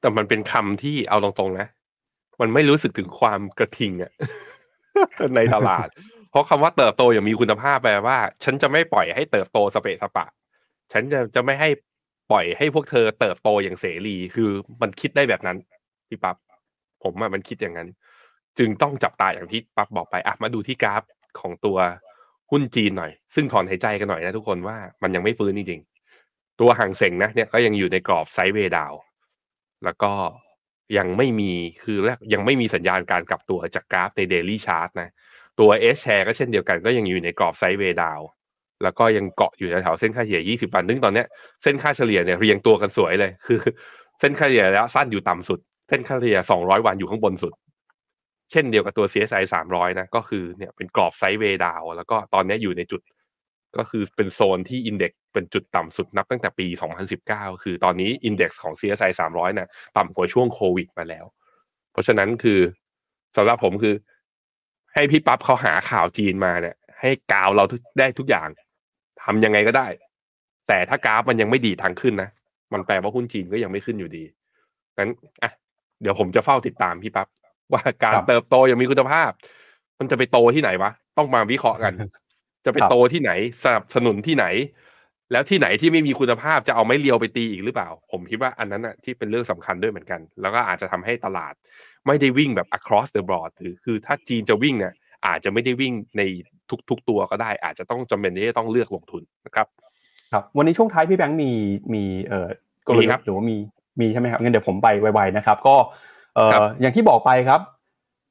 [0.00, 1.66] แต่มันเป็นคำที่เอาตรงๆนะ
[2.40, 4.12] มันไม่รู้สึกถึงความกระทิงอะ
[5.36, 5.88] ในตลาด
[6.30, 10.26] เพราะคำว่าเติบโตอย่างมีคุณภาพแปลว่า ฉันจะไม่ปล่อยให้เติบโตสเปะสปะ
[10.92, 11.68] ฉันจะจะไม่ให้
[12.30, 14.50] ปล่อยให้พวกเธอเติบโตอย่างเสรี คือ
[14.82, 15.56] มันคิดได้แบบนั้น
[16.08, 16.36] พี่ปับ๊บ
[17.02, 17.88] ผมอะมันคิดอย่างนั้น
[18.58, 21.02] จึงต้องจับตาอย่างที่ปั๊บบอกไปอะมาดูที่กราฟ
[21.40, 21.78] ของตัว
[22.50, 28.92] หุ้นจีนหน่อย ซึ่งถอนหายใจกันหน่อยนะทุกคนว่ามันยังไม่ฟื้นจริงๆตัวห่างเสงนะเนี่ยก็ยังอยู่ในกรอบไซด์เวย์ดาว
[29.84, 30.12] แล้วก็
[30.98, 35.10] ยังไม่มีคือแรกยังไม่มีสัญญาณการกลับตัวจากกราฟในเดลี่ชาร์ตนะ
[35.60, 38.20] ตัว S share ก็เช่นเดียวกันก็ยังอยู่ในกรอบไซด์เวย์ดาว
[38.82, 41.26] แล้วก็ยังเกาะอยู่แถวเส้นค่าเฉลี่ย 20 วัน ซึ่งตอนเนี้ย
[41.62, 43.58] เส้นค่าเฉลี่ยเนี่ยเรียงตัวกันสวยเลย คือ
[44.20, 47.52] เส้นค่าเฉลี่ยแล้วสั้นอยู่ต่ำสุด เส้นค่าเฉลี่ย200 วันอยู่ข้างบนสุด
[48.50, 53.00] เช่นเดียวกับตัว CSI 300 นะ ก็คือเนี่ยเป็นกรอบไซด์เวดาวแล้วก็ตอนนี้อยู่ในจุด
[53.76, 56.66] ก็คือเป็นโซนที่อินเด็กเป็นจุดต่ำสุดนับตั้งแต่ปี
[57.14, 61.24] 2019 คือตอนนี้อินเด็กซ์ของ CSI 300นี่ยต่ำกว่าช่วงโควิดมาแล้ว
[61.92, 62.60] เพราะฉะนั้นคือ
[63.36, 63.94] สำหรับผมคือ
[64.94, 67.64] ให้พี่ปั๊บเขาหาข่าวจีนมาเนี่ย ให้กาวเรา
[67.98, 68.48] ได้ทุกอย่าง
[69.22, 69.88] ทำยังไงก็ได้
[70.68, 72.30] แต่ถ้ากราฟมันยังไม่ดีทางขึ้นนะ
[72.72, 74.24] มันแปลว่าหุ้นจีนก็ยังไม่ขึ้นอยู่ดี
[74.98, 75.10] งั้น
[75.42, 75.50] อะ
[76.02, 77.28] เดี๋ยวผมจะเฝ้าติดตามพี่ปั๊บ
[77.72, 79.30] ว่าการครับเติบโตอย่างมีคุณภาพ
[79.98, 81.92] มันจะไปโตที่ไหนวะ ต้องมาวิเคราะห์กัน
[82.64, 83.32] จะไปครับโตที่ไหน
[83.64, 84.46] สนับสนุนที่ไหน
[85.32, 91.54] แล้วที่ไหนที่ไม่มีคุณภาพจะเอาไม้เรียวไปตีอีกหรือเปล่า ผมคิดว่าอันนั้นอะที่เป็นเรื่องสำคัญด้วยเหมือนกัน แล้วก็อาจจะทำให้ตลาด
[92.06, 94.94] ไม่ได้วิ่งแบบ across the board หรือคือถ้าจีนจะวิ่งเนี่ย
[95.26, 96.22] อาจจะไม่ได้วิ่งใน
[96.90, 99.66] ทุก ๆ ตัวก็ได้ อาจจะต้องจำเป็นที่จะต้องเลือกลงทุนนะครับ
[100.32, 101.50] ครับ วันนี้ช่วงท้ายพี่แบงค์มี
[101.94, 102.48] มีเอ่อ
[102.86, 103.56] กลมียุทครับธ์หรือว่ามี
[104.00, 105.76] มีใช่ไหมครับงั้นเดี๋ยวผมไปไวๆนะครับ ก็
[106.34, 107.60] เอ่อครับอย่างที่บอกไปครับ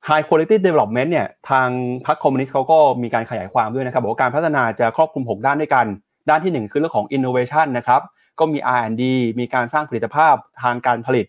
[0.07, 1.69] High Quality Development เนี่ยทาง
[2.05, 5.85] พรรคคอมมิวนิสต์เขาก็มีการขยายความด้วยนะครับบอกว่าการพัฒนาจะครอบคลุม 6 ด้านด้วยกัน
[6.29, 8.01] ด้านที่ 1 คือเรื่องของ Innovation นะครับ
[8.39, 9.03] ก็มี R&D
[9.39, 11.25] มีการสร้างผลิตภาพทางการผลิต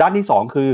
[0.00, 0.72] ด้านที่ 2 คือ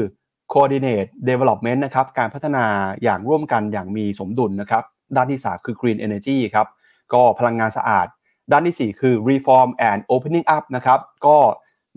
[0.53, 2.65] Coordinate Development นะครับการพัฒนา
[3.03, 4.83] อย่างร่วมกันอย่างมีสมดุลนะครับ
[5.17, 6.67] ด้านที่ 3 คือ Green Energy ครับ
[7.13, 8.07] ก็พลังงานสะอาด
[8.53, 11.37] ด้านที่ 4 คือ reform and opening up นะครับก็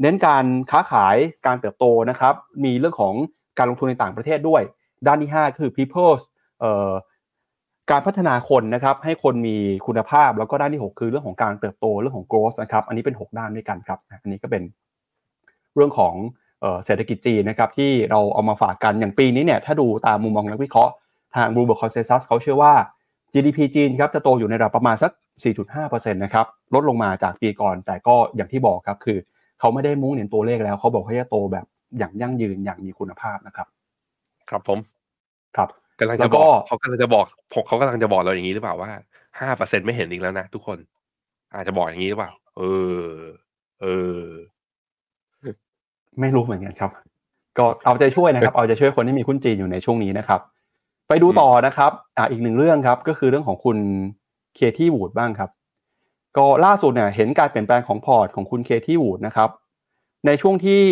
[0.02, 2.34] เน้นการค้าขายการเติบโตนะครับ
[2.66, 3.14] มีเรื่องของ
[3.58, 4.62] การลงทุนในต่างประเทศด้วย
[5.08, 6.22] ด้านที่ 5 คือ people's
[7.92, 14.64] การพัฒนาคนนะครับ ให้คนมีคุณภาพแล้วก็ด้านที่ 6 คือเรื่องของการเติบโตเรื่องของ growth นะครับ อันนี้เป็น 6 ด้านด้วยกันครับ อันนี้ก็เป็น
[15.76, 16.14] เรื่องของ
[16.62, 20.94] เอ่อเศรษฐกิจจีนนะครับที่เราเอามาฝากกันอย่างปีนี้เนี่ยถ้าดูตามมุมมองนักวิเคราะห์
[21.36, 22.74] ทาง Bloomberg Consensus เขาเชื่อว่า
[23.34, 25.12] GDP จีนครับจะโตอยู่ในระดับประมาณสัก
[25.64, 29.18] 4.5%นะครับลดลงมาจากปีก่อนแต่ก็อย่างที่บอกครับคือ
[29.60, 31.66] เขาไม่ได้มุ่งเน้นตัวเลขแล้ว เขาบอกว่าจะโตแบบ
[31.98, 33.68] อย่างยั่งยืนอย่างมีคุณภาพนะครับ
[34.50, 34.80] ครับผม
[35.58, 38.92] ครับกำลังแล้จะวก็บอกเขากำลังจะบอกผมเขากำลังจะบอกเราอย่างนี้หรือเปล่าว่า
[39.40, 40.78] ห้าเปอร์เซ็นไม่เห็นอีกแล้วนะทุกคน
[41.54, 42.62] อาจจะบอกอย่างนี้หรือเปล่า เอ
[43.02, 43.08] อ
[43.82, 43.86] เอ
[44.20, 44.24] อ
[46.20, 46.92] ไม่รู้เหมือนกันครับ
[47.58, 50.42] ก็เอาใจช่วยนะครับ เอาใจช่วยคนที่มีหุ้นจีนอยู่ในช่วงนี้นะครับ
[51.10, 53.78] ไปดูต่อนะครับ อ่าอีกหนึ่งเรื่องครับ ก็คือเรื่องของคุณ
[54.56, 55.50] Cathie Wood บ้างครับ
[56.38, 59.50] ก็ล่าสุดเนี่ยเห็นการเปลี่ยนแปลงของพอร์ตของคุณ Cathie Wood นะครับ
[60.26, 60.84] ในช่วงที่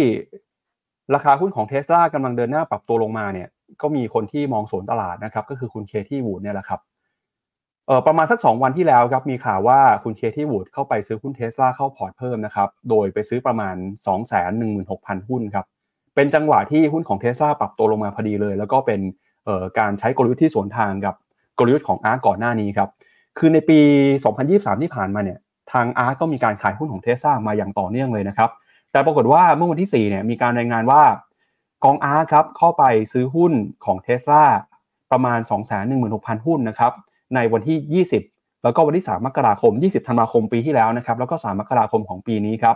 [1.16, 3.48] ราคาหุ้นของเทสลากำลังเดินหน้าปรับตัวลงมาเนี่ย
[3.82, 6.80] ก็มีคนที่มองสวนตลาดนะครับก็คือคุณ Cathie Wood เนี่ยแหละครับ
[7.88, 13.76] เออประมาณสัก 2 วันที่แล้วครับมีข่าวว่าคุณ Cathie Wood เข้าไปซื้อหุ้นเทสลาเข้าพอร์ตเพิ่มนะครับโดยไปซื้อประมาณ
[14.52, 15.66] 216,000 หุ้นครับ
[16.16, 19.00] เป็นจังหวะที่หุ้นของเทสลาปรับตัวลงมาพอดีเลย แล้วก็เป็น
[19.46, 21.16] เออการใช้กลยุทธ์ที่สวนทางกับ
[21.60, 22.90] กลยุทธ์ของอาร์ก่อนหน้านี้ครับ
[23.38, 23.80] คือในปี
[24.30, 25.40] 2023 ที่ผ่านมาเนี่ย
[25.72, 28.50] ทางอาร์ตก็มีการขายหุ้นของเทสลามาอย่างต่อเนื่องเลยนะครับ
[28.92, 31.04] แต่ปรากฏว่าเมื่อวันที่4เนี่ยมีการรายงานว่า
[31.84, 32.84] กองอาร์ตครับเข้าไป
[33.14, 33.54] ซื้อหุ้น
[33.86, 34.44] ของเทสลา
[35.12, 35.40] ประมาณ
[35.92, 36.94] 216,000 หุ้นนะครับ
[37.36, 42.76] ในวันที่ 20 แล้วก็วันที่ 3 มกราคม 20 ธันวาคมปีที่แล้วนะครับแล้วก็ 3 มกราคมของปีนี้ครับ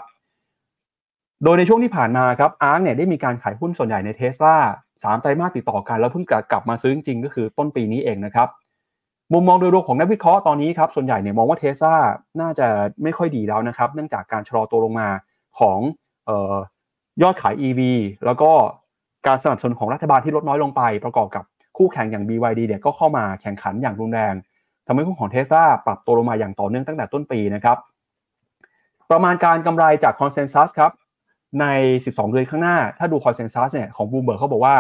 [1.44, 4.56] โดยในช่วงที่ผ่านมาครับอาร์เนี่ยได้มีการขายหุ้นส่วนใหญ่ในเทสลา
[5.04, 8.48] สามไตรมาสติดต่อกันแล้วเพิ่งกลับมาซื้อจริงก็คือต้นปีนี้เองนะครับ
[9.34, 11.96] มุมมองโดยรวมของนักวิเคราะห์ตอนนี้ครับส่วนใหญ่เนี่ยมองว่าเทสลา
[12.42, 12.68] น่าจะ
[13.04, 15.10] ไม่ค่อยดีแล้วนะครับเนื่องจากการชะลอตัวลงมา
[15.60, 15.80] ของ
[16.30, 16.56] ออ
[17.22, 17.82] ยอดขาย EV
[18.26, 18.52] แล้วก็
[19.28, 21.44] การสนับสนุนของรัฐบาลที่ลดน้อยลงไป ประกอบกับ
[21.78, 24.34] คู่แข่งอย่าง BYD เนี่ยก็เข้ามาแข่งขันอย่างรุนแรง
[24.88, 27.78] ทำให้หุ้นของเทสลาปรับตัวลงมาอย่างต่อเนื่องตั้งแต่ต้นปีนะครับ
[29.12, 30.92] ประมาณการกำไรจาก consensus ครับ
[31.62, 31.66] ใน
[32.04, 34.76] 12 เดือนข้างหน้า ถ้าดู consensus เนี่ยของบูมเบิร์กเขาบอกว่า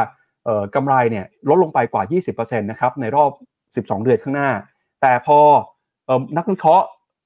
[0.45, 3.31] เอ่อกำไรเนี่ยลดลงไปกว่า 20%นะครับในรอบ
[3.75, 4.49] 12 เดือนข้างหน้า
[5.01, 5.39] แต่พอ
[6.07, 6.85] ออนักวิเคราะห์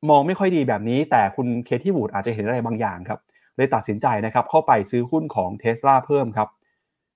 [0.10, 3.20] มองไม่ค่อยดีแบบนี้ แต่คุณ Cathie Wood อาจจะเห็นอะไรบางอย่างครับ
[3.56, 6.48] เลยตัดสินใจนะครับเข้าไปซื้อหุ้นของเท s l a เพิ่มครับ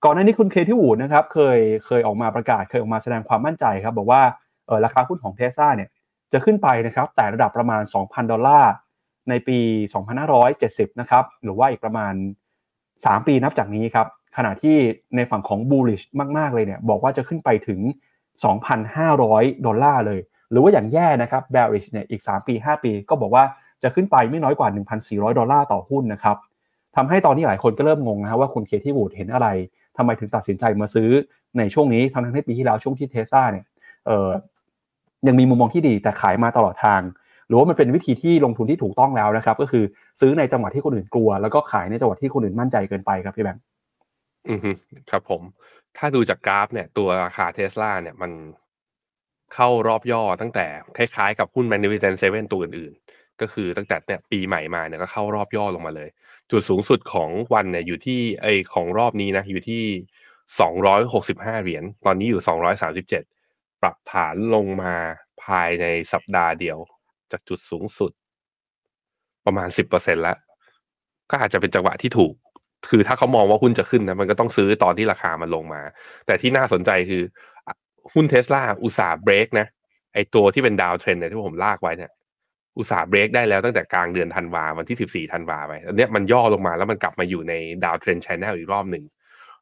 [0.04, 4.22] ก่อนหน้านี้คุณ Cathie Wood นะครับเคยเคยออกมาประกาศเคยออกมาแสดงความมั่นใจครับบอกว่า
[4.66, 5.90] เออราคาหุ้นของเท s l a เนี่ย
[6.34, 8.72] จะขึ้นไปนะครับแต่ระดับประมาณ 2,000 ดอลลาร์
[9.30, 9.60] ในปี
[10.30, 12.14] 2570 นะครับหรือว่าอีกประมาณ
[12.70, 14.08] 3 ปีนับจากนี้ครับ
[14.38, 14.78] ขณะที่
[15.16, 16.06] ในฝั่งของ bullish
[16.38, 17.80] มาก ๆ เลยเนี่ยบอกว่าจะขึ้นไปถึง
[18.44, 20.20] 2,500 ดอลลาร์เลย
[20.52, 23.44] หรือว่าอย่างแย่นะครับ bearish เนี่ยอีก 3 ปี 5 ปี ก็บอกว่า
[23.84, 24.70] จะขึ้นไปไม่น้อยกว่า
[25.04, 26.38] 1,400 ดอลลาร์ต่อหุ้นนะครับ
[26.96, 29.48] ทำให้ตอนนี้หลายคนก็เริ่มงงนะว่าคุณเคที่วูดเห็นอะไร
[29.98, 31.10] ทำไมถึงตัดสินใจมาซื้อ
[31.58, 33.66] ในช่วงนี้ทั้งที่ปีที่แล้วช่วงที่เทสซาเนี่ย
[34.06, 34.30] เออ
[35.28, 37.02] ยังมีมุมมองที่ดีแต่ขายมาตลอดทาง
[37.48, 39.84] หรือว่ามันเป็นวิธีที่ลงทุนที่ถูกต้องแล้วนะครับ ก็คือ
[40.22, 43.62] ซื้อในจังหวะที่คนอื่นกลัว แล้วก็ขายในจังหวะที่คนอื่นมั่นใจเกินไปครับพี่แบงค์
[44.50, 44.72] อือฮึ
[45.12, 45.42] ครับผม
[45.98, 48.32] ถ้าดูจากกราฟเนี่ย ตัวราคาเทสลาเนี่ยมัน
[49.54, 50.66] เข้ารอบย่อตั้งแต่
[50.98, 56.10] คล้ายๆกับหุ้น Magnificent Seven ตัวอื่นๆ ก็คือตั้งแต่เนี่ยปีใหม่มาเนี่ยก็เข้ารอบย่อลงมาเลย
[56.52, 59.84] จุดสูงสุดของวันเนี่ยอยู่ที่ไอของรอบนี้นะ อยู่ที่
[60.60, 63.24] สองร้อยหกสิบห้าเหรียญตอนนี้อยู่สองร้อยสามสิบเจ็ด
[63.82, 64.96] ปรับฐานลงมา
[65.44, 66.78] ภายในสัปดาห์เดียว
[67.32, 68.12] จากจุดสูงสุด
[69.46, 70.38] ประมาณสิบเปอร์เซ็นแล้ว
[71.32, 72.34] ก็อาจจะเป็นจังหวะที่ถูก
[72.90, 75.82] คือถ้าเขามองว่าหุ้นจะขึ้นนะมันก็ต้องซื้อตอนที่ราคามันลงมา
[76.26, 77.24] แต่ที่น่าสนใจคือ
[78.14, 79.68] หุ้นเทสลาอุตสาห์เบรกนะ
[80.14, 82.12] ไอตัวที่เป็นดาวเทรนเนี่ยที่ผมลากไว้เนี่ย
[82.78, 87.54] อุตสาห์เบรกได้แล้วตั้งแต่กลางเดือนธันวาวันที่ 14ธันวาไปอันเนี้ยมันย่อลงมาแล้วมันกลับมาอยู่ใน
[87.86, 89.04] downtrend channel อีกรอบหนึ่ง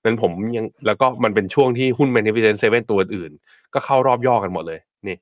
[0.04, 3.32] นั้นผมยังแล้วก็มันเป็นช่วงที่หุ้น Magnificent Seven ตัวอื่น
[3.74, 5.18] ก็เข้ารอบย่อกันหมดเลยนี่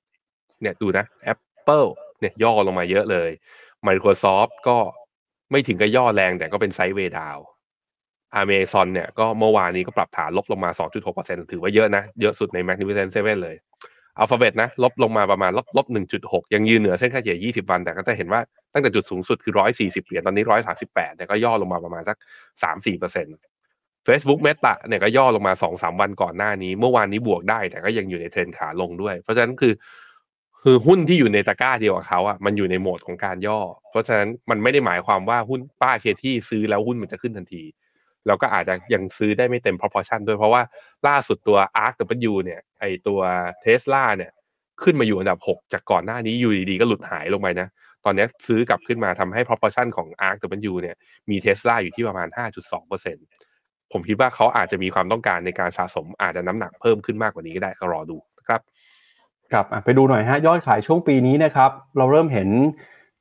[0.61, 1.87] เนี่ยดูนะ Apple
[2.19, 3.29] เนี่ยย่อลงมาเยอะเลย
[3.87, 4.77] Microsoft ก็
[5.51, 7.37] ไม่ถึงกับย่อแรงแต่ก็เป็น sideway down
[8.41, 10.69] Amazon เนี่ยก็เมื่อวานนี้ก็ปรับฐานลบลงมา
[11.11, 13.55] 2.6%ถือว่าเยอะนะ เยอะสุดใน Magnificent Seven เลย
[14.21, 15.87] Alphabet นะ ลบลงมาประมาณลบลบ
[16.19, 18.41] 1.6 ยังยืนเหนือเส้นค่าเฉลี่ย 20 วัน แต่ก็จะเห็นว่า
[18.73, 20.43] ตั้งแต่จุดสูงสุดคือ 140 เหรียญตอนนี้
[20.81, 22.17] 138แต่ก็ย่อลงมาประมาณสัก
[23.33, 29.73] 3-4% Facebook Meta เนี่ยก็ย่อลงมา 2-3 วันก่อนหน้านี้ เมื่อวานนี้บวกได้ แต่ก็ยังอยู่ในเทรนขาลงด้วย เพราะฉะนั้นคือ
[30.63, 33.59] คือหุ้นที่อยู่ในตะกร้าเดียวกับเขาอะมันอยู่ในโหมดของการย่อ
[33.89, 37.63] เพราะฉะนั้นมันไม่ได้หมายความว่าหุ้นป้าเคที่ซื้อแล้วหุ้นมันจะขึ้นทันที
[38.27, 40.61] เราก็อาจจะยังซื้อได้ไม่เต็ม proportion ด้วยเพราะว่า
[41.07, 41.93] ล่าสุดตัว ARK
[42.31, 43.19] W เนี่ยไอตัว
[43.63, 44.31] Tesla เนี่ย
[44.83, 47.67] ขึ้นมาอยู่อันดับ 6 จากก่อนหน้านี้อยู่ดีๆก็หลุดหายลงไปนะ
[48.05, 50.37] ตอนนี้ซื้อกลับขึ้นมาทำให้ proportion ของ ARK
[50.71, 50.95] W เนี่ย
[51.29, 52.27] มี Tesla อยู่ที่ประมาณ
[53.09, 58.61] 5.2%ผมคิดว่าเขาอาจจะมีความต้องการในการสะสมอาจจะน้ำหนักเพิ่มขึ้นมากกว่านี้ก็ได้ก็รอดูนะครับ
[59.51, 62.49] ครับไปดูหน่อยฮะยอดขายช่วงปีนี้นะครับเราเริ่มเห็น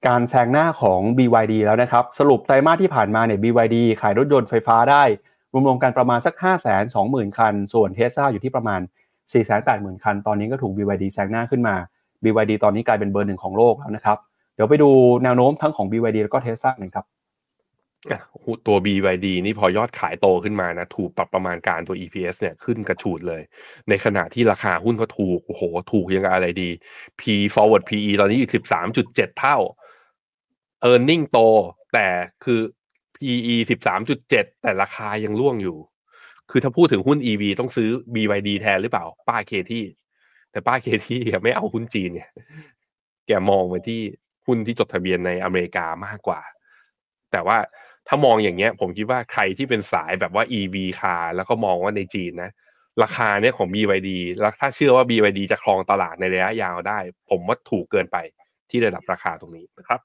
[0.06, 5.02] การแซงหน้าของ BYD แล้วนะครับ สรุปไตรมาสที่ผ่านมาเนี่ย BYD ขายรถยนต์ไฟฟ้าได้
[5.52, 8.80] รวมๆกันประมาณสัก 5 2 0 0 0 0 คัน ส่วนเทสซาอยู่ที่ประมาณ
[9.10, 11.76] 4 8 0 0 0 0 คัน ตอนนี้ก็ถูก BYD แซงหน้าขึ้นมา
[12.22, 14.18] BYD ตอนนี้กลายเป็นเบอร์หนึ่งของโลกแล้วนะครับ
[14.54, 14.90] เดี๋ยวไปดู
[15.24, 17.06] แนวโน้มทั้งของ BYD แล้วก็เทสซาหน่อยครับ
[18.66, 23.42] ตัว BYD นี่พอยอดขายโตขึ้นมานะถูกปรับประมาณการตัว EPS เนี่ยขึ้นกระฉูดเลย
[23.88, 26.70] ในขณะที่ราคาหุ้นก็ถูกโอ้โห ถูกยังอะไรดี
[27.20, 27.22] P
[27.54, 28.52] forward PE ตอนนี้อยู่
[28.94, 29.56] 13.7 เท่า
[30.84, 31.38] e a r n i n g โต
[31.92, 32.06] แต่
[32.44, 32.60] คือ
[33.16, 33.56] PE
[34.10, 35.78] 13.7แต่ราคายังร่วงอยู่
[36.50, 39.84] คือถ้าพูดถึงหุ้น EV ต้องซื้อ BYD แทนหรือเปล่า ป้าเคที่
[40.50, 42.30] แต่ป้าเคที่ไม่เอาหุ้นจีนเนี่ย
[43.26, 44.00] แกมองไปที่
[44.46, 46.40] หุ้นที่จดทะเบียนในอเมริกามากกว่า
[47.32, 47.58] แต่ว่า
[48.08, 52.50] ถ้ามองอย่างเงี้ย ผมคิดว่าใครที่เป็นสายแบบว่า EV คาแล้วก็มองว่าในจีนนะ
[53.02, 54.10] ราคาเนี่ยของ BYD
[54.40, 56.98] แล้วถ้าเชื่อว่า BYD จะครองตลาดในระยะยาวได้
[57.30, 58.16] ผมว่าถูกเกินไป
[58.70, 60.00] ที่ระดับราคาตรงนี้นะครับ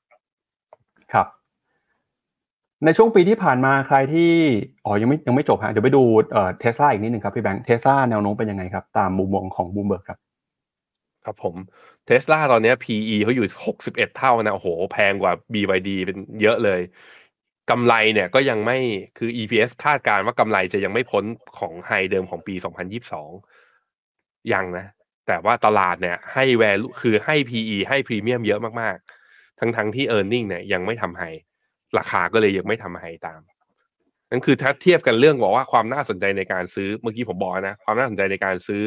[1.13, 1.27] ครับ
[2.85, 4.31] ในช่วงปีที่ผ่านมาใครที่
[4.85, 10.19] อ๋อยังไม่ยังไม่จบฮะเดี๋ยวไปดูเออเทสลาอีกนิดหนึ่งครับพี่แบงค์เทสลาแนวโน้มเป็นยังไงครับ ตามมุมมองของบูมเบิร์กครับ
[11.25, 11.55] ครับผม
[12.05, 16.81] เทสลาตอนนี้ PE เขาอยู่ 61 เท่านะโอ้โห แพงกว่า BYD เป็นเยอะเลย
[17.69, 18.77] กำไรเนี่ยก็ยังไม่
[19.17, 21.23] คือ EPS คาดการณ์ว่ากำไรจะยังไม่พ้น
[21.57, 22.55] ของ high เดิมของปี
[23.73, 24.85] 2022 ยังนะ
[25.27, 29.16] แต่ว่าตลาดเนี่ยให้ value คือให้ PE ให้พรีเมียมเยอะมากๆ
[29.59, 31.23] ทั้งๆทที่ e a r n i n g เนี่ยยังไม่ทำไฮ
[31.97, 33.41] ราคาก็เลยยังไม่ทำไฮตาม
[34.31, 38.83] นั่นคือถ้าเทียบกันเรื่องบอกว่าความน่าสนใจในการซื้อเมื่อกี้ผมบอกนะ ความน่าสนใจในการซื้อ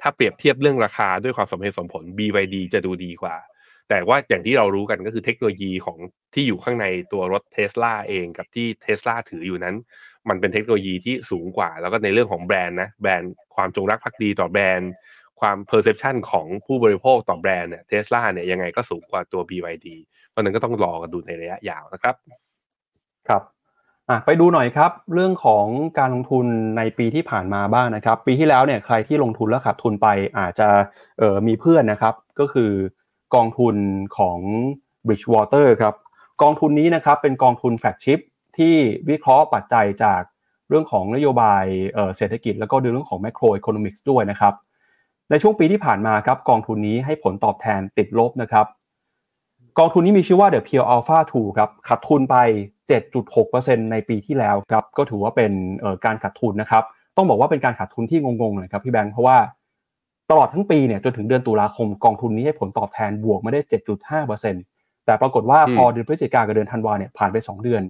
[0.00, 3.36] ถ้าเปรียบเทียบเรื่องราคาด้วยความสมเหตุสมผล BYD จะดูดีกว่า
[3.88, 5.98] แต่ว่าอย่างที่เรารู้กันก็คือเทคโนโลยีของ
[6.34, 9.76] ที่อยู่ข้างในตัวรถเทสลาเองกับที่เทสลาถืออยู่นั้น
[10.28, 14.90] มันเป็นเทคโนโลยีที่สูงกว่า แล้วก็ในเรื่องของแบรนด์นะแบรนด์ความจงรักภักดีต่อแบรนด์
[15.40, 19.86] ความ perception ของผู้บริโภคต่อแบรนด์เนี่ยเทสลาเนี่ยยังไงก็สูงกว่าตัว BYD
[20.28, 22.14] เพราะนั้นก็ต้องรอกันดูในระยะยาวนะครับ
[23.28, 23.42] ครับ
[24.10, 25.66] อะไปดูหน่อยครับ เรื่องของ
[25.98, 30.08] การลงทุนในปีที่ผ่านมาบ้างนะครับ ปีที่แล้วเนี่ยใครที่ลงทุนแล้วขาดทุนไป
[30.38, 30.68] อาจจะ
[31.18, 32.72] เออมีเพื่อนนะครับ ก็คือ
[33.34, 33.76] กองทุน
[34.18, 34.38] ของ
[35.06, 35.94] Bridgewater ครับ
[36.42, 38.18] กองทุนนี้นะครับเป็นกองทุนแฟกชิพ
[38.58, 38.74] ที่
[39.10, 40.22] วิเคราะห์ปัจจัยจาก
[40.68, 41.64] เรื่องของนโยบาย
[42.16, 44.54] เศรษฐกิจแล้วก็ดูเรื่องของ macro economics ด้วยนะครับ
[45.30, 48.66] ในช่วงปีที่ผ่านมาครับกองทุนนี้ให้ผลตอบแทนติดลบนะครับ
[49.78, 52.36] กองทุนนี้มีชื่อว่า The Pure Alpha 2ครับขาดทุนไป
[53.18, 55.52] 7.6%ในปีที่แล้วครับก็ถือว่าเป็น
[56.04, 56.84] การขาดทุนนะครับ
[57.16, 59.38] ต้องบอกว่าเป็นการขาดทุนที่งงๆหน่อยครับพี่แบงค์เพราะว่า
[60.30, 63.60] ตลอดทั้งปีเนี่ยจนถึงเดือนตุลาคมกองทุนนี้ให้ผลตอบแทนบวกมาได้
[64.32, 67.82] 7.5%แต่ปรากฏว่าพอเดือนพฤศจิกากับเดือนธันวาเนี่ยผ่านไป 2 เดือน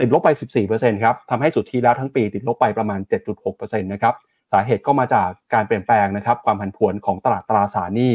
[0.00, 0.28] ติดลบไป
[0.66, 3.00] 14%ครับทำให้สุดที่แล้วทั้งปีติดลบไปประมาณ
[3.44, 8.12] 7.6%นะครับสาเหตุก็มาจากการเปลี่ยนแปลงนะครับ ความผันผวนของตลาดตราสารหนี้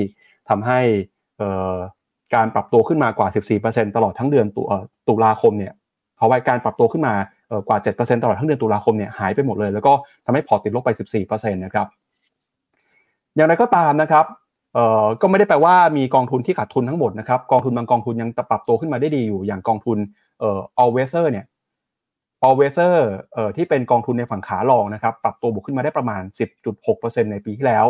[0.49, 0.79] ทำให้
[2.35, 3.27] การปรับตัวขึ้นมากว่า
[3.61, 4.47] 14%ตลอดทั้งเดือน
[5.07, 5.73] ตุลาคมเนี่ย
[6.17, 7.13] เพราะว่าการปรับตัวขึ้นมา
[7.67, 9.93] กว่า 7%ตลอดทั้งเดือนตุลาคมเนี่ยหายไปหมดเลย แล้วก็
[10.25, 10.89] ทำให้พอติดลบไป
[11.21, 11.87] 14%นะครับ
[13.35, 14.25] อย่างไรก็ตามนะครับ
[15.21, 19.97] ก็ไม่ได้แปลว่ามีกองทุนที่ขาดทุนทั้งหมดนะครับ กองทุนบางกองทุนยังปรับตัวขึ้นมาได้ดีอยู่ อย่างกองทุน
[20.81, 21.45] all weather เนี่ย
[22.45, 22.95] all weather
[23.33, 26.21] เอ่อที่เป็นกองทุนในฝั่งขาลองนะครับปรับตัวบวกขึ้นมาได้ประมาณ
[26.77, 27.85] 10.6%ในปีที่แล้ว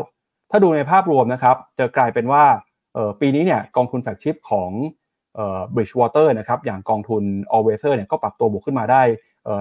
[0.52, 2.43] ถ้าดูในภาพรวมนะครับจะกลายเป็นว่า
[3.22, 4.72] ปีนี้เนี่ยกองทุนแฟลกชิพของ
[5.36, 7.24] เอ่อ Bridgewater นะครับอย่างกองทุน
[7.56, 9.02] All Weather เนี่ยก็ปรับตัวบวกขึ้นมาได้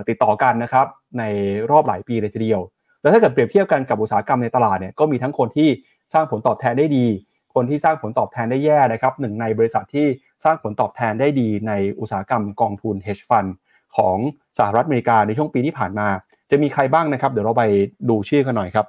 [0.09, 0.87] ติดต่อกันนะครับ
[1.19, 1.25] ใน
[1.71, 2.61] รอบหลายปีเลยทีเดียว
[3.03, 5.69] แล้วถ้าเกิดเปรียบเทียบกันกับอุตสาหกรรมในตลาดเนี่ยก็มีทั้งคนที่
[6.13, 7.07] สร้างผลตอบแทนได้ดี
[7.55, 10.07] คนที่สร้างผลตอบแทนได้แย่นะครับหนึ่งในบริษัทที่
[10.45, 13.51] สร้างผลตอบแทนได้ดีในอุตสาหกรรมกองทุน hedge fund
[13.97, 14.17] ของ
[14.59, 16.09] สหรัฐอเมริกาในช่วงปีที่ผ่านมา
[16.51, 17.65] จะมีใครบ้างนะครับ เดี๋ยวเราไป
[18.09, 18.87] ดูชื่อกันหน่อยครับ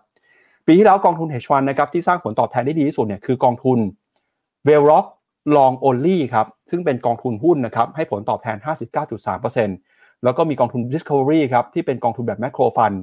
[0.65, 3.79] ปีที่แล้วกองทุน hedge fund นะครับที่สร้างผลตอบแทนได้ดีที่สุดเนี่ยคือกองทุน
[4.67, 5.05] v e l o c
[5.55, 8.57] Long Only ครับซึ่งเป็นกองทุนหุ้นนะครับให้ผลตอบแทน
[9.19, 12.97] 59.3%แล้วก็มีกองทุน Discovery ครับที่เป็นกองทุนแบบ Macro Fund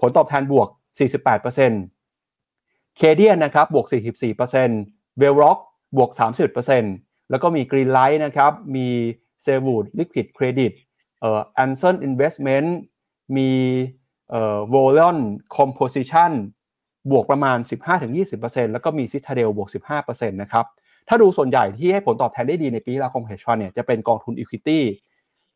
[0.00, 0.68] ผลตอบแทนบวก
[1.44, 3.86] 48% c a d i a n นะครับบวก
[4.52, 5.58] 44% v e l r o c k
[5.96, 6.10] บวก
[6.70, 8.88] 31%แล้วก็มี Greenlight นะครับมี
[9.44, 10.72] s e v o o d Liquid Credit
[11.26, 12.68] เอ่อ Anson Investment
[13.36, 13.50] มี
[14.30, 15.18] เอ่อ Volon
[15.56, 16.30] Composition
[17.10, 17.58] บวกประมาณ
[18.16, 19.68] 15-20%แล้วก็มี Citadel บวก
[20.00, 20.64] 15%นะครับ
[21.08, 24.80] ถ้าดูส่วนใหญ่ที่ให้ผลตอบแทนได้ดีในปีที่แล้วของ hedge fund เนี่ยจะเป็นกองทุน equity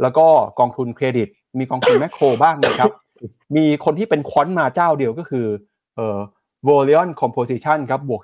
[0.02, 0.26] แล้วก็
[0.58, 2.92] กองทุนเครดิต มีกองทุนแมคโครบ้างนะครับ
[3.56, 5.46] มีคนที่เป็นคอนมาเจ้าเดียวก็คือ
[5.96, 6.18] เอ่อ
[6.68, 8.22] Volion Composition ครับบวก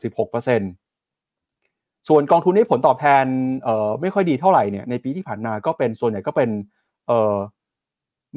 [1.02, 3.24] 16%ส่วนกองทุนที่ผลตอบแทน
[3.64, 6.50] เอ่อไม่ค่อยดีเท่าไหร่เนี่ยในปีที่ผ่านมาก็เป็นส่วนใหญ่ก็เป็น
[7.06, 7.36] เอ่อ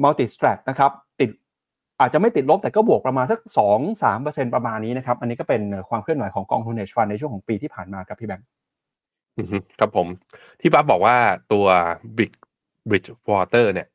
[0.02, 0.90] multi strat นะครับ
[1.20, 1.30] ติด
[2.00, 3.40] อาจจะไม่ติดลบแต่ก็บวกประมาณสัก
[3.96, 8.46] 2-3%ประมาณนี้นะครับ อันนี้ก็เป็นความเคลื่อนไหวของกองทุน hedge fund ในช่วงของปีที่ผ่านมาครับพี่แบงค์
[9.78, 10.06] ครับผม
[10.60, 11.16] ที่ป้าบอกว่า
[11.52, 11.66] ตัว
[12.18, 12.32] Big
[12.88, 13.88] Bridgewater เนี่ย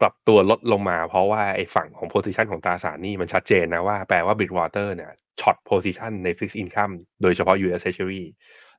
[0.00, 5.10] ปรับตัวลดลงมา เพราะว่าไอ้ฝั่งของ position ของตราสารนี่มันชัดเจนนะว่าแปลว่า Bridgewater เนี่ย
[5.40, 8.24] ช็อต position ใน fixed income โดยเฉพาะ US Treasury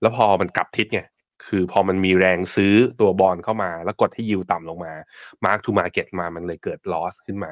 [0.01, 1.01] แล้วพอมันกลับทิศไง
[1.47, 4.93] คือพอมันมีแรงซื้อตัวบอลเข้ามา แล้วกดให้ยิวต่ำลงมา
[5.45, 7.51] mark to market มามันเลยเกิด loss ขึ้นมา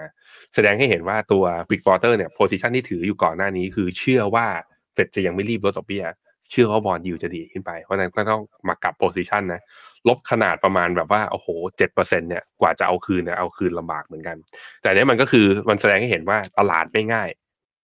[0.53, 4.47] แสดงให้เห็นว่าตัว Bridgewater เนี่ย position ที่ถืออยู่ก่อนหน้านี้ คือเชื่อว่า
[4.93, 6.05] เฟดจะยังไม่รีบลดดอกเบี้ย
[6.51, 9.61] เชื่อว่าบอลยูจะดีขึ้นไป เพราะนั้นก็ต้องมากลับโพซิชันนะ
[10.07, 14.37] ลบขนาดประมาณแบบว่า โอ้โหเจ็ดเปอร์เซ็นเนี่ยกว่าจะเอาคืนเนี่ยเอาคืนลำบากเหมือนกัน
[14.81, 17.29] แต่เนี้ยมันก็คือมันแสดงให้เห็นว่าตลาดไม่ง่าย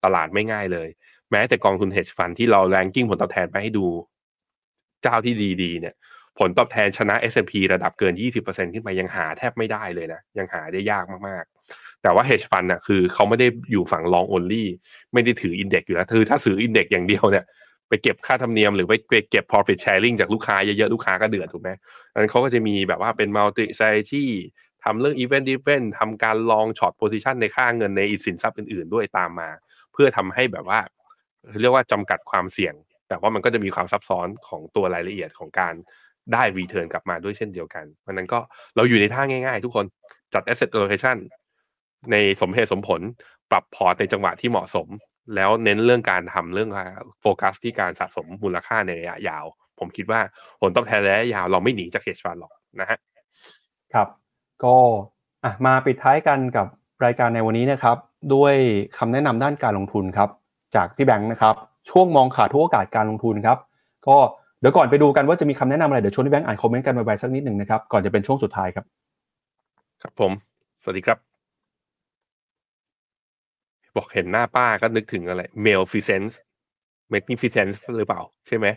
[0.06, 0.90] ตลาดไม่ง่ายเลย
[1.32, 3.86] แม้แต่กองทุน hedge fund ที่เราแรงกิ้งผลตอบแทนไปให้ดู
[5.02, 5.34] เจ้าที่
[5.64, 5.96] ดีๆเนี่ย
[6.40, 14.66] ผลตอบแทนชนะ S&P ระดับเกิน 20%ขึ้นไปยังหาแทบไม่ได้เลยนะ ยังหาได้ยากมากๆ แต่ว่า hedge fund น่ะคือเขาไม่ได้อยู่ฝั่ง long only
[15.14, 17.46] ไม่ได้ถือ index อยู่แล้วคือถ้าถือ index อย่างเดียวเนี่ย
[17.90, 21.70] ไปเก็บค่าธรรมเนียมหรือไปเก็บ profit sharing จากลูกค้าเยอะๆ ลูกค้าก็เดือดถูกไหม
[22.14, 24.26] อันนั้นเขาก็จะมีแบบว่าเป็น multi strategy
[24.84, 29.50] ทำเรื่อง event driven ทำการลองช็อต position ในค่าเงินในสินทรัพย์อื่นๆ ด้วยตามมา
[29.94, 30.80] เพื่อทำให้แบบว่า
[31.62, 32.74] เรียกว่าจำกัดความเสี่ยง
[33.10, 35.74] แต่ว่ามันก็จะมีความซับซ้อนของตัวรายละเอียดของการ
[36.34, 38.40] ได้รีเทิร์นกลับมาด้วยเช่นเดียวกันเพราะนั้นก็
[38.76, 39.86] เราอยู่ในท่าง่ายๆ ทุกคน
[40.34, 41.18] จัด asset allocation
[42.12, 43.02] ในสมเหตุสมผล
[43.52, 44.88] ปรับพอร์ตในจังหวะที่เหมาะสม
[45.36, 46.70] แล้วเน้นเรื่องการทำเรื่อง
[47.22, 49.46] โฟกัสที่การสะสมมูลค่าในระยะยาว
[49.80, 50.22] ผมคิดว่า
[50.62, 52.98] ผลตอบแทนระยะยาวเราไม่หนีจาก hedge fund หรอกนะฮะ
[53.94, 54.08] ครับ
[54.64, 54.76] ก็
[55.44, 56.68] อะมาปิดท้ายกันกับ
[57.06, 57.98] รายการในวันนี้นะครับ
[58.34, 58.54] ด้วย
[58.98, 60.30] คำแนะนำด้านการลงทุนครับ
[60.76, 61.56] จากพี่แบงค์นะครับ
[61.90, 63.58] ช่วงมองขาดทุกโอกาสการลงทุนครับ
[64.08, 64.18] ก็
[64.60, 68.86] เดี๋ยวก่อนไปดูกันว่าจะมีคำแนะนำอะไร เดี๋ยวชวนพี่แบงค์อ่าน comment กันไวๆสักนิดหนึ่งนะครับ ก่อนจะเป็นช่วงสุดท้ายครับ
[70.02, 70.32] ครับผม
[70.84, 71.18] สวัสดีครับ
[73.98, 76.34] บอกเห็นหน้าป้าก็นึกถึงอะไร Maleficence
[77.14, 78.68] Magnificence หรือเปล่า ใช่ไหม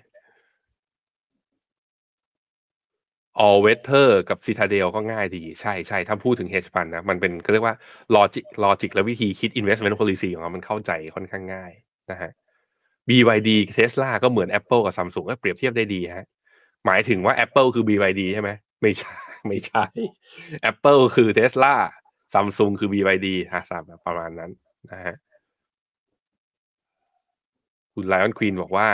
[3.47, 7.77] All Weather กับ Citadel ก็ง่ายดี ใช่ใช่ถ้าพูดถึง hedge fund นะ มันเป็นก็เรียกว่า
[8.17, 11.73] logic logic และวิธีคิด investment policy ของเรามันเข้าใจค่อนข้างง่าย
[12.11, 12.31] นะฮะ
[13.09, 16.27] BYD Tesla ก็เหมือน Apple กับ Samsung ก็เปรียบเทียบได้ดีฮะ
[16.87, 18.51] หมายถึงว่า Apple คือ BYD ใช่ไหม
[18.83, 19.15] ไม่ใช่
[19.49, 19.85] ไม่ใช่
[20.71, 21.75] Apple คือ Tesla
[22.35, 24.51] Samsung คือ BYD ฮะสามประมาณนั้น
[24.91, 25.15] นะฮะ
[27.95, 28.89] คุณไลออนควีนบอกว่า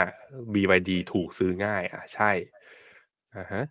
[0.53, 2.31] BYD ถูกซื้อง่าย อะ ใช่
[3.35, 3.63] อ่าฮะ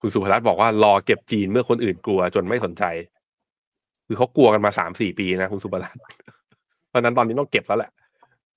[0.00, 2.84] คุณสุภรัตน์บอกว่ารอเก็บจีนเมื่อคนอื่นกลัวจนไม่สนใจ
[4.06, 6.00] คือเขากลัวกันมาสามสี่ปีนะคุณสุภรัตน์
[6.88, 7.90] เพราะนั้นตอนนี้ต้องเก็บแล้วแหละ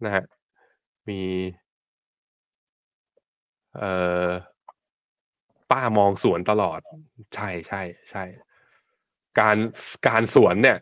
[0.04, 0.24] นะฮะ
[1.10, 1.20] มี
[3.74, 3.86] เอ่
[4.32, 4.34] อ
[5.72, 6.80] ป้ามองสวนตลอด
[7.36, 7.82] ใช่ใช่
[8.12, 8.24] ใช่
[9.40, 9.58] การ
[10.08, 10.78] การสวนเนี่ย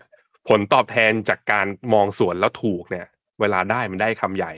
[0.47, 3.07] ผลตอบแทนจากการมองสวนแล้วถูกเนี่ย
[3.39, 4.53] เวลาได้มันได้คำใหญ่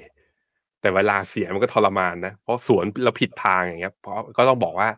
[0.81, 4.89] แต่เวลาเสียมันก็ทรมานนะเพราะสวนแล้วผิดทางอย่างเงี้ยเพราะก็ต้องบอกว่า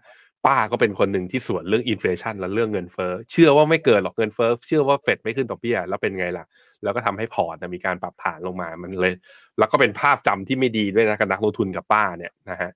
[0.46, 6.46] ป้าก็เป็นคนหนึ่งที่สวนเรื่อง inflation และเรื่องเงินเฟ้อเชื่อว่าไม่เกิดหรอกเงินเฟ้อเชื่อว่าเฟดไม่ขึ้นดอกเบี้ยแล้วเป็นไงล่ะ
[6.84, 9.14] แล้วก็ทำให้พอร์ตนมีการปรับฐานลงมามันเลย
[9.58, 12.72] แล้วก็เป็นภาพจำที่ไม่ดีด้วยนะกับนักลงทุนกับป้าเนี่ยนะฮะ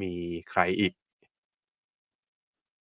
[0.00, 0.12] มี
[0.50, 0.92] ใครอีก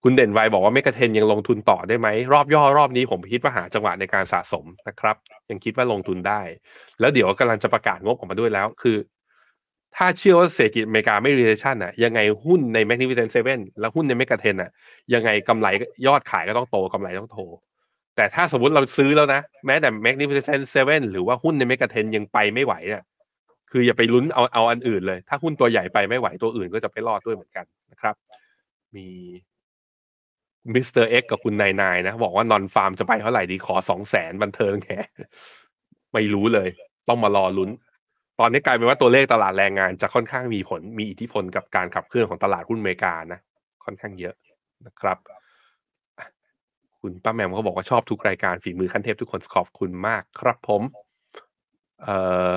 [0.08, 5.16] คุณเด่นไวบอกว่าไม่กระเทนยังลงทุนต่อได้ไหม รอบย่อรอบนี้ผมคิดว่าหาจังหวะในการสะสมนะครับ
[5.50, 6.42] ยังคิดว่าลงทุนได้
[7.00, 8.98] แล้วเดี๋ยวกำลังจะประกาศงบออกมาด้วยแล้ว คือ
[9.98, 14.72] ถ้าเชื่อว่าเศรษฐกิจอเมริกาไม่ recession อะยังไงหุ้นใน Magnificent Seven แล้วหุ้นในเมกะเทนอะ
[15.14, 15.68] ยังไงกำไร
[16.08, 17.40] ยอดขายก็ต้องโตกำไรต้องโต
[18.16, 23.04] แต่ถ้าสมมติเราซื้อแล้วนะ แม้แต่ Magnificent Seven หรือว่าหุ้นใน megatrend ยังไปไม่ไหวเนี่ย
[23.72, 28.16] คืออย่าไปลุ้นเอาเอาอันอื่นเลย ถ้าหุ้นตัวใหญ่ไปไม่ไหวตัวอื่นก็จะไปรอดด้วยเหมือนกันนะครับ
[28.96, 29.08] มี
[30.74, 31.06] Mr.
[31.06, 35.00] X กับคุณนายนายนะ บอกว่า nonfarm จะไปเท่าไหร่ดีขอสองแสนบันเทิงแค่
[36.14, 36.70] ไม่รู้เลย
[37.08, 37.70] ต้องมารอลุ้น
[38.40, 43.40] ตอนนี้กลายเป็นว่าตัวเลขตลาดแรงงานจะค่อนข้างมีผลมีอิทธิพลกับการขับเคลื่อนของตลาดหุ้นอเมริกานะ
[43.86, 44.36] ค่อนข้างเยอะ
[44.86, 45.18] นะครับ
[47.02, 50.82] คุณป้าแมมเขาบอกว่าชอบทุกรายการฝีมือขั้นเทพทุกคนขอบคุณมากครับผม
[52.04, 52.18] เอ่
[52.50, 52.52] อ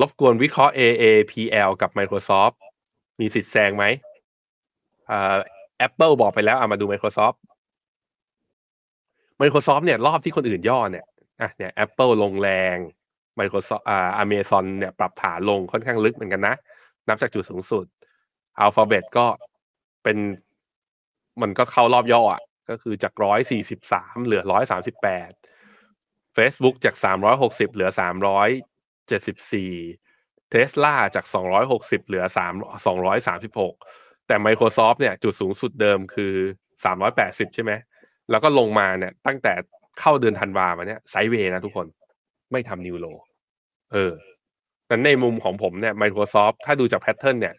[0.00, 2.54] รบกวนวิเคราะห์ AAPL กับ Microsoft
[3.20, 3.84] มีสิทธิ์แซงไหม
[5.06, 5.38] เอ่อ
[5.86, 7.36] Apple บอกไปแล้วเอามาดู Microsoft
[9.40, 11.06] Microsoft เนี่ยรอบที่คนอื่นย่อเนี่ย
[11.40, 12.76] อะเนี่ย Apple ลงแรง
[13.40, 16.54] Microsoft อ่า Amazon เนี่ยปรับฐานลงค่อนข้างลึกเหมือนกันนะ
[17.08, 17.86] นับจากจุดสูงสุด
[18.64, 19.26] Alphabet ก็
[20.02, 20.18] เป็น
[21.42, 25.30] มันก็เข้ารอบย่ออะ ก็คือจากร้อยสี่สิบสามเหลือร้อยสามสิบแปด
[26.36, 28.48] Facebook จากสามร้อยหกสิบเหลือสามร้อย
[29.08, 29.72] เจ็ดสิบสี่
[30.50, 32.52] เทสลาจากสองร้อยหกสิบเหลือสาม
[32.86, 33.74] สองร้อยสามสิบหก
[34.26, 36.34] แต่ Microsoft เนี่ยจุดสูงสุดเดิมคือ
[36.84, 37.72] สามร้อยแปดสิบใช่ไหม
[38.30, 39.52] แล้วก็ลงมาเนี่ยตั้งแต่
[40.00, 41.86] เข้าเดือนธันวามาเนี่ยไซเวย์นะทุกคน
[42.52, 43.06] ไม่ทำ new low
[43.92, 44.12] เออ
[44.90, 47.54] นั้นในมุมของผมเนี่ย Microsoft ถ้าดูจาก pattern เนี่ย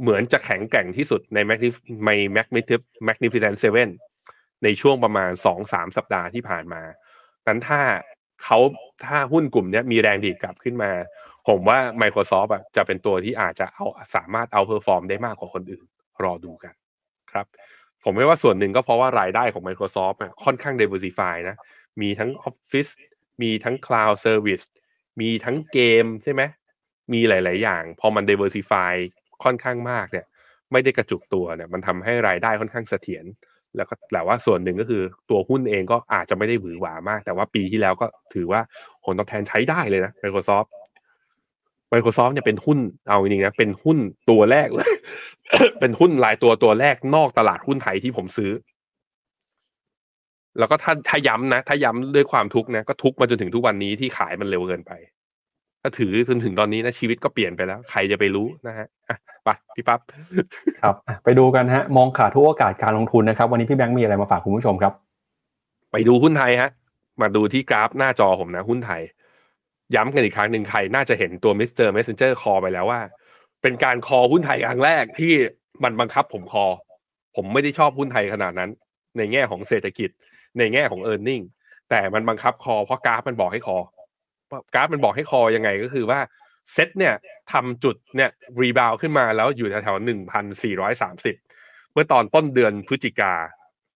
[0.00, 1.74] เหมือนจะแข็งแกร่งที่สุดใน Magnif
[2.06, 3.88] ใน Magnificent Magnificent Seven
[4.64, 6.82] ในช่วงประมาณสองสามสัปดาห์ที่ผ่านมา
[7.46, 7.80] นั้นถ้า
[8.44, 8.58] เขา
[9.06, 10.92] ถ้าหุ้นกลุ่มนี้มีแรงดีดกลับขึ้นมา
[11.48, 13.86] ผมว่า Microsoft อะจะเป็นตัวที่อาจจะเอา
[14.16, 15.84] สามารถ outperform ได้มากกว่าคนอื่น
[16.22, 16.74] รอดูกัน
[17.32, 17.46] ครับ
[18.04, 21.56] ผมไม่ว่าส่วนหนึ่งก็เพราะว่ารายได้ของ Microsoft อะค่อนข้าง diversify นะ
[22.00, 22.90] มีทั้ง Office
[23.42, 24.64] มีทั้ง Cloud Service
[25.20, 26.42] มีทั้งเกมใช่ไหม
[27.12, 28.94] มีหลาย ๆ อย่าง พอมัน diversify
[29.44, 30.26] ค่อนข้างมากเนี่ย
[30.72, 33.24] ไม่ได้กระจุกตัวเนี่ย มันทำให้รายได้ค่อนข้างเสถียร
[33.76, 38.60] แล้วก็แต่ว่าส่วนหนึ่งก็คือตัวหุ้นเองก็อาจจะไม่ได้หวือหวามาก แต่ว่าปีที่แล้วก็ถือว่า
[39.04, 40.68] ผลตอบแทนใช้ได้เลยนะ Microsoft
[41.92, 42.78] Microsoft เนี่ยเป็นหุ้น
[43.08, 43.98] เอาจริงๆนะเป็นหุ้น
[44.30, 44.92] ตัวแรกเลย
[45.80, 48.50] เป็นหุ้นรายตัวตัวแรกนอกตลาดหุ้นไทยที่ผมซื้อ
[50.58, 54.92] แล้วก็ถ้าถ้าย้ำนะ ถ้าย้ำด้วยความทุกข์นะก็ทุกข์มาจนถึงทุกวันนี้ที่ขายมันเร็วเกินไป
[55.82, 60.00] ถ้าถือจนถึงตอนนี้นะชีวิตก็เปลี่ยนไปแล้ว ใครจะไปรู้นะฮะอะไปพี่ปั๊บ
[60.82, 64.92] ครับอะไปดูกันฮะ มองขาดทุกโอกาสการลงทุนนะครับ วันนี้พี่แบงค์มีอะไรมาฝากคุณผู้ชมครับ
[65.92, 66.70] ไปดูหุ้นไทยฮะ
[67.20, 69.02] มาดูที่กราฟหน้าจอผมนะ หุ้นไทย
[69.94, 71.86] ย้ำกันอีกครั้งหนึ่งใครน่าจะเห็นตัว Mr.
[71.86, 73.00] Messenger call ไปแล้วว่า
[73.62, 75.32] เป็นการ call หุ้นไทยครั้งแรกที่
[75.84, 76.64] มันบังคับผมคอ
[77.36, 78.70] ผมไม่ได้ชอบหุ้นไทยขนาดนั้น
[79.16, 80.10] ในแง่ของเศรษฐกิจ
[80.58, 81.44] ในแง่ของ e a r n i n g
[81.90, 83.78] แต่มันบังคับคอเพราะกราฟมันบอกให้คอ
[84.74, 86.20] กราฟมันบอกให้คอยังไงก็คือว่า
[86.72, 87.14] เซ็ตเนี่ย
[87.52, 91.34] ทำจุดเนี่ยรีบาวขึ้นมาแล้วอยู่แถวๆหนึ่งพันสี่ร้อยสามสิบ
[91.92, 93.34] เมื่อตอนต้นเดือนพฤศจิกา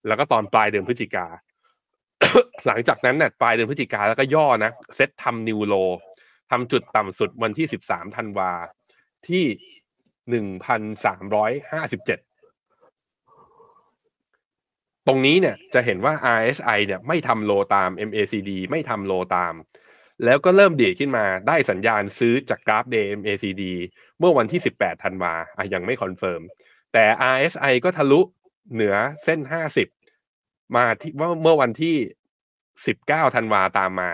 [0.07, 1.27] แล้วก็ตอนปลายเดือนพฤศจิกา
[2.67, 5.75] หลังจากนั้นเนี่ยปลายเดือนพฤศจิกาแล้วก็ย่อนะเซ็ตทำนิวโล
[6.51, 8.51] ทำจุดต่ำสุดวันที่สิบสามธันวา
[9.29, 9.45] ที่
[10.31, 12.19] หนึ่งพันสามร้อยห้าสิบเจ็ด
[15.07, 19.55] ตรงนี้เนี่ยจะเห็นว่า RSI เนี่ยไม่ทำ low ตาม MACD ไม่ทำ low ตาม
[20.25, 23.63] แล้วก็เริ่มดีดขึ้นมาได้สัญญาณซื้อจากกราฟ Day MACD
[24.19, 26.43] เมื่อวันที่ 18ธันวาอะยังไม่ confirm
[26.93, 27.05] แต่
[27.35, 28.21] RSI ก็ทะลุ
[28.73, 28.95] เหนือ
[29.25, 29.41] เส้น
[30.07, 31.97] 50 มาที่ว่าเมื่อวันที่
[32.67, 34.11] 19ธันวาตามมา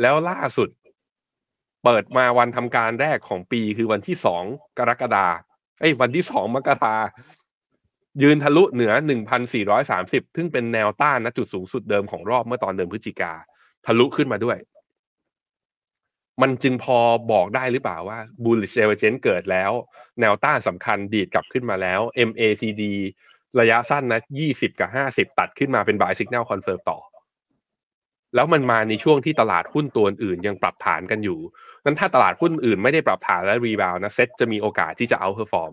[0.00, 0.68] แล้วล่าสุด
[1.84, 5.26] เปิดมาวันทำการแรกของปีคือวันที่ 2 กรกฎา
[5.80, 6.96] เอ้ยวันที่ 2 มกรา
[8.22, 8.92] ยืนทะลุเหนือ
[9.64, 13.32] 1,430 ซึ่งเป็นแนวต้านนะจุดสูงสุดเดิมของรอบเมื่อตอนเดิมพฤศจิกา
[13.86, 14.58] ทะลุขึ้นมาด้วย
[16.42, 16.98] มันจึงพอ
[17.32, 19.72] บอกได้หรือเปล่าว่า bullish divergence เกิดแล้ว
[20.20, 22.82] แนวต้านสำคัญดีดกลับขึ้นมาแล้ว MACD
[23.60, 24.20] ระยะสั้นนะ
[24.50, 26.98] 20 กับ 50 ตัดขึ้นมาเป็น buy signal confirm ต่อ
[28.34, 31.38] แล้วมันมาในช่วงที่ตลาดหุ้นตัวอื่นยังปรับฐานกันอยู่
[31.84, 35.72] นั้นถ้าตลาดหุ้นอื่นไม่ได้ปรับฐานและ rebound นะเซ็ตจะมีโอกาสที่จะ outperform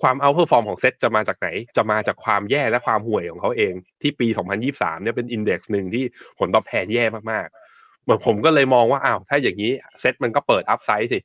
[0.00, 4.26] ความ outperform ของเซ็ตจะมาจากไหน จะมาจากความแย่และความห่วยของเขาเอง ที่ปี
[4.66, 6.04] 2023เนี่ยเป็น index หนึ่งที่
[6.38, 11.18] ผลตอบแทนแย่มากๆเหมือนผมก็เลยมองว่าอ้าวถ้าอย่างนี้เซ็ตมันก็เปิด upside สิ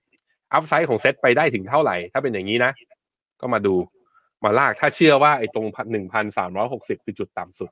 [0.53, 2.72] upside ของเซ็ตไปได้ถึงเท่าไหร่ ถ้าเป็นอย่างนี้นะ
[3.41, 3.76] ก็มาดู
[4.44, 7.72] มาลากถ้าเชื่อว่าไอ้ตรงหนึ่งพันสามร้อยหกสิบคือจุดต่ำสุด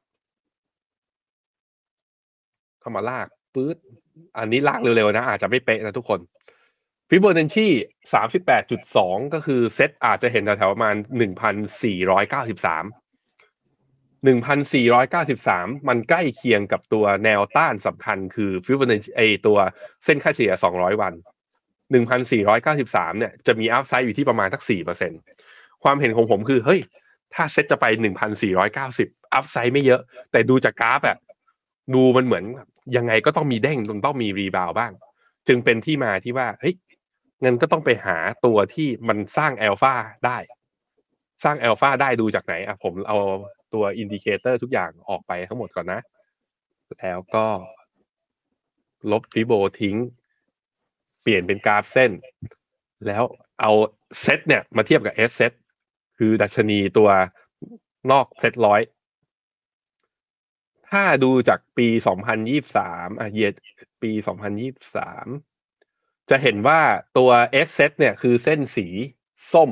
[2.79, 3.77] เข้ามาลากปื๊ด
[4.37, 6.19] อันนี้ลากเร็วๆนะ อาจจะไม่เป๊ะนะทุกคน
[7.09, 7.67] ฟิโบนัชชี
[8.13, 12.85] สามสิบแปดจุดสองก็คือเซตอาจจะเห็นแถวๆประมาณหนึ่งพันสี่ร้อยเก้าสิบสาม
[14.25, 19.57] หนึ่งพันสี่ร้อยเก้าสิบสามมันใกล้เคียงกับตัวแนวต้านสำคัญคือฟิโบนัชไอ้ตัว
[20.05, 21.13] เส้นค่าเฉลี่ยสองร้อยวัน
[21.91, 25.11] หนึ่งพันสี่ร้อยเก้าสิบสามเนี่ยจะมี upside อยู่ที่ประมาณสักสี่เปอร์เซ็น
[25.83, 26.81] ความเห็นของผมคือ เฮ้ย
[27.33, 30.01] ถ้าเซ็ตจะไปหนึ่งพันสี่ร้อยเก้าสิบupside ไม่เยอะ
[30.31, 31.17] แต่ดูจากกราฟอะ
[31.93, 32.43] ดูมันเหมือน
[32.97, 34.91] ยังไงก็ต้องมีเด้งต้องมี rebound บ้าง
[35.47, 36.75] จึงเป็นที่มาที่ว่าเฮ้ย
[37.43, 39.93] งั้นก็ต้องไปหาตัวที่มันสร้างแอลฟา
[40.25, 40.37] ได้
[41.43, 43.17] สร้างแอลฟาได้ดูจากไหนอะผมเอา
[43.73, 46.01] ตัว indicator ทุกอย่างออกไปทั้งหมดก่อนนะ
[46.99, 47.45] แล้วก็
[49.11, 49.95] ลบ Fibo ทิ้ง
[51.21, 52.11] เปลี่ยนเป็นกราฟเส้น
[53.07, 53.23] แล้ว
[53.61, 53.71] เอา
[54.21, 55.53] เซตเนี่ยมาเทียบกับ sSET
[56.17, 57.09] คือดัชนีตัว
[58.11, 58.81] นอกเซตร้อย
[60.91, 61.87] ถ้าดูจากปี
[62.53, 63.41] 2023อะเย
[64.03, 64.11] ปี
[64.85, 65.54] 2023
[66.29, 66.79] จะเห็นว่า
[67.17, 67.31] ตัว
[67.67, 68.87] S set เนี่ยคือเส้นสี
[69.53, 69.69] ส้ม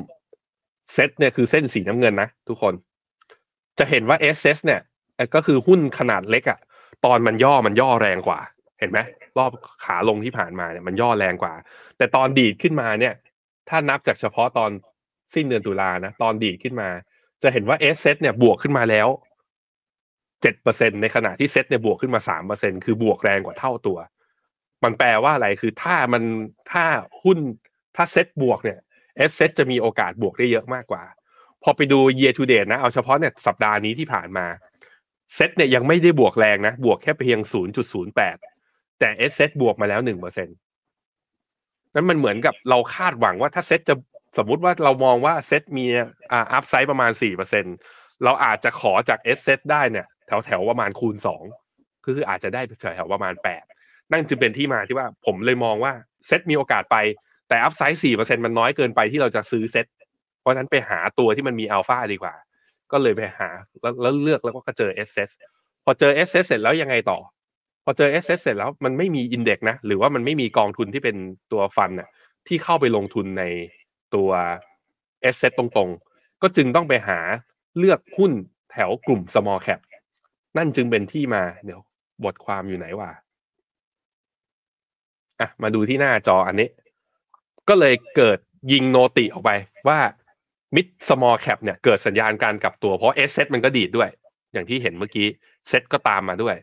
[0.92, 2.74] เซตเนี่ยคือเส้นสีน้ำเงินนะทุกคน
[3.78, 4.80] จะเห็นว่า S set เนี่ย
[5.34, 6.58] ก็คือหุ้นขนาดเล็กอะ่ะ
[7.04, 8.40] ตอนมันย่อมันย่อแรงกว่า
[8.78, 8.98] เห็นไหม
[9.38, 9.50] รอบ
[9.84, 11.54] ขาลงที่ผ่านมาเนี่ยมันย่อแรงกว่า
[11.96, 13.14] แต่ตอนดีดขึ้นมาเนี่ย
[13.68, 14.70] ถ้านับจากเฉพาะตอน
[15.34, 16.88] สิ้นเดือนตุลานะ ตอนดีดขึ้นมา
[17.42, 19.08] จะเห็นว่า sSET เนี่ยบวกขึ้นมาแล้ว
[20.42, 23.98] เจ็ดเปอร์เซ็นต์ในขณะที่เซ็ตเนี่ยบวกขึ้นมาสามเปอร์เซ็นต์คือบวกแรงกว่าเท่าตัว
[24.84, 26.22] มันแปลว่าอะไรคือถ้ามัน
[26.72, 26.84] ถ้า
[27.22, 27.38] หุ้น
[27.96, 28.78] ถ้าเซ็ตบวกเนี่ย
[29.16, 31.02] sSET จะมีโอกาสบวกได้เยอะมากกว่า
[31.62, 34.46] พอไปดู year to date นะ เอาเฉพาะเนี่ยสัปดาห์นี้ที่ผ่านมา
[35.34, 38.36] เซ็ตเนี่ยยังไม่ได้บวกแรงนะ บวกแค่เพียงศูนย์จุดศูนย์แปด
[38.98, 40.56] แต่ sSET บวกมาแล้วหนึ่งเปอร์เซ็นต์
[41.94, 43.94] นั้นมันเหมือนกับเราคาดหวังว่าถ้าเซ็ตจะ
[44.38, 45.84] สมมุติว่าเรามองว่าเซ็ตมี
[46.32, 47.74] อ่า upside ประมาณสี่เปอร์เซ็นต์
[48.24, 51.42] เราอาจจะขอจาก sSET ได้เนี่ย แถวแถวประมาณคูณสอง
[52.04, 53.64] คืออาจจะได้แถวแถวประมาณแปด
[54.12, 55.92] นั่นจึงเป็นที่มาที่ว่าผมเลยมองว่า
[56.26, 56.96] เซ็ตมีโอกาสไป
[57.48, 59.86] แต่ upside สี่เปอร์เซ็นต์มันน้อยเกินไปที่เราจะซื้อเซ็ต
[60.40, 62.34] เพราะฉะนั้นไปหาตัวที่มันมีอัลฟาดีกว่า
[62.92, 63.48] ก็เลยไปหา
[64.02, 65.10] แล้วเลือกแล้วก็เจอเอส
[65.82, 67.18] เพอเจอ sSET เสร็จแล้วยังไงต่อ
[67.84, 71.16] พอเจอเอสเสร็จแล้วมันไม่มี index นะ หรือว่ามันไม่มีกองทุนที่เป็น
[71.52, 72.08] ตัว fund น่ะ
[72.46, 73.44] ที่เข้าไปลงทุนใน
[74.14, 74.30] ตัว
[75.22, 77.18] sSET ตรงๆ ก็จึงต้องไปหา
[77.78, 78.32] เลือกหุ้น
[78.72, 79.80] แถวกลุ่ม small cap
[80.56, 81.80] นั่นจึงเป็นที่มาเดี๋ยว
[82.24, 83.10] บทความอยู่ไหนวะ
[85.40, 86.68] อะมาดูที่หน้าจออันนี้
[87.68, 88.38] ก็เลยเกิด
[88.72, 89.50] ยิง noti ออกไป
[89.88, 89.98] ว่า
[90.74, 94.10] มิด small cap เนี่ยเกิดสัญญาณการกลับตัวเพราะ sSET มันก็ดีดด้วย
[94.52, 95.28] อย่างที่เห็นเมื่อกี้
[95.68, 96.56] เซตก็ตามมาด้วย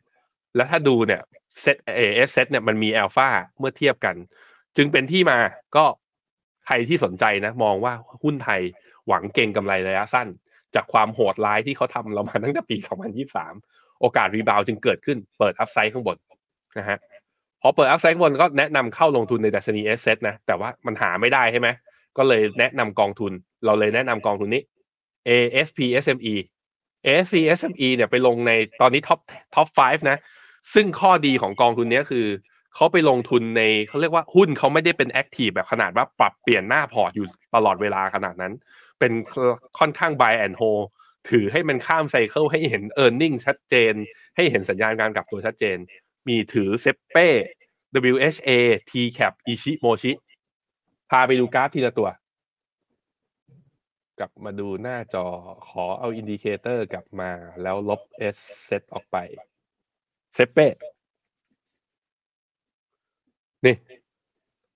[0.56, 1.22] แล้วถ้าดูเนี่ย
[1.61, 3.27] เซตเอ sSET เนี่ยมันมีอัลฟา
[3.60, 4.15] เมื่อเทียบกัน
[4.77, 5.39] จึงเป็นที่มา
[5.76, 5.85] ก็
[6.65, 7.93] ใครที่สนใจนะ มองว่า
[8.23, 8.61] หุ้นไทย
[9.07, 10.27] หวังเก็งกำไรระยะสั้น
[10.76, 12.77] จากความโหดร้ายที่เขาทำเรามาตั้งแต่ปี
[13.39, 16.18] 2023 โอกาส rebound จึงเกิดขึ้นเปิด upside ข้างบน
[16.77, 16.98] นะฮะ
[17.62, 21.68] พอเปิด upside บนก็แนะนำเข้าลงทุนในดัชนี sSET นะแต่ว่ามันหาไม่ได้ใช่ไหม
[22.18, 23.32] ก็เลยแนะนำกองทุน
[23.66, 24.62] เราเลยแนะนำกองทุนนี้
[25.28, 26.36] ASP SME
[27.06, 28.52] ASP SME เนี่ยไปลงใน
[28.82, 29.20] ตอนนี้ top
[29.56, 30.18] top 5นะ
[30.74, 32.26] ซึ่งข้อดีของกองทุนนี้คือ
[32.76, 38.54] เขาไปลงทุนในเขาเรียกว่าหุ้นเขาไม่ได้เป็น active แบบขนาดว่าปรับเปลี่ยนหน้าพอร์ตอยู่ตลอดเวลาขนาดนั้น
[39.00, 39.12] เป็น
[39.80, 40.84] ค่อนข้าง buy and hold
[41.30, 43.94] ถือให้มันข้าม cycle ให้เห็น e a r n i n g ชัดเจน
[44.36, 45.78] ให้เห็นสัญญาณการกลับตัวชัดเจน
[46.27, 47.28] มีถือ SAPPE
[48.14, 48.49] WHA
[48.89, 50.12] TCAP ICHI MOSHI
[51.10, 52.10] พาไปดูกราฟทีละตัว
[54.19, 55.26] กลับมาดูหน้าจอ
[55.68, 57.31] ขอเอา indicator กลับมา
[57.61, 58.02] แล้วลบ
[58.35, 59.18] S เซตออกไป
[60.36, 60.68] SAPPE
[63.65, 63.76] นี่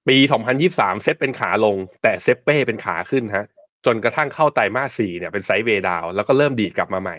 [0.08, 0.18] ปี
[0.60, 3.46] 2023 เซตเป็นขาลง แต่ SAPPE เป็นขาขึ้นฮะ
[3.86, 7.18] จนกระทั่งเข้าไตรมาสสี่เนี่ยเป็น sideway down แล้วก็เริ่มดีดกลับมาใหม่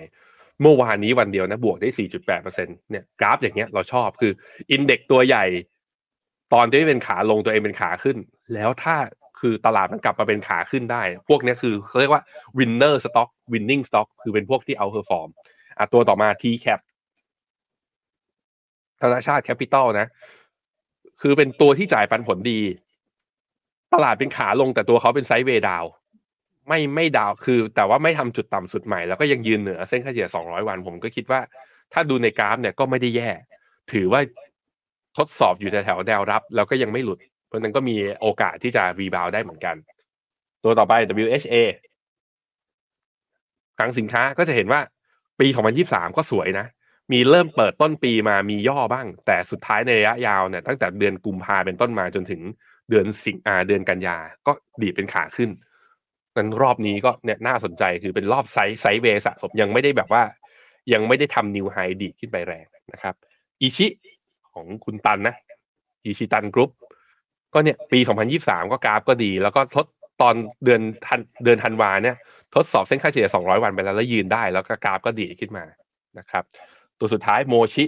[0.62, 4.32] เมื่อวานนี้วันเดียวนะบวกได้ 4.8%เนี่ยกราฟอย่างเงี้ยเราชอบคือ
[4.70, 5.44] index ตัวใหญ่
[6.54, 8.16] ตอนที่เป็นขาลงตัวเองเป็นขาขึ้น
[8.54, 8.96] แล้วถ้า
[9.40, 12.22] คือตลาดมันกลับมาเป็นขาขึ้นได้ พวกนี้คือเขาเรียกว่า
[12.58, 15.28] winner stock winning stock คือเป็นพวกที่ outperform
[15.78, 16.80] อะตัวต่อมา TCAP
[19.00, 20.06] ธนชาต Capital นะ
[21.22, 22.60] คือเป็นตัวที่จ่ายปันผลดี
[23.94, 25.84] ตลาดเป็นขาลงแต่ตัวเขาเป็น sideway down
[26.68, 31.40] ไม่ไม่ down คือ แต่ว่าไม่ทำจุดต่ำสุดใหม่แล้วก็ยังยืนเหนือเส้นค่าเฉลี่ย 200 วัน ผมก็คิดว่า
[31.92, 33.30] ถ้าดูในกราฟเนี่ยก็ไม่ได้แย่
[33.92, 34.20] ถือว่า
[35.18, 39.76] ทดสอบอยู่แถวแนวรับ แล้วก็ยังไม่หลุด เพราะนั้นก็มีโอกาสที่จะ rebound ได้เหมือนกัน
[40.64, 40.92] ตัวต่อไป
[41.24, 41.54] WHA
[43.78, 44.80] คลังสินค้าก็จะเห็นว่า
[45.40, 45.46] ปี
[45.82, 46.66] 2023 ก็สวยนะ
[47.12, 52.40] มีเริ่มเปิดต้นปีมามีย่อบ้าง แต่สุดท้ายในระยะยาวเนี่ยตั้งแต่เดือนกุมภาเป็นต้นมาจนถึง
[52.90, 54.16] เดือนสิงอาเดือนกันยา
[54.46, 54.52] ก็
[54.82, 55.50] ดีเป็นขาขึ้น
[56.38, 60.22] นั้นรอบนี้ก็เนี่ยน่าสนใจคือเป็นรอบไซส์ไซส์เวสะสมยังไม่ได้แบบว่า
[60.92, 63.14] ยังไม่ได้ทำ new high ดีขึ้นไปแรงนะครับ
[63.60, 63.86] ICHI
[64.52, 65.36] ของคุณตันนะ
[66.04, 66.70] อิชิตันกรุ๊ป
[67.54, 68.00] ก็เนี่ยปี
[68.36, 69.86] 2023 ก็กราฟก็ดี แล้วก็ทด
[70.22, 70.34] ตอน
[70.64, 72.16] เดือนทันเดือนธันวาเนี่ย
[72.54, 75.64] ทดสอบเส้นค่าเฉลี่ย 200 วันไปแล้วแล้วยืนได้ แล้วก็กราฟก็ดีขึ้นมา
[76.18, 76.44] นะครับ
[76.98, 77.84] ตัวสุดท้าย MOSHI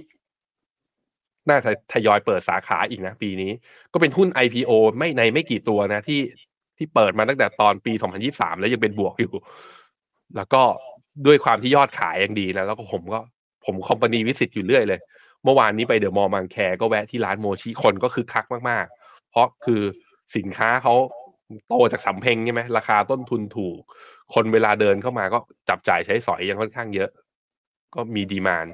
[1.48, 3.52] น่าจะทยอยเปิดสาขาอีกนะปีนี้
[3.92, 6.20] ก็เป็นหุ้น IPO ไม่ในไม่กี่ตัวนะที่
[6.78, 7.92] ที่เปิดมาตั้งแต่ตอนปี
[8.26, 9.32] 2023 แล้วยังเป็นบวกอยู่
[10.36, 10.62] แล้วก็
[11.26, 13.20] ด้วยความที่ยอดขายยังดีนะแล้วก็ผมก็
[13.64, 15.00] ผมคอมพานีวิสิตอยู่เรื่อยเลย
[15.44, 19.82] เมื่อวานนี้ไปเดอะมอลล์บางแคก็แวะที่ร้านโมชิคนก็คือคักมากๆ เพราะคือ
[20.36, 20.94] สินค้าเขา
[21.68, 23.78] โตจากสำเพ็งใช่ไหมราคาต้นทุนถูก
[24.34, 25.38] คนเวลาเดินเข้ามาก็
[25.68, 27.10] จับจ่ายใช้สอยยังค่อนข้างเยอะ
[27.94, 28.66] ก็มีดีมาน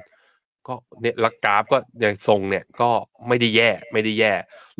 [0.67, 2.89] ก็เนี่ยลักกราฟก็ยังทรงเนี่ยก็
[3.27, 4.33] ไม่ได้แย่ไม่ได้แย่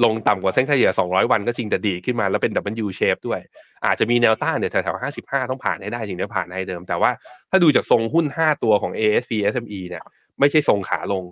[0.03, 2.53] ลงต่ำกว่าเส้นเฉลี่ย 200 วันก็จริงแต่ดีขึ้นมาแล้วเป็น
[2.85, 3.39] W shape ด้วย
[3.85, 7.11] อาจจะมีแนวต้านเนี่ยแถวๆ55 ต้องผ่านให้ได้ถึงจะผ่านให้เดิม แต่ว่า
[7.49, 10.03] ถ้าดูจากทรงหุ้น 5 ตัวของ ASP SME เนี่ย
[10.39, 11.23] ไม่ใช่ทรงขาลง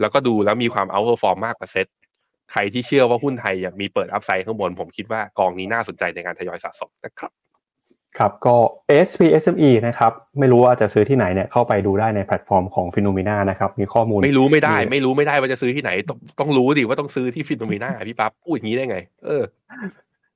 [0.00, 1.86] แล้วก็ดูแล้วมีความ outperform มากกว่าเซ็ต
[2.52, 7.43] ใครที่เชื่อว่าหุ้นไทยยังมีเปิด upside ข้างบน ผมคิดว่ากองนี้น่าสนใจในการทยอยสะสมนะครับ
[8.18, 8.56] ครับก็
[9.08, 17.42] SP SME นะครับไม่รู้ว่าจะซื้อที่ไหนเนี่ยเข้าไปดูได้ในแพลตฟอร์มของ p h e n o m e n a นะครับมีข้อมูลไม่รู้ไม่ได้ ไม่รู้ไม่ได้ว่าจะซื้อที่ไหน ต้องต้องรู้ดิว่าต้องซื้อที่
[17.48, 19.42] FINNOMENA พี่ปั๊บพูดอย่างนี้ได้ไง เออ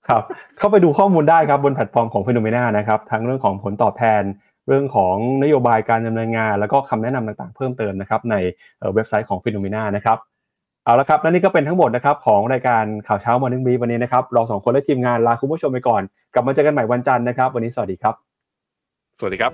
[0.08, 0.22] ครับ
[0.58, 4.22] เข้าไปดูข้อมูลได้ครับบนแพลตฟอร์มของ p h e n o m e n a นะครับทั้งเรื่องของผลตอบแทน
[4.68, 8.36] เรื่องของนโยบายการดำเนินงาน แล้วก็คำแนะนำต่างๆ เพิ่มเติมนะครับใน
[8.94, 10.18] เว็บไซต์ของ p h e n o m e n a นะครับ
[10.88, 16.02] เอาละครับและนี่ก็เป็นทั้งหมดนะครับของรายการข่าวเช้า Morning Brief วันนี้นะครับเราสองคนและทีมงานลาคุณผู้ชมไปก่อน
[16.34, 18.14] กลับมาเจอกันใหม่วันจันทร์นะครับ วันนี้สวัสดีครับ
[19.18, 19.52] สวัสดีครับ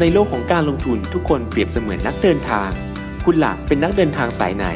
[0.00, 2.70] ในโลกของการลงทุนทุกคนเปรียบเสมือนนักเดินทาง
[3.24, 4.66] คุณล่ะเป็นนักเดินทางสายไหน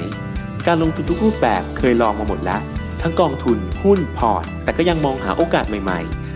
[0.67, 2.61] การลงทุนทุกรูปแบบเคยลองมาหมดแล้ว
[3.03, 6.36] ทั้งกองทุนหุ้นพอร์ต แต่ก็ยังมองหาโอกาสใหม่ๆ